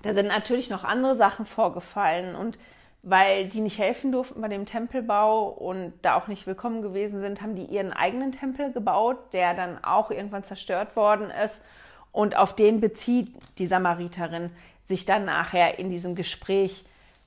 Da 0.02 0.14
sind 0.14 0.28
natürlich 0.28 0.70
noch 0.70 0.84
andere 0.84 1.16
Sachen 1.16 1.46
vorgefallen 1.46 2.36
und 2.36 2.58
weil 3.02 3.48
die 3.48 3.62
nicht 3.62 3.80
helfen 3.80 4.12
durften 4.12 4.42
bei 4.42 4.50
dem 4.50 4.66
Tempelbau 4.66 5.48
und 5.48 5.94
da 6.02 6.16
auch 6.16 6.28
nicht 6.28 6.48
willkommen 6.48 6.82
gewesen 6.82 7.20
sind, 7.20 7.42
haben 7.42 7.56
die 7.56 7.66
ihren 7.66 7.94
eigenen 7.94 8.32
Tempel 8.32 8.74
gebaut, 8.74 9.18
der 9.32 9.54
dann 9.54 9.82
auch 9.84 10.12
irgendwann 10.12 10.44
zerstört 10.44 10.96
worden 10.96 11.32
ist. 11.32 11.64
Und 12.12 12.36
auf 12.36 12.56
den 12.56 12.82
bezieht 12.82 13.32
die 13.58 13.68
Samariterin 13.68 14.52
sich 14.84 15.06
dann 15.06 15.26
nachher 15.26 15.80
in 15.80 15.90
diesem 15.90 16.16
Gespräch 16.16 16.84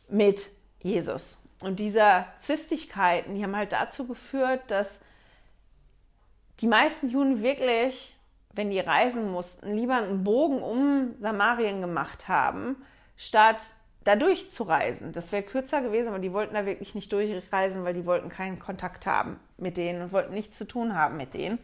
mit 0.09 0.51
Jesus. 0.81 1.39
Und 1.61 1.79
diese 1.79 2.27
Zwistigkeiten, 2.39 3.35
die 3.35 3.43
haben 3.43 3.57
halt 3.57 3.73
dazu 3.73 4.07
geführt, 4.07 4.63
dass 4.67 5.01
die 6.61 6.67
meisten 6.67 7.09
Juden 7.09 7.43
wirklich 7.43 8.12
wenn 8.55 8.71
die 8.71 8.81
reisen 8.81 9.31
mussten, 9.31 9.75
lieber 9.75 9.97
einen 9.97 10.25
Bogen 10.25 10.63
um 10.63 11.15
Samarien 11.17 11.81
gemacht 11.81 12.29
haben, 12.29 12.77
statt 13.17 13.75
da 14.05 14.17
durchzureisen. 14.17 15.13
Das 15.13 15.33
wäre 15.33 15.43
kürzer 15.43 15.81
gewesen, 15.81 16.09
aber 16.09 16.19
die 16.19 16.33
wollten 16.33 16.55
da 16.55 16.67
wirklich 16.67 16.95
nicht 16.95 17.13
durchreisen, 17.13 17.85
weil 17.85 17.95
die 17.95 18.07
wollten 18.07 18.29
keinen 18.29 18.59
Kontakt 18.59 19.07
haben 19.07 19.39
mit 19.59 19.77
denen 19.77 20.03
und 20.03 20.13
wollten 20.13 20.35
nichts 20.35 20.59
zu 20.59 20.67
tun 20.67 20.95
haben 20.95 21.17
mit 21.17 21.35
denen. 21.35 21.59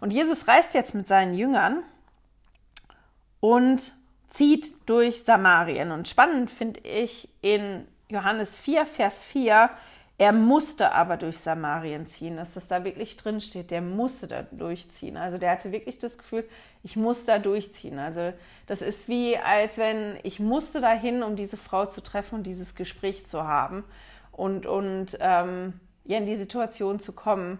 Und 0.00 0.12
Jesus 0.12 0.48
reist 0.48 0.74
jetzt 0.74 0.94
mit 0.94 1.08
seinen 1.08 1.34
Jüngern 1.34 1.82
und 3.40 3.94
zieht 4.28 4.74
durch 4.86 5.22
Samarien. 5.22 5.92
Und 5.92 6.08
spannend 6.08 6.50
finde 6.50 6.80
ich 6.80 7.28
in 7.40 7.86
Johannes 8.08 8.56
4, 8.56 8.86
Vers 8.86 9.22
4, 9.22 9.70
er 10.18 10.32
musste 10.32 10.92
aber 10.92 11.18
durch 11.18 11.38
Samarien 11.38 12.06
ziehen, 12.06 12.36
dass 12.36 12.54
das 12.54 12.68
da 12.68 12.84
wirklich 12.84 13.18
drin 13.18 13.40
steht. 13.40 13.70
Der 13.70 13.82
musste 13.82 14.26
da 14.26 14.42
durchziehen. 14.50 15.18
Also 15.18 15.36
der 15.36 15.50
hatte 15.50 15.72
wirklich 15.72 15.98
das 15.98 16.16
Gefühl, 16.16 16.48
ich 16.82 16.96
muss 16.96 17.26
da 17.26 17.38
durchziehen. 17.38 17.98
Also 17.98 18.32
das 18.66 18.80
ist 18.80 19.08
wie, 19.08 19.36
als 19.36 19.76
wenn 19.76 20.18
ich 20.22 20.40
musste 20.40 20.80
dahin, 20.80 21.22
um 21.22 21.36
diese 21.36 21.58
Frau 21.58 21.84
zu 21.84 22.00
treffen 22.00 22.36
und 22.36 22.44
dieses 22.44 22.74
Gespräch 22.74 23.26
zu 23.26 23.46
haben 23.46 23.84
und, 24.32 24.64
und 24.64 25.18
ähm, 25.20 25.74
ja, 26.04 26.16
in 26.16 26.26
die 26.26 26.36
Situation 26.36 26.98
zu 26.98 27.12
kommen, 27.12 27.58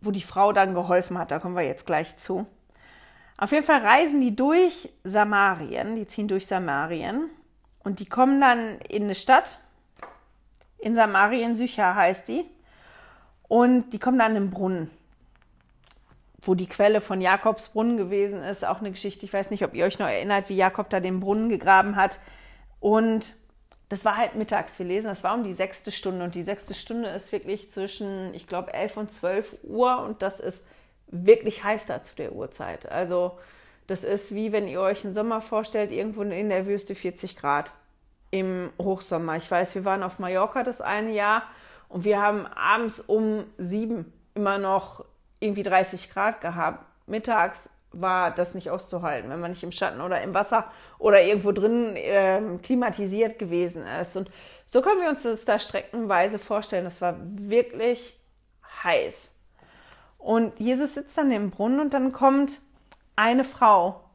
wo 0.00 0.12
die 0.12 0.22
Frau 0.22 0.52
dann 0.52 0.72
geholfen 0.72 1.18
hat. 1.18 1.32
Da 1.32 1.40
kommen 1.40 1.56
wir 1.56 1.62
jetzt 1.62 1.86
gleich 1.86 2.16
zu. 2.16 2.46
Auf 3.36 3.50
jeden 3.50 3.64
Fall 3.64 3.84
reisen 3.84 4.20
die 4.20 4.36
durch 4.36 4.88
Samarien, 5.02 5.96
die 5.96 6.06
ziehen 6.06 6.28
durch 6.28 6.46
Samarien 6.46 7.28
und 7.80 7.98
die 7.98 8.06
kommen 8.06 8.40
dann 8.40 8.78
in 8.88 9.04
eine 9.04 9.16
Stadt, 9.16 9.58
in 10.78 10.94
Samarien 10.94 11.56
Sycha 11.56 11.94
heißt 11.94 12.28
die. 12.28 12.44
Und 13.48 13.90
die 13.90 13.98
kommen 13.98 14.18
dann 14.18 14.36
in 14.36 14.44
den 14.44 14.50
Brunnen, 14.50 14.90
wo 16.42 16.54
die 16.54 16.66
Quelle 16.66 17.00
von 17.00 17.20
Jakobs 17.20 17.70
Brunnen 17.70 17.96
gewesen 17.96 18.42
ist. 18.42 18.64
Auch 18.64 18.80
eine 18.80 18.90
Geschichte, 18.90 19.24
ich 19.24 19.32
weiß 19.32 19.50
nicht, 19.50 19.64
ob 19.64 19.74
ihr 19.74 19.86
euch 19.86 19.98
noch 19.98 20.08
erinnert, 20.08 20.48
wie 20.48 20.56
Jakob 20.56 20.90
da 20.90 21.00
den 21.00 21.20
Brunnen 21.20 21.48
gegraben 21.48 21.96
hat. 21.96 22.18
Und 22.80 23.34
das 23.88 24.04
war 24.04 24.18
halt 24.18 24.34
mittags, 24.34 24.78
wir 24.78 24.86
lesen, 24.86 25.08
das 25.08 25.24
war 25.24 25.34
um 25.34 25.44
die 25.44 25.54
sechste 25.54 25.92
Stunde. 25.92 26.24
Und 26.24 26.34
die 26.34 26.42
sechste 26.42 26.74
Stunde 26.74 27.08
ist 27.08 27.32
wirklich 27.32 27.70
zwischen, 27.70 28.34
ich 28.34 28.46
glaube, 28.46 28.74
elf 28.74 28.98
und 28.98 29.10
zwölf 29.10 29.56
Uhr. 29.62 30.02
Und 30.02 30.20
das 30.20 30.40
ist 30.40 30.66
wirklich 31.06 31.64
heiß 31.64 31.86
da 31.86 32.02
zu 32.02 32.14
der 32.16 32.32
Uhrzeit. 32.32 32.90
Also 32.90 33.38
das 33.86 34.04
ist 34.04 34.34
wie 34.34 34.52
wenn 34.52 34.68
ihr 34.68 34.82
euch 34.82 35.04
einen 35.04 35.14
Sommer 35.14 35.40
vorstellt, 35.40 35.90
irgendwo 35.90 36.22
in 36.22 36.50
der 36.50 36.66
Wüste 36.66 36.94
40 36.94 37.36
Grad 37.36 37.72
im 38.30 38.70
Hochsommer. 38.78 39.36
Ich 39.36 39.50
weiß, 39.50 39.74
wir 39.74 39.84
waren 39.84 40.02
auf 40.02 40.18
Mallorca 40.18 40.62
das 40.62 40.80
eine 40.80 41.12
Jahr 41.12 41.42
und 41.88 42.04
wir 42.04 42.20
haben 42.20 42.46
abends 42.46 43.00
um 43.00 43.44
sieben 43.56 44.12
immer 44.34 44.58
noch 44.58 45.04
irgendwie 45.40 45.62
30 45.62 46.10
Grad 46.10 46.40
gehabt. 46.40 46.84
Mittags 47.06 47.70
war 47.92 48.30
das 48.30 48.54
nicht 48.54 48.70
auszuhalten, 48.70 49.30
wenn 49.30 49.40
man 49.40 49.50
nicht 49.50 49.62
im 49.62 49.72
Schatten 49.72 50.00
oder 50.00 50.20
im 50.20 50.34
Wasser 50.34 50.70
oder 50.98 51.22
irgendwo 51.22 51.52
drin 51.52 51.96
äh, 51.96 52.40
klimatisiert 52.62 53.38
gewesen 53.38 53.86
ist. 53.86 54.16
Und 54.16 54.30
so 54.66 54.82
können 54.82 55.00
wir 55.00 55.08
uns 55.08 55.22
das 55.22 55.44
da 55.44 55.58
streckenweise 55.58 56.38
vorstellen. 56.38 56.84
Das 56.84 57.00
war 57.00 57.16
wirklich 57.18 58.18
heiß. 58.84 59.34
Und 60.18 60.58
Jesus 60.60 60.94
sitzt 60.94 61.16
dann 61.16 61.32
im 61.32 61.50
Brunnen 61.50 61.80
und 61.80 61.94
dann 61.94 62.12
kommt 62.12 62.60
eine 63.16 63.44
Frau 63.44 64.07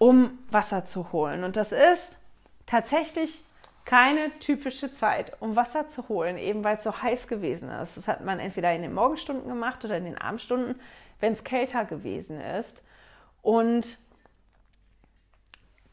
um 0.00 0.38
Wasser 0.50 0.86
zu 0.86 1.12
holen. 1.12 1.44
Und 1.44 1.56
das 1.56 1.72
ist 1.72 2.16
tatsächlich 2.64 3.44
keine 3.84 4.30
typische 4.40 4.94
Zeit, 4.94 5.34
um 5.40 5.56
Wasser 5.56 5.88
zu 5.88 6.08
holen, 6.08 6.38
eben 6.38 6.64
weil 6.64 6.78
es 6.78 6.84
so 6.84 7.02
heiß 7.02 7.28
gewesen 7.28 7.68
ist. 7.68 7.98
Das 7.98 8.08
hat 8.08 8.24
man 8.24 8.40
entweder 8.40 8.74
in 8.74 8.80
den 8.80 8.94
Morgenstunden 8.94 9.46
gemacht 9.46 9.84
oder 9.84 9.98
in 9.98 10.04
den 10.04 10.16
Abendstunden, 10.16 10.80
wenn 11.20 11.34
es 11.34 11.44
kälter 11.44 11.84
gewesen 11.84 12.40
ist. 12.40 12.82
Und 13.42 13.98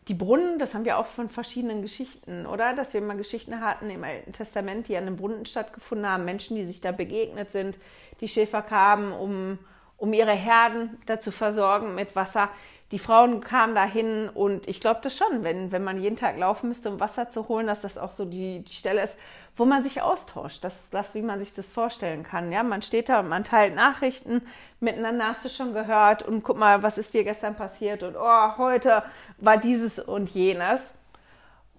die 0.07 0.13
Brunnen, 0.13 0.57
das 0.57 0.73
haben 0.73 0.85
wir 0.85 0.97
auch 0.99 1.05
von 1.05 1.27
verschiedenen 1.27 1.81
Geschichten, 1.81 2.45
oder? 2.45 2.73
Dass 2.73 2.93
wir 2.93 3.01
mal 3.01 3.17
Geschichten 3.17 3.59
hatten 3.59 3.89
im 3.89 4.05
Alten 4.05 4.31
Testament, 4.31 4.87
die 4.87 4.95
an 4.95 5.03
einem 5.03 5.17
Brunnen 5.17 5.45
stattgefunden 5.45 6.07
haben, 6.07 6.23
Menschen, 6.23 6.55
die 6.55 6.63
sich 6.63 6.79
da 6.79 6.93
begegnet 6.93 7.51
sind, 7.51 7.77
die 8.21 8.29
Schäfer 8.29 8.61
kamen, 8.61 9.11
um, 9.11 9.59
um 9.97 10.13
ihre 10.13 10.31
Herden 10.31 10.97
dazu 11.07 11.31
versorgen 11.31 11.93
mit 11.93 12.15
Wasser 12.15 12.49
die 12.91 12.99
Frauen 12.99 13.41
kamen 13.41 13.75
dahin 13.75 14.29
und 14.29 14.67
ich 14.67 14.79
glaube 14.79 15.01
das 15.03 15.17
schon, 15.17 15.43
wenn, 15.43 15.73
wenn 15.73 15.83
man 15.83 15.99
jeden 15.99 16.15
Tag 16.15 16.37
laufen 16.37 16.69
müsste, 16.69 16.89
um 16.89 17.01
Wasser 17.01 17.27
zu 17.27 17.49
holen, 17.49 17.67
dass 17.67 17.81
das 17.81 17.97
auch 17.97 18.11
so 18.11 18.23
die, 18.23 18.63
die 18.63 18.73
Stelle 18.73 19.03
ist, 19.03 19.17
wo 19.57 19.65
man 19.65 19.83
sich 19.83 20.01
austauscht. 20.01 20.63
Das 20.63 20.83
ist 20.83 20.93
das, 20.93 21.13
wie 21.13 21.21
man 21.21 21.39
sich 21.39 21.53
das 21.53 21.69
vorstellen 21.69 22.23
kann. 22.23 22.51
Ja, 22.51 22.63
man 22.63 22.81
steht 22.81 23.09
da 23.09 23.19
und 23.19 23.27
man 23.27 23.43
teilt 23.43 23.75
Nachrichten 23.75 24.41
miteinander, 24.79 25.27
hast 25.27 25.43
du 25.43 25.49
schon 25.49 25.73
gehört 25.73 26.23
und 26.23 26.43
guck 26.43 26.57
mal, 26.57 26.81
was 26.81 26.97
ist 26.97 27.13
dir 27.13 27.25
gestern 27.25 27.55
passiert 27.55 28.03
und 28.03 28.15
oh, 28.15 28.57
heute 28.57 29.03
war 29.37 29.57
dieses 29.57 29.99
und 29.99 30.29
jenes. 30.29 30.93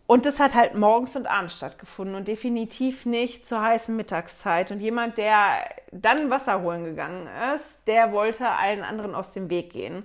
Und 0.06 0.26
das 0.26 0.40
hat 0.40 0.54
halt 0.54 0.74
morgens 0.74 1.16
und 1.16 1.26
abends 1.26 1.56
stattgefunden 1.56 2.16
und 2.16 2.28
definitiv 2.28 3.06
nicht 3.06 3.46
zur 3.46 3.62
heißen 3.62 3.94
Mittagszeit. 3.94 4.70
Und 4.70 4.80
jemand, 4.80 5.18
der 5.18 5.68
dann 5.92 6.30
Wasser 6.30 6.62
holen 6.62 6.84
gegangen 6.84 7.28
ist, 7.54 7.86
der 7.86 8.12
wollte 8.12 8.48
allen 8.48 8.82
anderen 8.82 9.14
aus 9.14 9.32
dem 9.32 9.48
Weg 9.50 9.70
gehen 9.70 10.04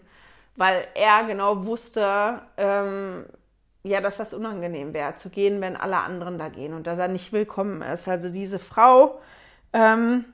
weil 0.56 0.88
er 0.96 1.24
genau 1.26 1.66
wusste, 1.66 2.42
ähm, 2.58 3.26
ja, 3.84 4.00
dass 4.02 4.18
das 4.18 4.34
unangenehm 4.34 4.94
wäre, 4.94 5.16
zu 5.16 5.30
gehen, 5.30 5.60
wenn 5.62 5.76
alle 5.76 5.98
anderen 5.98 6.38
da 6.38 6.50
gehen 6.50 6.74
und 6.74 6.88
dass 6.88 7.00
er 7.00 7.08
nicht 7.08 7.34
willkommen 7.34 7.82
ist. 7.82 8.08
Also 8.08 8.30
diese 8.30 8.60
Frau, 8.60 9.20
ähm, 9.74 10.26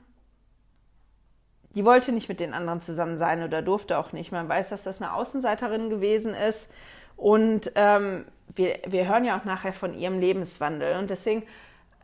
die 1.76 1.86
wollte 1.86 2.11
nicht 2.11 2.30
mit 2.30 2.39
den 2.39 2.53
anderen 2.53 2.82
zusammen 2.82 3.17
sein 3.17 3.43
oder 3.43 3.61
durfte 3.61 3.97
auch 3.97 4.11
nicht. 4.11 4.32
Man 4.32 4.49
weiß, 4.49 4.70
dass 4.70 4.84
das 4.84 5.01
eine 5.01 5.13
Außenseiterin 5.13 5.89
gewesen 5.89 6.34
ist 6.34 6.70
und 7.15 7.72
ähm, 7.76 8.26
wir, 8.55 8.80
wir 8.88 9.07
hören 9.07 9.26
ja 9.26 9.39
auch 9.39 9.45
nachher 9.45 9.74
von 9.74 9.93
ihrem 9.93 10.20
Lebenswandel 10.20 10.97
und 10.97 11.09
deswegen 11.09 11.43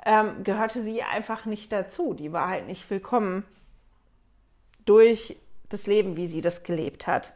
ähm, 0.06 0.44
gehörte 0.44 0.82
sie 0.82 1.04
einfach 1.04 1.46
nicht 1.46 1.72
dazu. 1.72 2.14
Die 2.14 2.32
war 2.32 2.50
halt 2.50 2.68
nicht 2.68 2.90
willkommen 2.90 3.44
durch 4.86 5.38
das 5.70 5.88
Leben, 5.88 6.16
wie 6.16 6.28
sie 6.28 6.42
das 6.42 6.64
gelebt 6.64 7.08
hat. 7.08 7.34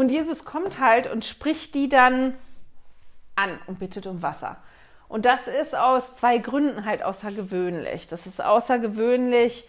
Und 0.00 0.08
Jesus 0.08 0.46
kommt 0.46 0.80
halt 0.80 1.12
und 1.12 1.26
spricht 1.26 1.74
die 1.74 1.90
dann 1.90 2.34
an 3.36 3.58
und 3.66 3.80
bittet 3.80 4.06
um 4.06 4.22
Wasser. 4.22 4.56
Und 5.08 5.26
das 5.26 5.46
ist 5.46 5.74
aus 5.74 6.16
zwei 6.16 6.38
Gründen 6.38 6.86
halt 6.86 7.02
außergewöhnlich. 7.02 8.06
Das 8.06 8.26
ist 8.26 8.42
außergewöhnlich, 8.42 9.68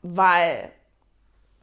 weil 0.00 0.72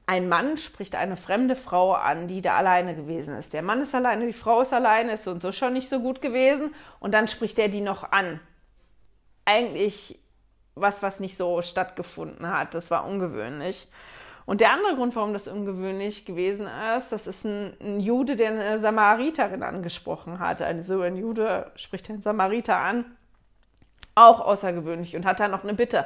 ein 0.05 0.29
Mann 0.29 0.57
spricht 0.57 0.93
eine 0.93 1.17
fremde 1.17 1.55
Frau 1.55 1.93
an, 1.93 2.27
die 2.27 2.41
da 2.41 2.57
alleine 2.57 2.93
gewesen 2.93 3.35
ist. 3.35 3.53
Der 3.53 3.63
Mann 3.63 3.81
ist 3.81 3.95
alleine, 3.95 4.27
die 4.27 4.33
Frau 4.33 4.61
ist 4.61 4.71
alleine, 4.71 5.13
ist 5.13 5.27
und 5.27 5.39
so 5.39 5.51
schon 5.51 5.73
nicht 5.73 5.89
so 5.89 5.99
gut 5.99 6.21
gewesen. 6.21 6.75
Und 6.99 7.15
dann 7.15 7.27
spricht 7.27 7.57
er 7.57 7.69
die 7.69 7.81
noch 7.81 8.11
an. 8.11 8.39
Eigentlich 9.45 10.19
was, 10.75 11.01
was 11.01 11.19
nicht 11.19 11.35
so 11.35 11.63
stattgefunden 11.63 12.51
hat. 12.51 12.75
Das 12.75 12.91
war 12.91 13.07
ungewöhnlich. 13.07 13.87
Und 14.47 14.61
der 14.61 14.71
andere 14.71 14.95
Grund, 14.95 15.13
warum 15.17 15.33
das 15.33 15.49
ungewöhnlich 15.49 16.23
gewesen 16.23 16.69
ist, 16.95 17.11
das 17.11 17.27
ist 17.27 17.43
ein, 17.43 17.75
ein 17.81 17.99
Jude, 17.99 18.37
der 18.37 18.51
eine 18.51 18.79
Samariterin 18.79 19.61
angesprochen 19.61 20.39
hat. 20.39 20.61
Also 20.61 21.01
ein 21.01 21.17
Jude 21.17 21.69
spricht 21.75 22.09
einen 22.09 22.21
Samariter 22.21 22.77
an. 22.77 23.03
Auch 24.15 24.39
außergewöhnlich 24.39 25.17
und 25.17 25.25
hat 25.25 25.41
dann 25.41 25.51
noch 25.51 25.63
eine 25.63 25.73
Bitte. 25.73 26.05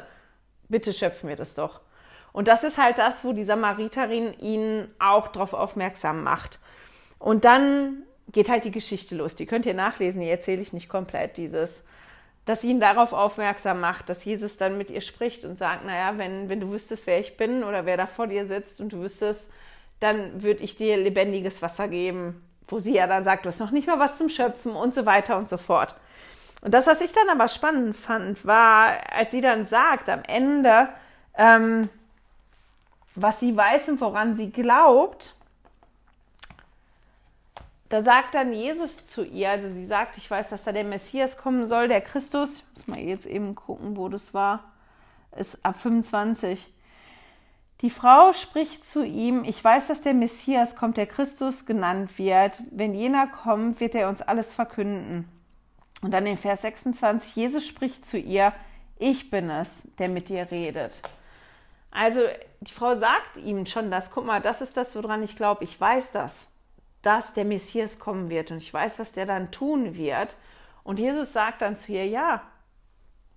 Bitte 0.70 0.92
schöpfen 0.92 1.30
wir 1.30 1.36
das 1.36 1.54
doch. 1.54 1.82
Und 2.34 2.48
das 2.48 2.64
ist 2.64 2.80
halt 2.80 2.98
das, 2.98 3.24
wo 3.24 3.32
die 3.32 3.44
Samariterin 3.44 4.34
ihn 4.40 4.88
auch 4.98 5.28
darauf 5.28 5.54
aufmerksam 5.54 6.24
macht. 6.24 6.58
Und 7.20 7.46
dann 7.46 8.02
geht 8.32 8.50
halt 8.50 8.66
die 8.66 8.72
Geschichte 8.72 9.16
los. 9.16 9.36
Die 9.36 9.46
könnt 9.46 9.68
ihr 9.68 9.76
nachlesen, 9.76 10.20
die 10.20 10.30
erzähle 10.30 10.64
ich 10.64 10.74
nicht 10.74 10.90
komplett. 10.90 11.38
Dieses, 11.38 11.84
dass 12.46 12.62
sie 12.62 12.72
ihn 12.72 12.80
darauf 12.80 13.14
aufmerksam 13.14 13.80
macht, 13.80 14.10
dass 14.10 14.26
Jesus 14.26 14.58
dann 14.58 14.78
mit 14.78 14.90
ihr 14.90 15.02
spricht 15.02 15.46
und 15.46 15.58
sagt, 15.58 15.86
naja, 15.86 16.18
wenn, 16.18 16.50
wenn 16.50 16.60
du 16.60 16.72
wüsstest, 16.72 17.08
wer 17.08 17.20
ich 17.20 17.38
bin 17.38 17.64
oder 17.64 17.86
wer 17.86 17.98
da 17.98 18.08
vor 18.08 18.28
dir 18.28 18.46
sitzt 18.46 18.82
und 18.82 18.94
du 18.94 19.02
wüsstest, 19.02 19.50
dann 20.00 20.42
würde 20.42 20.64
ich 20.64 20.76
dir 20.76 20.98
lebendiges 20.98 21.62
Wasser 21.62 21.88
geben, 21.88 22.44
wo 22.68 22.80
sie 22.80 22.96
ja 22.96 23.06
dann 23.06 23.24
sagt, 23.24 23.46
du 23.46 23.50
hast 23.50 23.60
noch 23.60 23.72
nicht 23.72 23.88
mal 23.88 24.00
was 24.00 24.18
zum 24.18 24.30
Schöpfen 24.30 24.72
und 24.72 24.96
so 24.96 25.06
weiter 25.06 25.38
und 25.38 25.48
so 25.48 25.58
fort. 25.58 25.96
Und 26.62 26.74
das, 26.74 26.88
was 26.88 27.02
ich 27.02 27.14
dann 27.14 27.30
aber 27.30 27.48
spannend 27.48 27.98
fand, 27.98 28.46
war, 28.46 28.98
als 29.12 29.32
sie 29.32 29.42
dann 29.42 29.66
sagt 29.66 30.10
am 30.10 30.22
Ende, 30.28 30.90
ähm, 31.36 31.90
was 33.16 33.40
sie 33.40 33.56
weiß 33.56 33.90
und 33.90 34.02
woran 34.02 34.36
sie 34.36 34.52
glaubt, 34.52 35.36
da 37.92 38.02
sagt 38.02 38.36
dann 38.36 38.54
Jesus 38.54 39.06
zu 39.06 39.26
ihr, 39.26 39.50
also 39.50 39.68
sie 39.68 39.86
sagt, 39.86 40.18
ich 40.18 40.32
weiß, 40.32 40.50
dass 40.50 40.64
da 40.64 40.72
der 40.72 40.86
Messias 40.86 41.36
kommen 41.36 41.68
soll, 41.68 41.90
der 41.90 42.00
Christus, 42.00 42.60
ich 42.60 42.88
muss 42.88 42.88
mal 42.88 43.00
jetzt 43.00 43.26
eben 43.26 43.54
gucken, 43.54 43.98
wo 43.98 44.08
das 44.08 44.34
war, 44.34 44.72
ist 45.36 45.66
ab 45.66 45.78
25. 45.78 46.74
Die 47.82 47.90
Frau 47.90 48.32
spricht 48.32 48.86
zu 48.86 49.04
ihm, 49.04 49.44
ich 49.44 49.62
weiß, 49.62 49.88
dass 49.88 50.02
der 50.02 50.14
Messias 50.14 50.78
kommt, 50.78 50.96
der 50.96 51.06
Christus 51.08 51.66
genannt 51.66 52.18
wird. 52.18 52.62
Wenn 52.72 52.94
jener 52.94 53.28
kommt, 53.28 53.82
wird 53.82 53.96
er 53.96 54.08
uns 54.08 54.22
alles 54.22 54.54
verkünden. 54.54 55.28
Und 56.02 56.12
dann 56.12 56.26
in 56.26 56.38
Vers 56.38 56.62
26, 56.62 57.36
Jesus 57.36 57.68
spricht 57.68 58.06
zu 58.06 58.18
ihr, 58.18 58.54
ich 59.00 59.30
bin 59.32 59.50
es, 59.50 59.90
der 59.98 60.08
mit 60.08 60.30
dir 60.30 60.50
redet. 60.50 61.02
Also 61.92 62.22
die 62.62 62.72
Frau 62.72 62.96
sagt 62.96 63.36
ihm 63.36 63.66
schon 63.66 63.92
das, 63.92 64.12
guck 64.12 64.26
mal, 64.26 64.40
das 64.40 64.62
ist 64.62 64.78
das, 64.78 64.96
woran 64.96 65.24
ich 65.24 65.36
glaube, 65.36 65.66
ich 65.66 65.80
weiß 65.80 66.14
das, 66.14 66.51
dass 67.02 67.34
der 67.34 67.46
Messias 67.46 68.00
kommen 68.00 68.30
wird 68.30 68.52
und 68.52 68.58
ich 68.58 68.74
weiß, 68.74 69.00
was 69.00 69.12
der 69.12 69.26
dann 69.26 69.52
tun 69.52 69.96
wird. 69.96 70.36
Und 70.84 71.00
Jesus 71.00 71.34
sagt 71.34 71.62
dann 71.62 71.76
zu 71.76 71.92
ihr, 71.92 72.06
ja, 72.06 72.44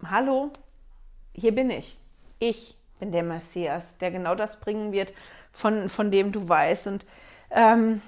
hallo, 0.04 0.50
hier 1.34 1.54
bin 1.54 1.70
ich. 1.70 1.96
Ich 2.38 2.76
bin 2.98 3.12
der 3.12 3.22
Messias, 3.22 3.98
der 3.98 4.10
genau 4.10 4.34
das 4.34 4.60
bringen 4.60 4.92
wird, 4.92 5.12
von, 5.52 5.88
von 5.88 6.10
dem 6.10 6.32
du 6.32 6.48
weißt. 6.48 6.88
Und 6.88 7.06
ähm, 7.50 8.02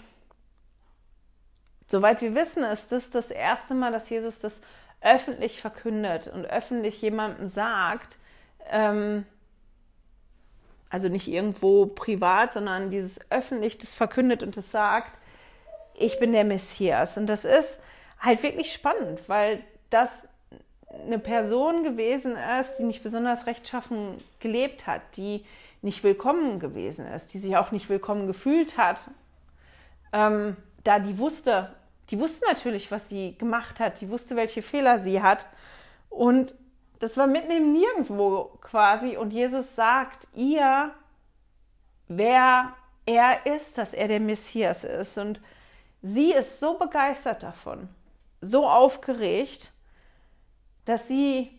soweit 1.89 2.21
wir 2.23 2.35
wissen, 2.35 2.65
ist 2.65 2.93
das 2.93 3.11
das 3.11 3.31
erste 3.31 3.75
Mal, 3.75 3.93
dass 3.93 4.11
Jesus 4.11 4.41
das 4.41 4.63
öffentlich 5.01 5.61
verkündet 5.61 6.29
und 6.29 6.47
öffentlich 6.47 7.01
jemandem 7.01 7.47
sagt, 7.49 8.19
ähm, 8.71 9.25
also 10.89 11.09
nicht 11.09 11.29
irgendwo 11.29 11.87
privat, 11.87 12.53
sondern 12.53 12.91
dieses 12.91 13.31
öffentlich 13.31 13.79
das 13.79 13.95
verkündet 13.95 14.43
und 14.43 14.57
das 14.57 14.71
sagt, 14.71 15.13
ich 15.99 16.19
bin 16.19 16.33
der 16.33 16.45
Messias. 16.45 17.17
Und 17.17 17.27
das 17.27 17.45
ist 17.45 17.81
halt 18.21 18.43
wirklich 18.43 18.73
spannend, 18.73 19.29
weil 19.29 19.63
das 19.91 20.29
eine 20.89 21.19
Person 21.19 21.85
gewesen 21.85 22.37
ist, 22.61 22.79
die 22.79 22.85
nicht 22.85 23.03
besonders 23.03 23.47
rechtschaffen 23.47 24.17
gelebt 24.41 24.87
hat, 24.87 25.03
die 25.17 25.45
nicht 25.83 26.03
willkommen 26.05 26.59
gewesen 26.59 27.07
ist, 27.07 27.35
die 27.35 27.39
sich 27.39 27.57
auch 27.57 27.71
nicht 27.71 27.89
willkommen 27.89 28.27
gefühlt 28.27 28.79
hat, 28.79 29.11
ähm, 30.13 30.57
da 30.85 30.99
die 30.99 31.19
wusste, 31.19 31.75
die 32.11 32.19
wusste 32.19 32.47
natürlich, 32.47 32.91
was 32.91 33.09
sie 33.09 33.37
gemacht 33.37 33.81
hat, 33.81 34.01
die 34.01 34.09
wusste, 34.09 34.37
welche 34.37 34.63
Fehler 34.63 34.99
sie 34.99 35.23
hat 35.23 35.47
und 36.09 36.55
das 36.99 37.17
war 37.17 37.27
mitten 37.27 37.51
im 37.51 37.73
Nirgendwo 37.73 38.59
quasi. 38.63 39.17
Und 39.17 39.33
Jesus 39.33 39.75
sagt 39.75 40.29
ihr, 40.35 40.93
wer 42.09 42.75
er 43.05 43.47
ist, 43.47 43.77
dass 43.79 43.93
er 43.93 44.09
der 44.09 44.21
Messias 44.21 44.85
ist. 44.85 45.19
Und 45.19 45.41
sie 46.07 46.33
ist 46.33 46.61
so 46.61 46.79
begeistert 46.79 47.43
davon, 47.43 47.89
so 48.41 48.69
aufgeregt, 48.69 49.73
dass 50.85 51.09
sie 51.09 51.51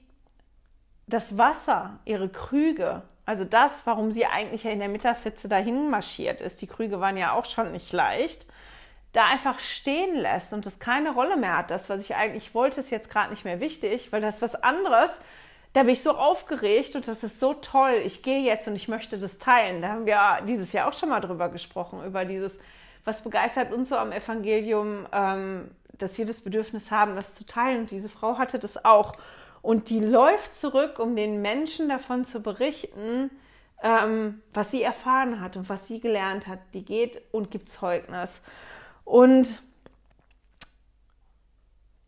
das 1.06 1.38
Wasser, 1.38 2.00
ihre 2.06 2.30
Krüge, 2.30 3.02
also 3.26 3.44
das, 3.44 3.82
warum 3.86 4.12
sie 4.12 4.26
eigentlich 4.26 4.64
in 4.66 4.80
der 4.80 4.88
Mittagshitze 4.88 5.50
dahin 5.50 5.90
marschiert 5.90 6.40
ist, 6.40 6.62
die 6.62 6.68
Krüge 6.68 7.02
waren 7.02 7.18
ja 7.18 7.34
auch 7.34 7.46
schon 7.46 7.74
nicht 7.74 7.92
leicht, 7.92 8.48
da 9.12 9.26
einfach 9.26 9.60
stehen 9.60 10.16
lässt 10.16 10.54
und 10.54 10.66
das 10.66 10.80
keine 10.80 11.14
Rolle 11.14 11.36
mehr 11.36 11.58
hat. 11.58 11.72
Das, 11.72 11.90
was 11.90 12.02
ich 12.02 12.16
eigentlich 12.16 12.54
wollte, 12.54 12.80
ist 12.80 12.90
jetzt 12.90 13.10
gerade 13.10 13.32
nicht 13.32 13.44
mehr 13.46 13.60
wichtig, 13.60 14.12
weil 14.12 14.22
das 14.22 14.36
ist 14.36 14.42
was 14.42 14.56
anderes. 14.56 15.20
Da 15.74 15.82
bin 15.82 15.92
ich 15.92 16.04
so 16.04 16.12
aufgeregt 16.12 16.96
und 16.96 17.08
das 17.08 17.24
ist 17.24 17.40
so 17.40 17.54
toll. 17.54 18.02
Ich 18.06 18.24
gehe 18.24 18.42
jetzt 18.42 18.68
und 18.68 18.76
ich 18.76 18.88
möchte 18.88 19.18
das 19.18 19.40
teilen. 19.40 19.82
Da 19.82 19.90
haben 19.90 20.06
wir 20.06 20.40
dieses 20.48 20.72
Jahr 20.72 20.88
auch 20.88 20.94
schon 20.94 21.10
mal 21.10 21.20
drüber 21.20 21.50
gesprochen, 21.50 22.04
über 22.04 22.26
dieses, 22.26 22.60
was 23.08 23.22
begeistert 23.22 23.72
uns 23.72 23.88
so 23.88 23.96
am 23.96 24.12
Evangelium, 24.12 25.08
ähm, 25.14 25.72
dass 25.98 26.18
wir 26.18 26.26
das 26.26 26.42
Bedürfnis 26.42 26.92
haben, 26.92 27.16
das 27.16 27.36
zu 27.36 27.46
teilen. 27.46 27.82
Und 27.82 27.92
diese 27.92 28.10
Frau 28.10 28.38
hatte 28.38 28.60
das 28.60 28.84
auch. 28.84 29.14
Und 29.62 29.90
die 29.90 30.02
läuft 30.02 30.54
zurück, 30.56 31.00
um 31.00 31.16
den 31.16 31.42
Menschen 31.42 31.88
davon 31.88 32.26
zu 32.26 32.42
berichten, 32.42 33.32
ähm, 33.82 34.42
was 34.54 34.72
sie 34.72 34.84
erfahren 34.84 35.40
hat 35.40 35.56
und 35.56 35.70
was 35.70 35.88
sie 35.88 36.02
gelernt 36.02 36.48
hat. 36.48 36.60
Die 36.74 36.84
geht 36.84 37.22
und 37.32 37.50
gibt 37.50 37.70
Zeugnis. 37.70 38.42
Und 39.06 39.64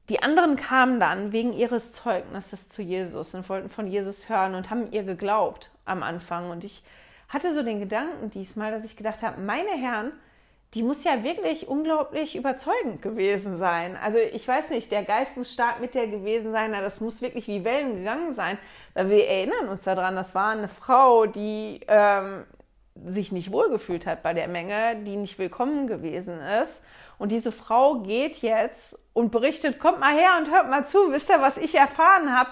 die 0.10 0.22
anderen 0.22 0.58
kamen 0.58 1.00
dann 1.00 1.32
wegen 1.32 1.54
ihres 1.54 1.94
Zeugnisses 1.94 2.68
zu 2.68 2.82
Jesus 2.82 3.34
und 3.36 3.48
wollten 3.48 3.70
von 3.70 3.88
Jesus 3.88 4.28
hören 4.28 4.54
und 4.54 4.70
haben 4.70 4.92
ihr 4.92 5.04
geglaubt 5.04 5.72
am 5.86 6.04
Anfang. 6.04 6.50
Und 6.50 6.66
ich 6.66 6.84
hatte 7.30 7.56
so 7.56 7.64
den 7.64 7.80
Gedanken 7.80 8.30
diesmal, 8.32 8.72
dass 8.72 8.84
ich 8.84 8.98
gedacht 8.98 9.22
habe, 9.24 9.40
meine 9.40 9.70
Herren, 9.70 10.12
die 10.76 10.84
muss 10.84 11.04
ja 11.04 11.24
wirklich 11.24 11.68
unglaublich 11.68 12.36
überzeugend 12.36 13.02
gewesen 13.02 13.58
sein. 13.58 13.98
Also 13.98 14.20
ich 14.20 14.48
weiß 14.48 14.70
nicht, 14.70 14.92
der 14.92 15.04
Geist 15.04 15.36
muss 15.38 15.52
stark 15.52 15.80
mit 15.80 15.96
der 15.96 16.08
gewesen 16.08 16.52
sein, 16.52 16.72
das 16.72 17.02
muss 17.02 17.22
wirklich 17.22 17.48
wie 17.48 17.64
Wellen 17.64 17.98
gegangen 17.98 18.34
sein, 18.34 18.60
weil 18.94 19.10
wir 19.10 19.28
erinnern 19.28 19.70
uns 19.70 19.84
daran, 19.84 20.16
das 20.16 20.36
war 20.36 20.52
eine 20.52 20.68
Frau, 20.68 21.26
die 21.26 21.82
ähm, 21.88 22.46
sich 23.06 23.32
nicht 23.32 23.52
wohlgefühlt 23.52 24.06
hat 24.06 24.22
bei 24.22 24.34
der 24.34 24.48
Menge, 24.48 24.98
die 25.04 25.16
nicht 25.16 25.40
willkommen 25.40 25.88
gewesen 25.88 26.40
ist. 26.40 26.84
Und 27.18 27.32
diese 27.32 27.52
Frau 27.52 28.02
geht 28.02 28.38
jetzt 28.38 28.98
und 29.14 29.32
berichtet, 29.32 29.80
kommt 29.80 30.00
mal 30.00 30.14
her 30.14 30.38
und 30.40 30.52
hört 30.52 30.70
mal 30.70 30.86
zu, 30.86 31.12
wisst 31.12 31.30
ihr, 31.30 31.42
was 31.42 31.58
ich 31.58 31.76
erfahren 31.76 32.38
habe? 32.38 32.52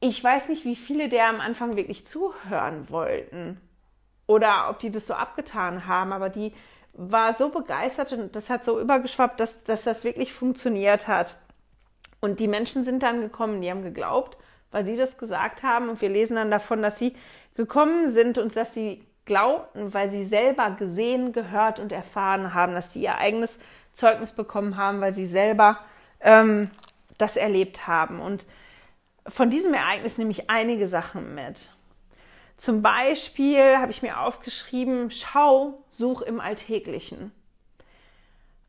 Ich 0.00 0.22
weiß 0.22 0.50
nicht, 0.50 0.64
wie 0.64 0.76
viele 0.76 1.08
der 1.08 1.28
am 1.28 1.40
Anfang 1.40 1.76
wirklich 1.76 2.06
zuhören 2.06 2.90
wollten 2.90 3.60
oder 4.26 4.68
ob 4.70 4.78
die 4.78 4.90
das 4.90 5.06
so 5.06 5.14
abgetan 5.14 5.86
haben, 5.86 6.12
aber 6.12 6.28
die 6.28 6.52
war 6.94 7.34
so 7.34 7.48
begeistert 7.48 8.12
und 8.12 8.36
das 8.36 8.50
hat 8.50 8.64
so 8.64 8.80
übergeschwappt, 8.80 9.40
dass, 9.40 9.64
dass 9.64 9.82
das 9.82 10.04
wirklich 10.04 10.32
funktioniert 10.32 11.08
hat. 11.08 11.36
Und 12.20 12.40
die 12.40 12.48
Menschen 12.48 12.84
sind 12.84 13.02
dann 13.02 13.20
gekommen, 13.20 13.60
die 13.60 13.70
haben 13.70 13.82
geglaubt, 13.82 14.38
weil 14.70 14.86
sie 14.86 14.96
das 14.96 15.18
gesagt 15.18 15.62
haben. 15.62 15.88
Und 15.88 16.00
wir 16.00 16.08
lesen 16.08 16.36
dann 16.36 16.50
davon, 16.50 16.82
dass 16.82 16.98
sie 16.98 17.14
gekommen 17.54 18.10
sind 18.10 18.38
und 18.38 18.56
dass 18.56 18.72
sie 18.72 19.04
glaubten, 19.26 19.92
weil 19.92 20.10
sie 20.10 20.24
selber 20.24 20.70
gesehen, 20.70 21.32
gehört 21.32 21.80
und 21.80 21.92
erfahren 21.92 22.54
haben, 22.54 22.74
dass 22.74 22.92
sie 22.92 23.02
ihr 23.02 23.18
eigenes 23.18 23.58
Zeugnis 23.92 24.32
bekommen 24.32 24.76
haben, 24.76 25.00
weil 25.00 25.14
sie 25.14 25.26
selber 25.26 25.80
ähm, 26.20 26.70
das 27.18 27.36
erlebt 27.36 27.86
haben. 27.86 28.20
Und 28.20 28.46
von 29.26 29.50
diesem 29.50 29.74
Ereignis 29.74 30.18
nehme 30.18 30.30
ich 30.30 30.50
einige 30.50 30.88
Sachen 30.88 31.34
mit. 31.34 31.70
Zum 32.56 32.82
Beispiel 32.82 33.78
habe 33.78 33.90
ich 33.90 34.02
mir 34.02 34.20
aufgeschrieben, 34.20 35.10
schau, 35.10 35.82
such 35.88 36.22
im 36.22 36.40
Alltäglichen. 36.40 37.32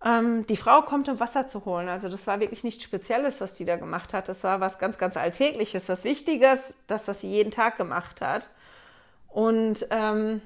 Ähm, 0.03 0.45
die 0.47 0.57
Frau 0.57 0.81
kommt, 0.81 1.07
um 1.09 1.19
Wasser 1.19 1.47
zu 1.47 1.65
holen. 1.65 1.87
Also 1.87 2.09
das 2.09 2.27
war 2.27 2.39
wirklich 2.39 2.63
nichts 2.63 2.83
Spezielles, 2.83 3.41
was 3.41 3.53
die 3.53 3.65
da 3.65 3.75
gemacht 3.75 4.13
hat. 4.13 4.29
Das 4.29 4.43
war 4.43 4.59
was 4.59 4.79
ganz, 4.79 4.97
ganz 4.97 5.17
Alltägliches, 5.17 5.89
was 5.89 6.03
Wichtiges, 6.03 6.73
das, 6.87 7.07
was 7.07 7.21
sie 7.21 7.29
jeden 7.29 7.51
Tag 7.51 7.77
gemacht 7.77 8.21
hat. 8.21 8.49
Und 9.27 9.87
ähm, 9.91 10.41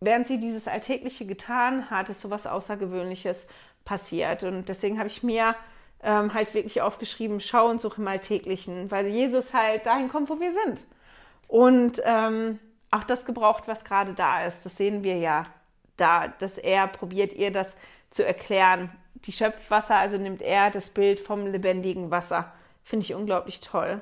während 0.00 0.26
sie 0.26 0.38
dieses 0.38 0.68
Alltägliche 0.68 1.26
getan 1.26 1.90
hat, 1.90 2.08
ist 2.08 2.20
so 2.20 2.30
was 2.30 2.46
Außergewöhnliches 2.46 3.48
passiert. 3.84 4.44
Und 4.44 4.68
deswegen 4.68 4.98
habe 4.98 5.08
ich 5.08 5.22
mir 5.22 5.54
ähm, 6.02 6.34
halt 6.34 6.52
wirklich 6.54 6.80
aufgeschrieben, 6.80 7.40
schau 7.40 7.68
und 7.68 7.80
such 7.80 7.98
im 7.98 8.08
Alltäglichen, 8.08 8.90
weil 8.90 9.06
Jesus 9.06 9.54
halt 9.54 9.86
dahin 9.86 10.08
kommt, 10.08 10.28
wo 10.28 10.38
wir 10.40 10.52
sind. 10.52 10.84
Und 11.48 12.00
ähm, 12.04 12.60
auch 12.90 13.04
das 13.04 13.24
gebraucht, 13.24 13.64
was 13.66 13.84
gerade 13.84 14.14
da 14.14 14.44
ist. 14.44 14.64
Das 14.64 14.76
sehen 14.76 15.02
wir 15.02 15.16
ja 15.16 15.44
da, 15.96 16.28
dass 16.28 16.58
er 16.58 16.86
probiert, 16.86 17.32
ihr 17.32 17.50
das 17.50 17.76
zu 18.10 18.24
erklären. 18.24 18.90
Die 19.14 19.32
Schöpfwasser, 19.32 19.96
also 19.96 20.16
nimmt 20.16 20.42
er 20.42 20.70
das 20.70 20.90
Bild 20.90 21.18
vom 21.18 21.46
lebendigen 21.46 22.10
Wasser. 22.10 22.52
Finde 22.84 23.04
ich 23.04 23.14
unglaublich 23.14 23.60
toll. 23.60 24.00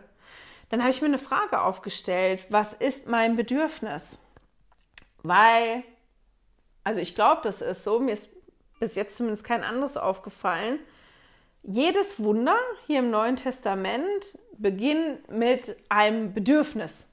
Dann 0.68 0.80
habe 0.80 0.90
ich 0.90 1.01
mir 1.01 1.09
eine 1.09 1.18
Frage 1.18 1.62
aufgestellt, 1.62 2.47
was 2.51 2.72
ist 2.72 3.09
mein 3.09 3.36
Bedürfnis? 3.36 4.18
Weil, 5.22 5.82
also 6.84 7.01
ich 7.01 7.14
glaube, 7.14 7.40
das 7.42 7.62
ist 7.62 7.84
so, 7.84 7.99
mir 8.01 8.12
ist 8.12 8.28
bis 8.78 8.94
jetzt 8.94 9.16
zumindest 9.16 9.44
kein 9.44 9.64
anderes 9.64 9.97
aufgefallen. 9.97 10.78
Jedes 11.62 12.22
Wunder 12.22 12.57
hier 12.86 13.01
im 13.01 13.11
Neuen 13.11 13.36
Testament 13.36 14.38
beginnt 14.59 15.30
mit 15.30 15.76
einem 15.88 16.32
Bedürfnis. 16.32 17.09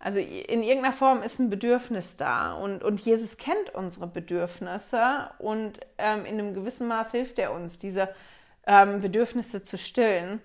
Also 0.00 0.20
in 0.20 0.62
irgendeiner 0.62 0.92
Form 0.92 1.22
ist 1.22 1.40
ein 1.40 1.50
Bedürfnis 1.50 2.16
da 2.16 2.52
und, 2.52 2.84
und 2.84 3.00
Jesus 3.00 3.36
kennt 3.36 3.74
unsere 3.74 4.06
Bedürfnisse 4.06 5.30
und 5.38 5.80
ähm, 5.98 6.24
in 6.24 6.38
einem 6.38 6.54
gewissen 6.54 6.86
Maß 6.86 7.10
hilft 7.10 7.38
er 7.40 7.52
uns, 7.52 7.78
diese 7.78 8.08
ähm, 8.66 9.00
Bedürfnisse 9.00 9.64
zu 9.64 9.76
stillen 9.76 10.40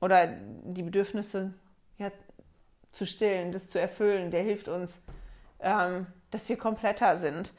oder 0.00 0.26
die 0.26 0.82
Bedürfnisse 0.82 1.54
ja, 1.98 2.10
zu 2.90 3.06
stillen, 3.06 3.52
das 3.52 3.70
zu 3.70 3.78
erfüllen. 3.78 4.32
Der 4.32 4.42
hilft 4.42 4.66
uns, 4.66 5.02
ähm, 5.60 6.06
dass 6.30 6.48
wir 6.48 6.56
kompletter 6.56 7.16
sind. 7.16 7.52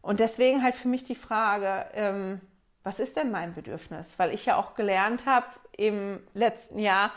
Und 0.00 0.20
deswegen 0.20 0.62
halt 0.62 0.74
für 0.74 0.88
mich 0.88 1.02
die 1.04 1.14
Frage, 1.16 1.86
ähm, 1.94 2.40
was 2.84 3.00
ist 3.00 3.16
denn 3.16 3.30
mein 3.30 3.54
Bedürfnis? 3.54 4.18
Weil 4.18 4.32
ich 4.32 4.46
ja 4.46 4.56
auch 4.56 4.74
gelernt 4.74 5.26
habe 5.26 5.46
im 5.76 6.20
letzten 6.34 6.78
Jahr, 6.78 7.12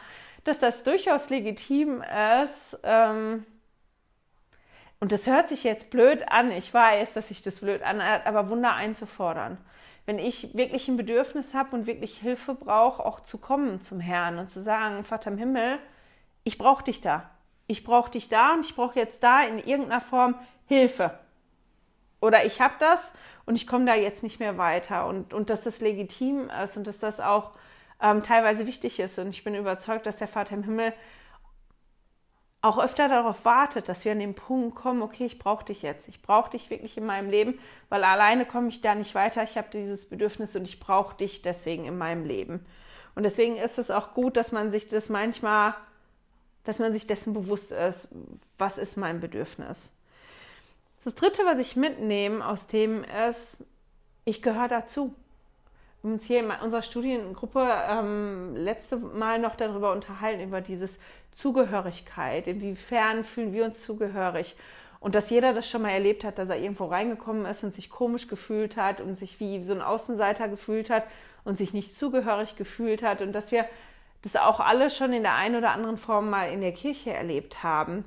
dass 0.46 0.60
das 0.60 0.84
durchaus 0.84 1.30
legitim 1.30 2.02
ist. 2.41 2.80
Ähm, 2.84 3.46
und 5.02 5.12
das 5.12 5.28
hört 5.28 5.50
sich 5.50 5.64
jetzt 5.64 5.89
blöd 5.89 6.30
an. 6.30 6.52
Ich 6.52 6.74
weiß, 6.74 7.14
dass 7.14 7.28
sich 7.28 7.41
das 7.41 7.60
blöd 7.60 7.84
anhört, 7.84 8.26
aber 8.26 8.50
Wunder 8.50 8.74
einzufordern. 8.74 9.58
Wenn 10.06 10.20
ich 10.20 10.56
wirklich 10.56 10.88
ein 10.88 10.98
Bedürfnis 10.98 11.54
habe 11.54 11.76
und 11.76 11.88
wirklich 11.88 12.20
Hilfe 12.20 12.54
brauche, 12.54 13.04
auch 13.04 13.20
zu 13.20 13.39
kommen 13.39 13.82
zum 13.82 14.00
Herrn 14.00 14.38
und 14.38 14.50
zu 14.50 14.62
sagen, 14.62 15.04
Vater 15.04 15.32
im 15.32 15.38
Himmel, 15.38 15.80
ich 16.43 16.58
brauche 16.58 16.84
dich 16.84 17.02
da. 17.02 17.30
Ich 17.68 17.84
brauche 17.84 18.12
dich 18.12 18.30
da 18.30 18.54
und 18.54 18.64
ich 18.64 18.76
brauche 18.76 19.00
jetzt 19.00 19.24
da 19.24 19.43
in 19.43 19.58
irgendeiner 19.58 20.02
Form 20.02 20.36
Hilfe. 20.68 21.18
Oder 22.22 22.46
ich 22.46 22.62
habe 22.62 22.76
das 22.80 23.14
und 23.48 23.56
ich 23.56 23.66
komme 23.66 23.86
da 23.86 23.96
jetzt 23.96 24.22
nicht 24.22 24.39
mehr 24.39 24.60
weiter. 24.60 25.08
Und, 25.08 25.34
und 25.34 25.50
dass 25.50 25.64
das 25.64 25.82
legitim 25.82 26.52
ist 26.64 26.78
und 26.78 26.86
dass 26.86 27.00
das 27.00 27.20
auch 27.20 27.52
ähm, 28.06 28.22
teilweise 28.22 28.68
wichtig 28.68 28.99
ist. 28.99 29.18
Und 29.18 29.30
ich 29.30 29.43
bin 29.43 29.56
überzeugt, 29.56 30.06
dass 30.06 30.18
der 30.18 30.28
Vater 30.28 30.56
im 30.56 30.64
Himmel 30.64 30.93
auch 32.62 32.78
öfter 32.78 33.08
darauf 33.08 33.45
wartet, 33.45 33.89
dass 33.89 34.06
wir 34.06 34.12
an 34.12 34.20
den 34.20 34.36
Punkt 34.36 34.76
kommen, 34.76 35.01
okay, 35.01 35.26
ich 35.26 35.39
brauche 35.39 35.66
dich 35.66 35.82
jetzt. 35.82 36.08
Ich 36.08 36.22
brauche 36.22 36.51
dich 36.51 36.70
wirklich 36.70 36.97
in 36.97 37.06
meinem 37.06 37.30
Leben, 37.30 37.60
weil 37.89 38.03
alleine 38.03 38.45
komme 38.45 38.70
ich 38.70 38.82
da 38.82 38.95
nicht 38.95 39.16
weiter. 39.16 39.43
Ich 39.43 39.58
habe 39.58 39.68
dieses 39.72 40.08
Bedürfnis 40.08 40.56
und 40.56 40.64
ich 40.64 40.80
brauche 40.80 41.16
dich 41.18 41.41
deswegen 41.41 41.86
in 41.86 41.97
meinem 41.97 42.26
Leben. 42.26 42.66
Und 43.16 43.24
deswegen 43.24 43.58
ist 43.58 43.78
es 43.80 43.91
auch 43.91 44.14
gut, 44.14 44.38
dass 44.38 44.51
man 44.51 44.72
sich 44.72 44.88
das 44.88 45.10
manchmal, 45.10 45.76
dass 46.64 46.80
man 46.80 46.91
sich 46.91 47.08
dessen 47.08 47.34
bewusst 47.34 47.72
ist, 47.72 48.10
was 48.58 48.78
ist 48.78 48.97
mein 48.97 49.20
Bedürfnis. 49.20 49.91
Das 51.03 51.16
dritte, 51.16 51.43
was 51.45 51.60
ich 51.60 51.76
mitnehme 51.76 52.45
aus 52.47 52.68
dem 52.68 53.03
ist, 53.30 53.64
ich 54.26 54.41
gehöre 54.41 54.68
dazu 54.68 55.16
uns 56.14 56.26
hier 56.26 56.39
in 56.39 56.51
unserer 56.64 56.84
Studiengruppe 56.84 57.68
ähm, 57.89 58.56
letzte 58.56 58.97
Mal 58.97 59.39
noch 59.39 59.56
darüber 59.56 59.91
unterhalten, 59.91 60.43
über 60.43 60.62
dieses 60.62 60.99
Zugehörigkeit. 61.32 62.47
Inwiefern 62.47 63.24
fühlen 63.24 63.53
wir 63.53 63.66
uns 63.66 63.82
zugehörig? 63.82 64.56
Und 64.99 65.16
dass 65.16 65.30
jeder 65.30 65.53
das 65.53 65.70
schon 65.70 65.82
mal 65.82 65.89
erlebt 65.89 66.24
hat, 66.24 66.38
dass 66.38 66.49
er 66.49 66.58
irgendwo 66.58 66.86
reingekommen 66.86 67.45
ist 67.45 67.64
und 67.64 67.74
sich 67.74 67.89
komisch 67.89 68.28
gefühlt 68.28 68.78
hat 68.78 69.01
und 69.01 69.16
sich 69.16 69.39
wie 69.39 69.64
so 69.64 69.74
ein 69.74 69.82
Außenseiter 69.82 70.47
gefühlt 70.47 70.89
hat 70.89 71.06
und 71.43 71.58
sich 71.58 71.74
nicht 71.74 71.95
zugehörig 71.95 72.56
gefühlt 72.56 73.03
hat. 73.03 73.22
Und 73.22 73.34
dass 73.34 73.51
wir 73.51 73.66
das 74.22 74.36
auch 74.36 74.60
alle 74.60 74.89
schon 74.89 75.14
in 75.14 75.24
der 75.24 75.36
einen 75.36 75.56
oder 75.56 75.72
anderen 75.72 75.97
Form 75.97 76.30
mal 76.30 76.51
in 76.51 76.62
der 76.62 76.72
Kirche 76.72 77.14
erlebt 77.14 77.62
haben. 77.62 78.03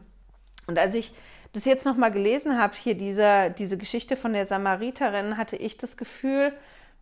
Und 0.67 0.79
als 0.79 0.95
ich 0.95 1.13
das 1.53 1.65
jetzt 1.65 1.85
nochmal 1.87 2.13
gelesen 2.13 2.59
habe, 2.61 2.75
hier 2.77 2.95
diese, 2.95 3.55
diese 3.57 3.79
Geschichte 3.79 4.17
von 4.17 4.33
der 4.33 4.47
Samariterin, 4.47 5.37
hatte 5.37 5.57
ich 5.57 5.79
das 5.79 5.97
Gefühl, 5.97 6.53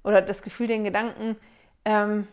oder 0.06 0.22
das 0.22 0.42
Gefühl, 0.42 0.68
den 0.68 0.84
Gedanken, 0.84 1.36
ähm, 1.84 2.28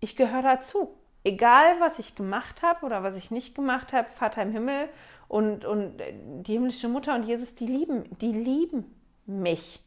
ich 0.00 0.16
gehöre 0.16 0.42
dazu. 0.42 0.96
Egal, 1.24 1.78
was 1.78 1.98
ich 1.98 2.14
gemacht 2.14 2.62
habe 2.62 2.86
oder 2.86 3.02
was 3.02 3.16
ich 3.16 3.30
nicht 3.30 3.54
gemacht 3.54 3.92
habe, 3.92 4.08
Vater 4.10 4.42
im 4.42 4.52
Himmel 4.52 4.88
und, 5.28 5.66
und 5.66 5.98
die 5.98 6.52
himmlische 6.52 6.88
Mutter 6.88 7.14
und 7.14 7.24
Jesus, 7.24 7.54
die 7.54 7.66
lieben, 7.66 8.04
die 8.20 8.32
lieben 8.32 8.94
mich. 9.26 9.82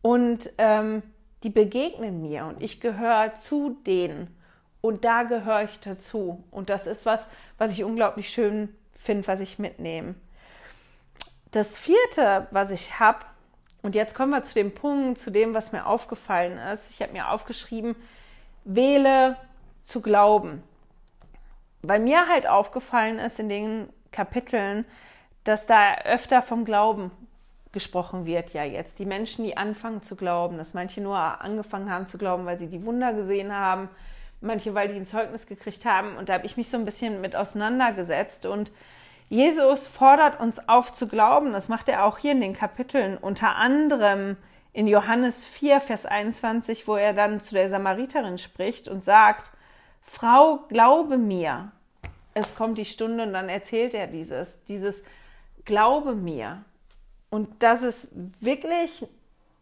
Und 0.00 0.50
ähm, 0.56 1.02
die 1.42 1.50
begegnen 1.50 2.22
mir 2.22 2.46
und 2.46 2.62
ich 2.62 2.80
gehöre 2.80 3.34
zu 3.34 3.76
denen. 3.86 4.34
Und 4.80 5.04
da 5.04 5.24
gehöre 5.24 5.64
ich 5.64 5.80
dazu. 5.80 6.44
Und 6.50 6.70
das 6.70 6.86
ist 6.86 7.04
was, 7.04 7.28
was 7.58 7.72
ich 7.72 7.84
unglaublich 7.84 8.30
schön 8.30 8.74
finde, 8.96 9.26
was 9.26 9.40
ich 9.40 9.58
mitnehme. 9.58 10.14
Das 11.50 11.76
vierte, 11.76 12.46
was 12.52 12.70
ich 12.70 12.98
habe, 12.98 13.26
und 13.82 13.94
jetzt 13.94 14.14
kommen 14.14 14.30
wir 14.30 14.44
zu 14.44 14.54
dem 14.54 14.72
Punkt, 14.72 15.18
zu 15.18 15.30
dem, 15.30 15.54
was 15.54 15.72
mir 15.72 15.86
aufgefallen 15.86 16.56
ist. 16.72 16.90
Ich 16.90 17.02
habe 17.02 17.12
mir 17.12 17.30
aufgeschrieben, 17.30 17.96
wähle 18.64 19.36
zu 19.82 20.00
glauben. 20.00 20.62
Weil 21.82 21.98
mir 21.98 22.28
halt 22.28 22.46
aufgefallen 22.46 23.18
ist 23.18 23.40
in 23.40 23.48
den 23.48 23.88
Kapiteln, 24.12 24.84
dass 25.42 25.66
da 25.66 25.96
öfter 26.04 26.42
vom 26.42 26.64
Glauben 26.64 27.10
gesprochen 27.72 28.24
wird 28.26 28.52
ja 28.52 28.62
jetzt. 28.62 29.00
Die 29.00 29.06
Menschen, 29.06 29.44
die 29.44 29.56
anfangen 29.56 30.02
zu 30.02 30.14
glauben, 30.14 30.58
dass 30.58 30.74
manche 30.74 31.00
nur 31.00 31.16
angefangen 31.16 31.90
haben 31.90 32.06
zu 32.06 32.18
glauben, 32.18 32.46
weil 32.46 32.58
sie 32.58 32.68
die 32.68 32.84
Wunder 32.84 33.12
gesehen 33.14 33.52
haben, 33.52 33.88
manche, 34.40 34.74
weil 34.74 34.88
die 34.88 34.94
ein 34.94 35.06
Zeugnis 35.06 35.46
gekriegt 35.46 35.84
haben. 35.84 36.16
Und 36.16 36.28
da 36.28 36.34
habe 36.34 36.46
ich 36.46 36.56
mich 36.56 36.68
so 36.68 36.76
ein 36.76 36.84
bisschen 36.84 37.20
mit 37.20 37.34
auseinandergesetzt 37.34 38.46
und 38.46 38.70
Jesus 39.32 39.86
fordert 39.86 40.40
uns 40.40 40.68
auf 40.68 40.92
zu 40.92 41.08
glauben. 41.08 41.52
Das 41.52 41.70
macht 41.70 41.88
er 41.88 42.04
auch 42.04 42.18
hier 42.18 42.32
in 42.32 42.42
den 42.42 42.52
Kapiteln, 42.52 43.16
unter 43.16 43.56
anderem 43.56 44.36
in 44.74 44.86
Johannes 44.86 45.46
4, 45.46 45.80
Vers 45.80 46.04
21, 46.04 46.86
wo 46.86 46.96
er 46.96 47.14
dann 47.14 47.40
zu 47.40 47.54
der 47.54 47.70
Samariterin 47.70 48.36
spricht 48.36 48.88
und 48.88 49.02
sagt, 49.02 49.50
Frau, 50.02 50.66
glaube 50.68 51.16
mir. 51.16 51.72
Es 52.34 52.54
kommt 52.54 52.76
die 52.76 52.84
Stunde 52.84 53.24
und 53.24 53.32
dann 53.32 53.48
erzählt 53.48 53.94
er 53.94 54.06
dieses, 54.06 54.66
dieses 54.66 55.02
Glaube 55.64 56.14
mir. 56.14 56.62
Und 57.30 57.62
dass 57.62 57.80
es 57.80 58.08
wirklich 58.40 59.06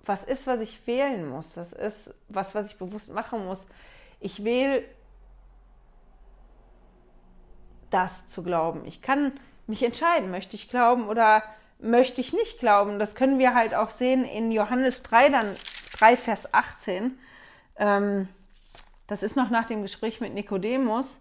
was 0.05 0.25
ist, 0.25 0.49
was 0.49 0.59
ich 0.59 0.85
wählen 0.89 1.29
muss. 1.29 1.55
Das 1.55 1.73
ist 1.73 2.13
was, 2.29 2.57
was 2.57 2.73
ich 2.73 2.77
bewusst 2.77 3.15
machen 3.15 3.47
muss. 3.47 3.69
Ich 4.19 4.43
wähle 4.43 4.83
das 7.91 8.27
zu 8.27 8.43
glauben. 8.43 8.85
Ich 8.85 9.01
kann 9.01 9.33
mich 9.71 9.83
entscheiden, 9.83 10.31
möchte 10.31 10.57
ich 10.57 10.69
glauben 10.69 11.09
oder 11.09 11.43
möchte 11.79 12.21
ich 12.21 12.33
nicht 12.33 12.59
glauben. 12.59 12.99
Das 12.99 13.15
können 13.15 13.39
wir 13.39 13.55
halt 13.55 13.75
auch 13.75 13.91
sehen 13.91 14.25
in 14.25 14.53
Johannes 14.53 15.03
3, 15.03 15.31
dann 15.31 15.57
3, 15.99 16.17
Vers 16.17 16.53
18. 16.53 17.19
Ähm, 17.77 18.29
das 19.07 19.23
ist 19.23 19.37
noch 19.37 19.51
nach 19.51 19.65
dem 19.65 19.83
Gespräch 19.83 20.21
mit 20.21 20.35
Nikodemus, 20.35 21.21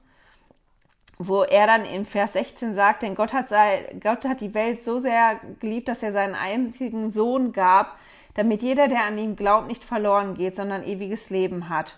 wo 1.17 1.43
er 1.43 1.67
dann 1.67 1.85
in 1.85 2.05
Vers 2.05 2.33
16 2.33 2.75
sagt, 2.75 3.01
denn 3.03 3.15
Gott 3.15 3.33
hat, 3.33 3.49
sei, 3.49 3.95
Gott 4.01 4.25
hat 4.25 4.41
die 4.41 4.53
Welt 4.53 4.83
so 4.83 4.99
sehr 4.99 5.39
geliebt, 5.59 5.87
dass 5.87 6.03
er 6.03 6.11
seinen 6.11 6.35
einzigen 6.35 7.11
Sohn 7.11 7.51
gab, 7.51 7.97
damit 8.35 8.61
jeder, 8.61 8.87
der 8.87 9.05
an 9.05 9.17
ihn 9.17 9.35
glaubt, 9.35 9.67
nicht 9.67 9.83
verloren 9.83 10.35
geht, 10.35 10.55
sondern 10.55 10.83
ewiges 10.83 11.29
Leben 11.29 11.67
hat. 11.69 11.97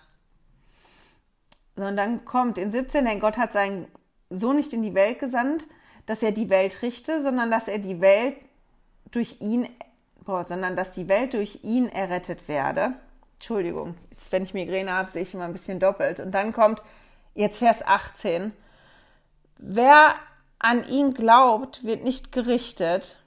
Sondern 1.76 1.98
dann 1.98 2.26
kommt 2.26 2.58
in 2.58 2.72
17, 2.72 3.06
denn 3.06 3.20
Gott 3.20 3.38
hat 3.38 3.54
seinen 3.54 3.88
Sohn 4.30 4.56
nicht 4.56 4.74
in 4.74 4.82
die 4.82 4.94
Welt 4.94 5.20
gesandt, 5.20 5.68
dass 6.06 6.24
er 6.24 6.32
die 6.32 6.50
Welt 6.50 6.82
richte, 6.82 7.22
sondern 7.22 7.52
dass 7.52 7.68
er 7.68 7.80
die 7.80 8.02
Welt 8.02 8.36
durch 9.12 9.42
ihn, 9.42 9.68
boah, 10.26 10.44
sondern 10.44 10.76
dass 10.76 10.92
die 10.92 11.08
Welt 11.08 11.34
durch 11.34 11.60
ihn 11.64 11.88
errettet 11.90 12.48
werde. 12.48 12.94
Entschuldigung, 13.36 13.96
jetzt, 14.10 14.32
wenn 14.32 14.44
ich 14.44 14.54
Migräne 14.54 14.94
habe, 14.94 15.10
sehe 15.10 15.24
ich 15.24 15.34
immer 15.34 15.46
ein 15.46 15.54
bisschen 15.54 15.80
doppelt. 15.80 16.20
Und 16.20 16.32
dann 16.34 16.54
kommt 16.54 16.82
jetzt 17.34 17.58
Vers 17.58 17.86
18. 17.86 18.54
Wer 19.58 20.16
an 20.60 20.88
ihn 20.88 21.14
glaubt, 21.14 21.84
wird 21.84 22.04
nicht 22.04 22.32
gerichtet. 22.32 23.18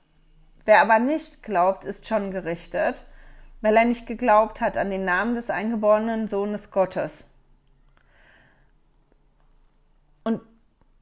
Wer 0.64 0.80
aber 0.80 0.98
nicht 0.98 1.42
glaubt, 1.42 1.84
ist 1.84 2.06
schon 2.06 2.30
gerichtet, 2.30 3.02
weil 3.60 3.76
er 3.76 3.84
nicht 3.84 4.06
geglaubt 4.06 4.60
hat 4.60 4.76
an 4.76 4.90
den 4.90 5.04
Namen 5.04 5.34
des 5.34 5.50
eingeborenen 5.50 6.28
Sohnes 6.28 6.70
Gottes. 6.70 7.28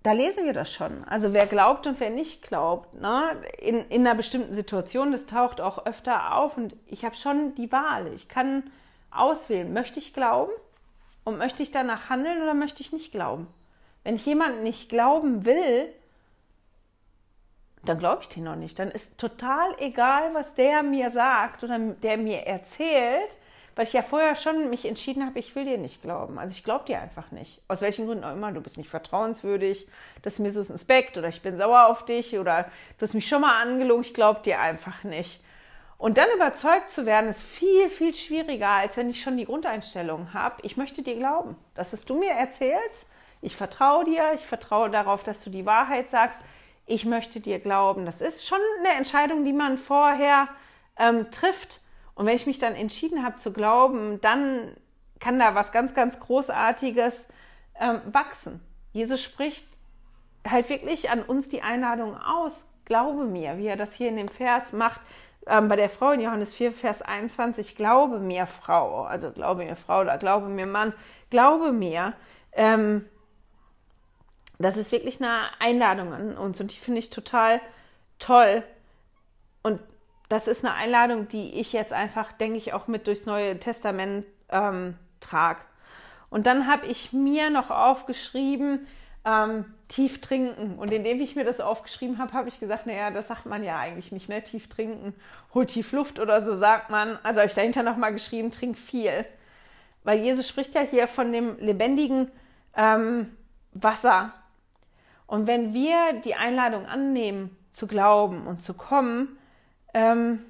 Da 0.02 0.12
lesen 0.12 0.46
wir 0.46 0.52
das 0.52 0.72
schon. 0.72 1.04
Also 1.04 1.32
wer 1.32 1.46
glaubt 1.46 1.86
und 1.86 2.00
wer 2.00 2.10
nicht 2.10 2.42
glaubt, 2.42 2.94
ne? 3.00 3.36
in, 3.58 3.86
in 3.88 4.06
einer 4.06 4.16
bestimmten 4.16 4.52
Situation, 4.52 5.12
das 5.12 5.26
taucht 5.26 5.60
auch 5.60 5.86
öfter 5.86 6.36
auf 6.36 6.56
und 6.56 6.74
ich 6.86 7.04
habe 7.04 7.14
schon 7.14 7.54
die 7.54 7.70
Wahl. 7.70 8.12
Ich 8.14 8.28
kann 8.28 8.64
auswählen, 9.10 9.72
möchte 9.72 10.00
ich 10.00 10.12
glauben 10.12 10.52
und 11.24 11.38
möchte 11.38 11.62
ich 11.62 11.70
danach 11.70 12.08
handeln 12.08 12.42
oder 12.42 12.54
möchte 12.54 12.80
ich 12.80 12.92
nicht 12.92 13.12
glauben. 13.12 13.46
Wenn 14.02 14.16
ich 14.16 14.26
jemanden 14.26 14.62
nicht 14.62 14.88
glauben 14.88 15.44
will, 15.44 15.88
dann 17.84 17.98
glaube 17.98 18.22
ich 18.22 18.28
den 18.28 18.44
noch 18.44 18.56
nicht. 18.56 18.78
Dann 18.78 18.90
ist 18.90 19.18
total 19.18 19.74
egal, 19.78 20.34
was 20.34 20.54
der 20.54 20.82
mir 20.82 21.10
sagt 21.10 21.62
oder 21.62 21.78
der 21.78 22.16
mir 22.16 22.46
erzählt, 22.46 23.38
weil 23.74 23.86
ich 23.86 23.92
ja 23.92 24.02
vorher 24.02 24.34
schon 24.36 24.70
mich 24.70 24.84
entschieden 24.84 25.24
habe, 25.24 25.38
ich 25.38 25.54
will 25.54 25.64
dir 25.64 25.78
nicht 25.78 26.02
glauben. 26.02 26.38
Also 26.38 26.52
ich 26.52 26.64
glaube 26.64 26.84
dir 26.84 27.00
einfach 27.00 27.30
nicht. 27.30 27.60
Aus 27.68 27.80
welchen 27.80 28.06
Gründen 28.06 28.24
auch 28.24 28.32
immer. 28.32 28.52
Du 28.52 28.60
bist 28.60 28.76
nicht 28.76 28.90
vertrauenswürdig, 28.90 29.86
du 30.20 30.26
hast 30.26 30.38
mir 30.38 30.50
so 30.50 30.60
Inspekt 30.60 31.16
oder 31.16 31.28
ich 31.28 31.42
bin 31.42 31.56
sauer 31.56 31.86
auf 31.86 32.04
dich 32.04 32.38
oder 32.38 32.64
du 32.98 33.02
hast 33.02 33.14
mich 33.14 33.28
schon 33.28 33.40
mal 33.40 33.60
angelogen. 33.62 34.02
Ich 34.02 34.14
glaube 34.14 34.40
dir 34.42 34.60
einfach 34.60 35.04
nicht. 35.04 35.40
Und 36.02 36.18
dann 36.18 36.26
überzeugt 36.34 36.90
zu 36.90 37.06
werden, 37.06 37.30
ist 37.30 37.40
viel, 37.40 37.88
viel 37.88 38.12
schwieriger, 38.12 38.70
als 38.70 38.96
wenn 38.96 39.08
ich 39.08 39.22
schon 39.22 39.36
die 39.36 39.44
Grundeinstellung 39.44 40.34
habe. 40.34 40.56
Ich 40.62 40.76
möchte 40.76 41.02
dir 41.02 41.14
glauben. 41.14 41.56
Das, 41.74 41.92
was 41.92 42.04
du 42.04 42.18
mir 42.18 42.32
erzählst, 42.32 43.06
ich 43.40 43.54
vertraue 43.54 44.04
dir, 44.04 44.32
ich 44.34 44.44
vertraue 44.44 44.90
darauf, 44.90 45.22
dass 45.22 45.44
du 45.44 45.50
die 45.50 45.64
Wahrheit 45.64 46.08
sagst. 46.08 46.40
Ich 46.86 47.04
möchte 47.04 47.38
dir 47.38 47.60
glauben. 47.60 48.04
Das 48.04 48.20
ist 48.20 48.44
schon 48.44 48.58
eine 48.80 48.98
Entscheidung, 48.98 49.44
die 49.44 49.52
man 49.52 49.78
vorher 49.78 50.48
ähm, 50.98 51.30
trifft. 51.30 51.81
Und 52.14 52.26
wenn 52.26 52.36
ich 52.36 52.46
mich 52.46 52.58
dann 52.58 52.74
entschieden 52.74 53.24
habe 53.24 53.36
zu 53.36 53.52
glauben, 53.52 54.20
dann 54.20 54.76
kann 55.20 55.38
da 55.38 55.54
was 55.54 55.72
ganz, 55.72 55.94
ganz 55.94 56.20
Großartiges 56.20 57.28
ähm, 57.80 58.00
wachsen. 58.12 58.60
Jesus 58.92 59.22
spricht 59.22 59.66
halt 60.46 60.68
wirklich 60.68 61.10
an 61.10 61.22
uns 61.22 61.48
die 61.48 61.62
Einladung 61.62 62.16
aus. 62.16 62.66
Glaube 62.84 63.24
mir, 63.24 63.58
wie 63.58 63.66
er 63.66 63.76
das 63.76 63.94
hier 63.94 64.08
in 64.08 64.16
dem 64.16 64.28
Vers 64.28 64.72
macht, 64.72 65.00
ähm, 65.46 65.68
bei 65.68 65.76
der 65.76 65.88
Frau 65.88 66.10
in 66.12 66.20
Johannes 66.20 66.52
4, 66.52 66.72
Vers 66.72 67.02
21, 67.02 67.76
glaube 67.76 68.18
mir, 68.18 68.46
Frau, 68.46 69.04
also 69.04 69.30
glaube 69.30 69.64
mir, 69.64 69.76
Frau 69.76 70.00
oder 70.00 70.18
glaube 70.18 70.48
mir, 70.48 70.66
Mann, 70.66 70.92
glaube 71.30 71.72
mir. 71.72 72.14
Ähm, 72.52 73.08
das 74.58 74.76
ist 74.76 74.92
wirklich 74.92 75.20
eine 75.20 75.48
Einladung 75.58 76.12
an 76.12 76.36
uns 76.36 76.60
und 76.60 76.72
die 76.72 76.78
finde 76.78 77.00
ich 77.00 77.10
total 77.10 77.60
toll. 78.18 78.62
Und 79.62 79.80
das 80.32 80.48
ist 80.48 80.64
eine 80.64 80.74
Einladung, 80.74 81.28
die 81.28 81.60
ich 81.60 81.74
jetzt 81.74 81.92
einfach, 81.92 82.32
denke 82.32 82.56
ich, 82.56 82.72
auch 82.72 82.88
mit 82.88 83.06
durchs 83.06 83.26
Neue 83.26 83.60
Testament 83.60 84.24
ähm, 84.48 84.96
trage. 85.20 85.60
Und 86.30 86.46
dann 86.46 86.66
habe 86.66 86.86
ich 86.86 87.12
mir 87.12 87.50
noch 87.50 87.70
aufgeschrieben, 87.70 88.86
ähm, 89.26 89.66
tief 89.88 90.22
trinken. 90.22 90.78
Und 90.78 90.90
indem 90.90 91.20
ich 91.20 91.36
mir 91.36 91.44
das 91.44 91.60
aufgeschrieben 91.60 92.16
habe, 92.16 92.32
habe 92.32 92.48
ich 92.48 92.58
gesagt, 92.58 92.86
naja, 92.86 93.10
das 93.10 93.28
sagt 93.28 93.44
man 93.44 93.62
ja 93.62 93.78
eigentlich 93.78 94.10
nicht, 94.10 94.30
ne? 94.30 94.42
Tief 94.42 94.70
trinken, 94.70 95.14
hol 95.52 95.66
tief 95.66 95.92
Luft 95.92 96.18
oder 96.18 96.40
so 96.40 96.56
sagt 96.56 96.88
man. 96.88 97.18
Also 97.22 97.40
habe 97.40 97.50
ich 97.50 97.54
dahinter 97.54 97.82
nochmal 97.82 98.14
geschrieben, 98.14 98.50
trink 98.50 98.78
viel. 98.78 99.26
Weil 100.02 100.20
Jesus 100.20 100.48
spricht 100.48 100.72
ja 100.72 100.80
hier 100.80 101.08
von 101.08 101.30
dem 101.30 101.58
lebendigen 101.58 102.30
ähm, 102.74 103.36
Wasser. 103.74 104.32
Und 105.26 105.46
wenn 105.46 105.74
wir 105.74 106.14
die 106.24 106.36
Einladung 106.36 106.86
annehmen, 106.86 107.54
zu 107.70 107.86
glauben 107.86 108.46
und 108.46 108.62
zu 108.62 108.72
kommen, 108.72 109.38
ähm, 109.94 110.44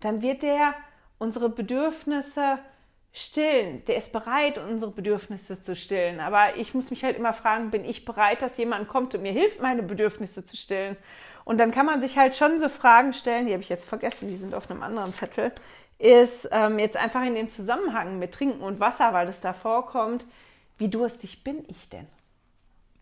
dann 0.00 0.22
wird 0.22 0.42
der 0.42 0.74
unsere 1.18 1.48
Bedürfnisse 1.48 2.58
stillen. 3.12 3.84
Der 3.84 3.96
ist 3.96 4.12
bereit, 4.12 4.58
unsere 4.58 4.90
Bedürfnisse 4.90 5.60
zu 5.60 5.76
stillen. 5.76 6.20
Aber 6.20 6.56
ich 6.56 6.74
muss 6.74 6.90
mich 6.90 7.04
halt 7.04 7.16
immer 7.16 7.32
fragen, 7.32 7.70
bin 7.70 7.84
ich 7.84 8.04
bereit, 8.04 8.42
dass 8.42 8.56
jemand 8.56 8.88
kommt 8.88 9.14
und 9.14 9.22
mir 9.22 9.32
hilft, 9.32 9.60
meine 9.60 9.82
Bedürfnisse 9.82 10.44
zu 10.44 10.56
stillen? 10.56 10.96
Und 11.44 11.58
dann 11.58 11.72
kann 11.72 11.86
man 11.86 12.00
sich 12.00 12.18
halt 12.18 12.34
schon 12.34 12.60
so 12.60 12.68
Fragen 12.68 13.12
stellen, 13.12 13.46
die 13.46 13.52
habe 13.52 13.62
ich 13.62 13.68
jetzt 13.68 13.84
vergessen, 13.84 14.28
die 14.28 14.36
sind 14.36 14.54
auf 14.54 14.70
einem 14.70 14.82
anderen 14.82 15.12
Zettel, 15.12 15.52
ist 15.98 16.48
ähm, 16.52 16.78
jetzt 16.78 16.96
einfach 16.96 17.24
in 17.24 17.34
dem 17.34 17.48
Zusammenhang 17.48 18.18
mit 18.18 18.32
Trinken 18.32 18.62
und 18.62 18.80
Wasser, 18.80 19.12
weil 19.12 19.26
das 19.26 19.40
da 19.40 19.52
vorkommt, 19.52 20.26
wie 20.78 20.88
durstig 20.88 21.44
bin 21.44 21.64
ich 21.68 21.88
denn? 21.88 22.06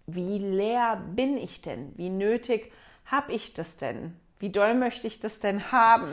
Wie 0.06 0.38
leer 0.38 1.02
bin 1.14 1.36
ich 1.36 1.62
denn? 1.62 1.92
Wie 1.96 2.10
nötig 2.10 2.72
habe 3.06 3.32
ich 3.32 3.54
das 3.54 3.76
denn? 3.76 4.16
Wie 4.40 4.50
doll 4.50 4.74
möchte 4.74 5.06
ich 5.06 5.20
das 5.20 5.38
denn 5.38 5.70
haben? 5.70 6.10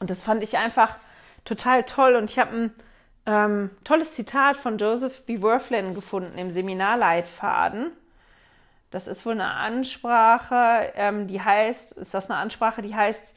Und 0.00 0.10
das 0.10 0.20
fand 0.20 0.42
ich 0.42 0.58
einfach 0.58 0.96
total 1.44 1.84
toll. 1.84 2.16
Und 2.16 2.30
ich 2.30 2.38
habe 2.38 2.56
ein 2.56 2.74
ähm, 3.26 3.70
tolles 3.84 4.14
Zitat 4.14 4.56
von 4.56 4.78
Joseph 4.78 5.24
B. 5.24 5.40
Worthland 5.40 5.94
gefunden 5.94 6.36
im 6.36 6.50
Seminarleitfaden. 6.50 7.92
Das 8.90 9.06
ist 9.06 9.26
wohl 9.26 9.32
eine 9.32 9.50
Ansprache, 9.50 10.92
ähm, 10.94 11.26
die 11.26 11.40
heißt, 11.40 11.92
ist 11.92 12.14
das 12.14 12.30
eine 12.30 12.38
Ansprache, 12.38 12.80
die 12.80 12.94
heißt 12.94 13.34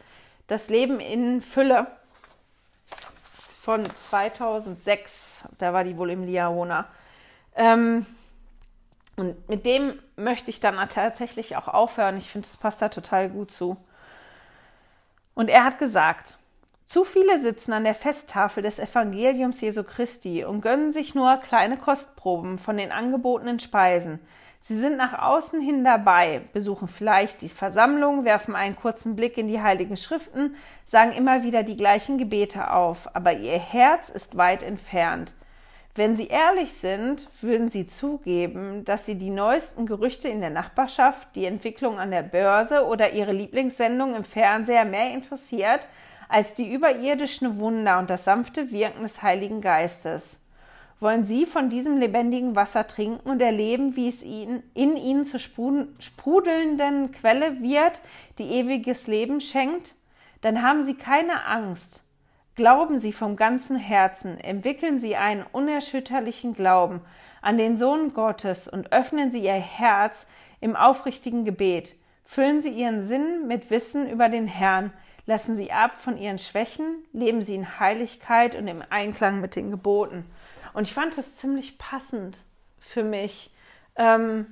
Das 0.47 0.69
Leben 0.69 0.99
in 0.99 1.41
Fülle 1.41 1.87
von 3.61 3.83
2006. 4.09 5.45
Da 5.57 5.73
war 5.73 5.83
die 5.83 5.97
wohl 5.97 6.11
im 6.11 6.25
Liaona. 6.25 6.85
Ähm, 7.55 8.05
und 9.15 9.49
mit 9.49 9.65
dem 9.65 9.99
möchte 10.15 10.51
ich 10.51 10.59
dann 10.59 10.75
tatsächlich 10.89 11.57
auch 11.57 11.67
aufhören. 11.67 12.17
Ich 12.17 12.29
finde, 12.29 12.47
das 12.47 12.57
passt 12.57 12.81
da 12.81 12.89
total 12.89 13.29
gut 13.29 13.51
zu. 13.51 13.77
Und 15.37 15.51
er 15.51 15.65
hat 15.65 15.77
gesagt, 15.77 16.39
zu 16.87 17.03
viele 17.03 17.39
sitzen 17.39 17.71
an 17.71 17.83
der 17.83 17.93
Festtafel 17.93 18.63
des 18.63 18.79
Evangeliums 18.79 19.61
Jesu 19.61 19.83
Christi 19.83 20.43
und 20.43 20.61
gönnen 20.61 20.91
sich 20.91 21.13
nur 21.13 21.37
kleine 21.37 21.77
Kostproben 21.77 22.57
von 22.57 22.75
den 22.75 22.91
angebotenen 22.91 23.59
Speisen. 23.59 24.19
Sie 24.59 24.75
sind 24.75 24.97
nach 24.97 25.13
außen 25.13 25.61
hin 25.61 25.83
dabei, 25.83 26.41
besuchen 26.53 26.87
vielleicht 26.87 27.43
die 27.43 27.49
Versammlung, 27.49 28.25
werfen 28.25 28.55
einen 28.55 28.75
kurzen 28.75 29.15
Blick 29.15 29.37
in 29.37 29.47
die 29.47 29.61
heiligen 29.61 29.95
Schriften, 29.95 30.55
sagen 30.87 31.11
immer 31.11 31.43
wieder 31.43 31.61
die 31.61 31.77
gleichen 31.77 32.17
Gebete 32.17 32.71
auf, 32.71 33.15
aber 33.15 33.33
ihr 33.33 33.59
Herz 33.59 34.09
ist 34.09 34.37
weit 34.37 34.63
entfernt. 34.63 35.35
Wenn 35.97 36.15
Sie 36.15 36.27
ehrlich 36.27 36.75
sind, 36.75 37.27
würden 37.41 37.69
Sie 37.69 37.87
zugeben, 37.87 38.85
dass 38.85 39.07
Sie 39.07 39.15
die 39.15 39.31
neuesten 39.31 39.87
Gerüchte 39.87 40.27
in 40.27 40.41
der 40.41 40.51
Nachbarschaft, 40.51 41.29
die 41.33 41.45
Entwicklung 41.45 41.97
an 41.97 42.11
der 42.11 42.21
Börse 42.21 42.85
oder 42.85 43.13
Ihre 43.13 43.31
Lieblingssendung 43.31 44.13
im 44.13 44.23
Fernseher 44.23 44.85
mehr 44.85 45.11
interessiert 45.11 45.87
als 46.29 46.53
die 46.53 46.71
überirdischen 46.71 47.59
Wunder 47.59 47.97
und 47.97 48.11
das 48.11 48.25
sanfte 48.25 48.69
Wirken 48.69 49.01
des 49.01 49.23
Heiligen 49.23 49.59
Geistes. 49.59 50.41
Wollen 50.99 51.25
Sie 51.25 51.47
von 51.47 51.71
diesem 51.71 51.97
lebendigen 51.97 52.55
Wasser 52.55 52.85
trinken 52.85 53.27
und 53.27 53.41
erleben, 53.41 53.95
wie 53.95 54.09
es 54.09 54.21
Ihnen, 54.21 54.61
in 54.75 54.97
Ihnen 54.97 55.25
zur 55.25 55.39
sprudelnden 55.39 57.11
Quelle 57.11 57.59
wird, 57.63 58.01
die 58.37 58.51
ewiges 58.51 59.07
Leben 59.07 59.41
schenkt? 59.41 59.95
Dann 60.41 60.61
haben 60.61 60.85
Sie 60.85 60.93
keine 60.93 61.43
Angst 61.45 62.03
Glauben 62.57 62.97
Sie 62.97 63.13
vom 63.13 63.35
ganzen 63.35 63.77
Herzen, 63.77 64.39
entwickeln 64.39 64.99
Sie 64.99 65.15
einen 65.15 65.45
unerschütterlichen 65.51 66.55
Glauben 66.55 67.01
an 67.39 67.59
den 67.59 67.77
Sohn 67.77 68.15
Gottes 68.15 68.67
und 68.67 68.91
öffnen 68.91 69.31
Sie 69.31 69.43
Ihr 69.43 69.53
Herz 69.53 70.25
im 70.59 70.75
aufrichtigen 70.75 71.45
Gebet. 71.45 71.95
Füllen 72.25 72.63
Sie 72.63 72.71
Ihren 72.71 73.05
Sinn 73.05 73.45
mit 73.45 73.69
Wissen 73.69 74.09
über 74.09 74.27
den 74.27 74.47
Herrn, 74.47 74.91
lassen 75.27 75.55
Sie 75.55 75.71
ab 75.71 76.01
von 76.01 76.17
Ihren 76.17 76.39
Schwächen, 76.39 77.05
leben 77.13 77.43
Sie 77.43 77.53
in 77.53 77.79
Heiligkeit 77.79 78.55
und 78.55 78.67
im 78.67 78.81
Einklang 78.89 79.39
mit 79.39 79.55
den 79.55 79.69
Geboten. 79.69 80.25
Und 80.73 80.87
ich 80.87 80.95
fand 80.95 81.15
das 81.15 81.35
ziemlich 81.35 81.77
passend 81.77 82.43
für 82.79 83.03
mich, 83.03 83.53
ähm, 83.97 84.47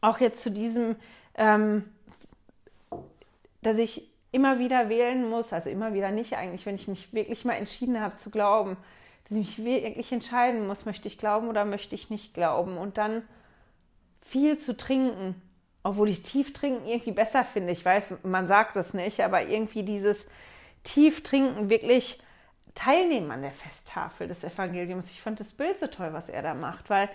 auch 0.00 0.18
jetzt 0.18 0.42
zu 0.42 0.50
diesem, 0.50 0.96
ähm, 1.36 1.84
dass 3.62 3.78
ich 3.78 4.09
immer 4.32 4.58
wieder 4.58 4.88
wählen 4.88 5.28
muss, 5.28 5.52
also 5.52 5.70
immer 5.70 5.92
wieder 5.94 6.10
nicht 6.10 6.36
eigentlich, 6.36 6.66
wenn 6.66 6.76
ich 6.76 6.88
mich 6.88 7.12
wirklich 7.12 7.44
mal 7.44 7.54
entschieden 7.54 8.00
habe 8.00 8.16
zu 8.16 8.30
glauben, 8.30 8.76
dass 9.28 9.38
ich 9.38 9.58
mich 9.58 9.64
wirklich 9.64 10.12
entscheiden 10.12 10.66
muss, 10.66 10.84
möchte 10.84 11.08
ich 11.08 11.18
glauben 11.18 11.48
oder 11.48 11.64
möchte 11.64 11.94
ich 11.94 12.10
nicht 12.10 12.34
glauben 12.34 12.76
und 12.76 12.98
dann 12.98 13.22
viel 14.20 14.58
zu 14.58 14.76
trinken, 14.76 15.40
obwohl 15.82 16.08
ich 16.08 16.22
tief 16.22 16.52
trinken 16.52 16.86
irgendwie 16.86 17.12
besser 17.12 17.44
finde. 17.44 17.72
Ich 17.72 17.84
weiß, 17.84 18.18
man 18.22 18.46
sagt 18.46 18.76
das 18.76 18.94
nicht, 18.94 19.20
aber 19.20 19.46
irgendwie 19.46 19.82
dieses 19.82 20.28
tief 20.84 21.22
trinken 21.22 21.70
wirklich 21.70 22.22
teilnehmen 22.74 23.30
an 23.30 23.42
der 23.42 23.52
Festtafel 23.52 24.28
des 24.28 24.44
Evangeliums. 24.44 25.10
Ich 25.10 25.20
fand 25.20 25.40
das 25.40 25.52
Bild 25.52 25.78
so 25.78 25.86
toll, 25.88 26.12
was 26.12 26.28
er 26.28 26.42
da 26.42 26.54
macht, 26.54 26.90
weil 26.90 27.08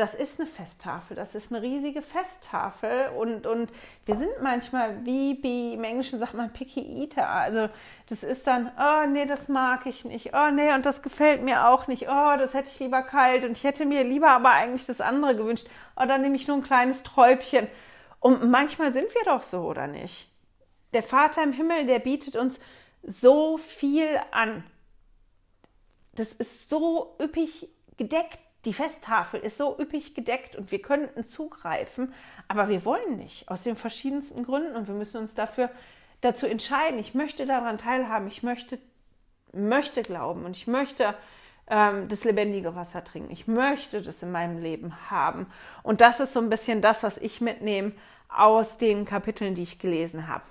das 0.00 0.14
ist 0.14 0.40
eine 0.40 0.48
Festtafel, 0.48 1.14
das 1.14 1.34
ist 1.34 1.52
eine 1.52 1.60
riesige 1.60 2.00
Festtafel 2.00 3.10
und, 3.18 3.46
und 3.46 3.70
wir 4.06 4.14
sind 4.14 4.30
manchmal, 4.40 5.04
wie, 5.04 5.74
im 5.74 5.84
Englischen 5.84 6.18
sagt 6.18 6.32
man, 6.32 6.54
picky 6.54 6.80
eater. 6.80 7.28
Also 7.28 7.68
das 8.08 8.22
ist 8.22 8.46
dann, 8.46 8.72
oh 8.80 9.06
nee, 9.06 9.26
das 9.26 9.48
mag 9.48 9.84
ich 9.84 10.06
nicht, 10.06 10.32
oh 10.32 10.50
nee, 10.52 10.72
und 10.72 10.86
das 10.86 11.02
gefällt 11.02 11.42
mir 11.42 11.68
auch 11.68 11.86
nicht, 11.86 12.08
oh, 12.08 12.36
das 12.38 12.54
hätte 12.54 12.70
ich 12.70 12.80
lieber 12.80 13.02
kalt 13.02 13.44
und 13.44 13.58
ich 13.58 13.64
hätte 13.64 13.84
mir 13.84 14.02
lieber 14.02 14.30
aber 14.30 14.52
eigentlich 14.52 14.86
das 14.86 15.02
andere 15.02 15.36
gewünscht, 15.36 15.68
oh, 15.96 16.06
dann 16.06 16.22
nehme 16.22 16.36
ich 16.36 16.48
nur 16.48 16.56
ein 16.56 16.62
kleines 16.62 17.02
Träubchen. 17.02 17.68
Und 18.20 18.50
manchmal 18.50 18.92
sind 18.92 19.14
wir 19.14 19.24
doch 19.26 19.42
so, 19.42 19.64
oder 19.64 19.86
nicht? 19.86 20.30
Der 20.94 21.02
Vater 21.02 21.42
im 21.42 21.52
Himmel, 21.52 21.84
der 21.84 21.98
bietet 21.98 22.36
uns 22.36 22.58
so 23.02 23.58
viel 23.58 24.08
an. 24.30 24.64
Das 26.14 26.32
ist 26.32 26.70
so 26.70 27.16
üppig 27.20 27.68
gedeckt 27.98 28.38
die 28.64 28.74
Festtafel 28.74 29.40
ist 29.40 29.56
so 29.56 29.78
üppig 29.78 30.14
gedeckt 30.14 30.56
und 30.56 30.70
wir 30.70 30.82
könnten 30.82 31.24
zugreifen, 31.24 32.12
aber 32.46 32.68
wir 32.68 32.84
wollen 32.84 33.16
nicht, 33.16 33.48
aus 33.48 33.62
den 33.62 33.76
verschiedensten 33.76 34.44
Gründen 34.44 34.76
und 34.76 34.86
wir 34.86 34.94
müssen 34.94 35.18
uns 35.18 35.34
dafür 35.34 35.70
dazu 36.20 36.46
entscheiden. 36.46 36.98
Ich 36.98 37.14
möchte 37.14 37.46
daran 37.46 37.78
teilhaben, 37.78 38.26
ich 38.28 38.42
möchte, 38.42 38.78
möchte 39.52 40.02
glauben 40.02 40.44
und 40.44 40.56
ich 40.56 40.66
möchte 40.66 41.14
ähm, 41.68 42.08
das 42.08 42.24
lebendige 42.24 42.74
Wasser 42.74 43.02
trinken. 43.02 43.30
Ich 43.30 43.46
möchte 43.46 44.02
das 44.02 44.22
in 44.22 44.32
meinem 44.32 44.58
Leben 44.58 45.10
haben. 45.10 45.46
Und 45.82 46.02
das 46.02 46.20
ist 46.20 46.34
so 46.34 46.40
ein 46.40 46.50
bisschen 46.50 46.82
das, 46.82 47.02
was 47.02 47.16
ich 47.16 47.40
mitnehme 47.40 47.92
aus 48.28 48.76
den 48.76 49.06
Kapiteln, 49.06 49.54
die 49.54 49.62
ich 49.62 49.78
gelesen 49.78 50.28
habe. 50.28 50.44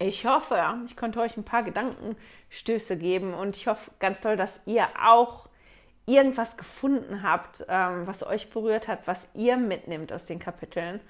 Ich 0.00 0.26
hoffe, 0.26 0.56
ich 0.86 0.96
konnte 0.96 1.20
euch 1.20 1.36
ein 1.36 1.44
paar 1.44 1.62
Gedankenstöße 1.62 2.96
geben 2.96 3.34
und 3.34 3.56
ich 3.56 3.66
hoffe 3.66 3.90
ganz 3.98 4.20
toll, 4.20 4.36
dass 4.36 4.60
ihr 4.64 4.86
auch 5.04 5.47
irgendwas 6.08 6.56
gefunden 6.56 7.22
habt, 7.22 7.66
ähm, 7.68 8.06
was 8.06 8.24
euch 8.24 8.50
berührt 8.50 8.88
hat, 8.88 9.06
was 9.06 9.28
ihr 9.34 9.58
mitnimmt 9.58 10.12
aus 10.12 10.24
den 10.24 10.38
Kapiteln 10.38 11.00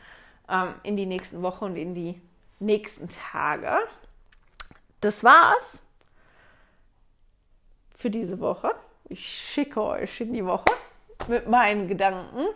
ähm, 0.48 0.74
in 0.82 0.96
die 0.96 1.06
nächsten 1.06 1.40
Wochen 1.42 1.66
und 1.66 1.76
in 1.76 1.94
die 1.94 2.20
nächsten 2.58 3.08
Tage. 3.08 3.78
Das 5.00 5.22
war's 5.22 5.86
für 7.94 8.10
diese 8.10 8.40
Woche. 8.40 8.74
Ich 9.08 9.24
schicke 9.24 9.82
euch 9.82 10.20
in 10.20 10.32
die 10.32 10.44
Woche 10.44 10.64
mit 11.28 11.48
meinen 11.48 11.86
Gedanken 11.86 12.46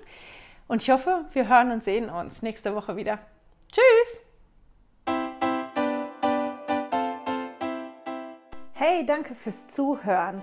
und 0.66 0.82
ich 0.82 0.90
hoffe, 0.90 1.24
wir 1.32 1.48
hören 1.48 1.70
und 1.70 1.84
sehen 1.84 2.10
uns 2.10 2.42
nächste 2.42 2.74
Woche 2.74 2.96
wieder. 2.96 3.20
Tschüss! 3.70 4.20
Hey, 8.72 9.06
danke 9.06 9.36
fürs 9.36 9.68
Zuhören. 9.68 10.42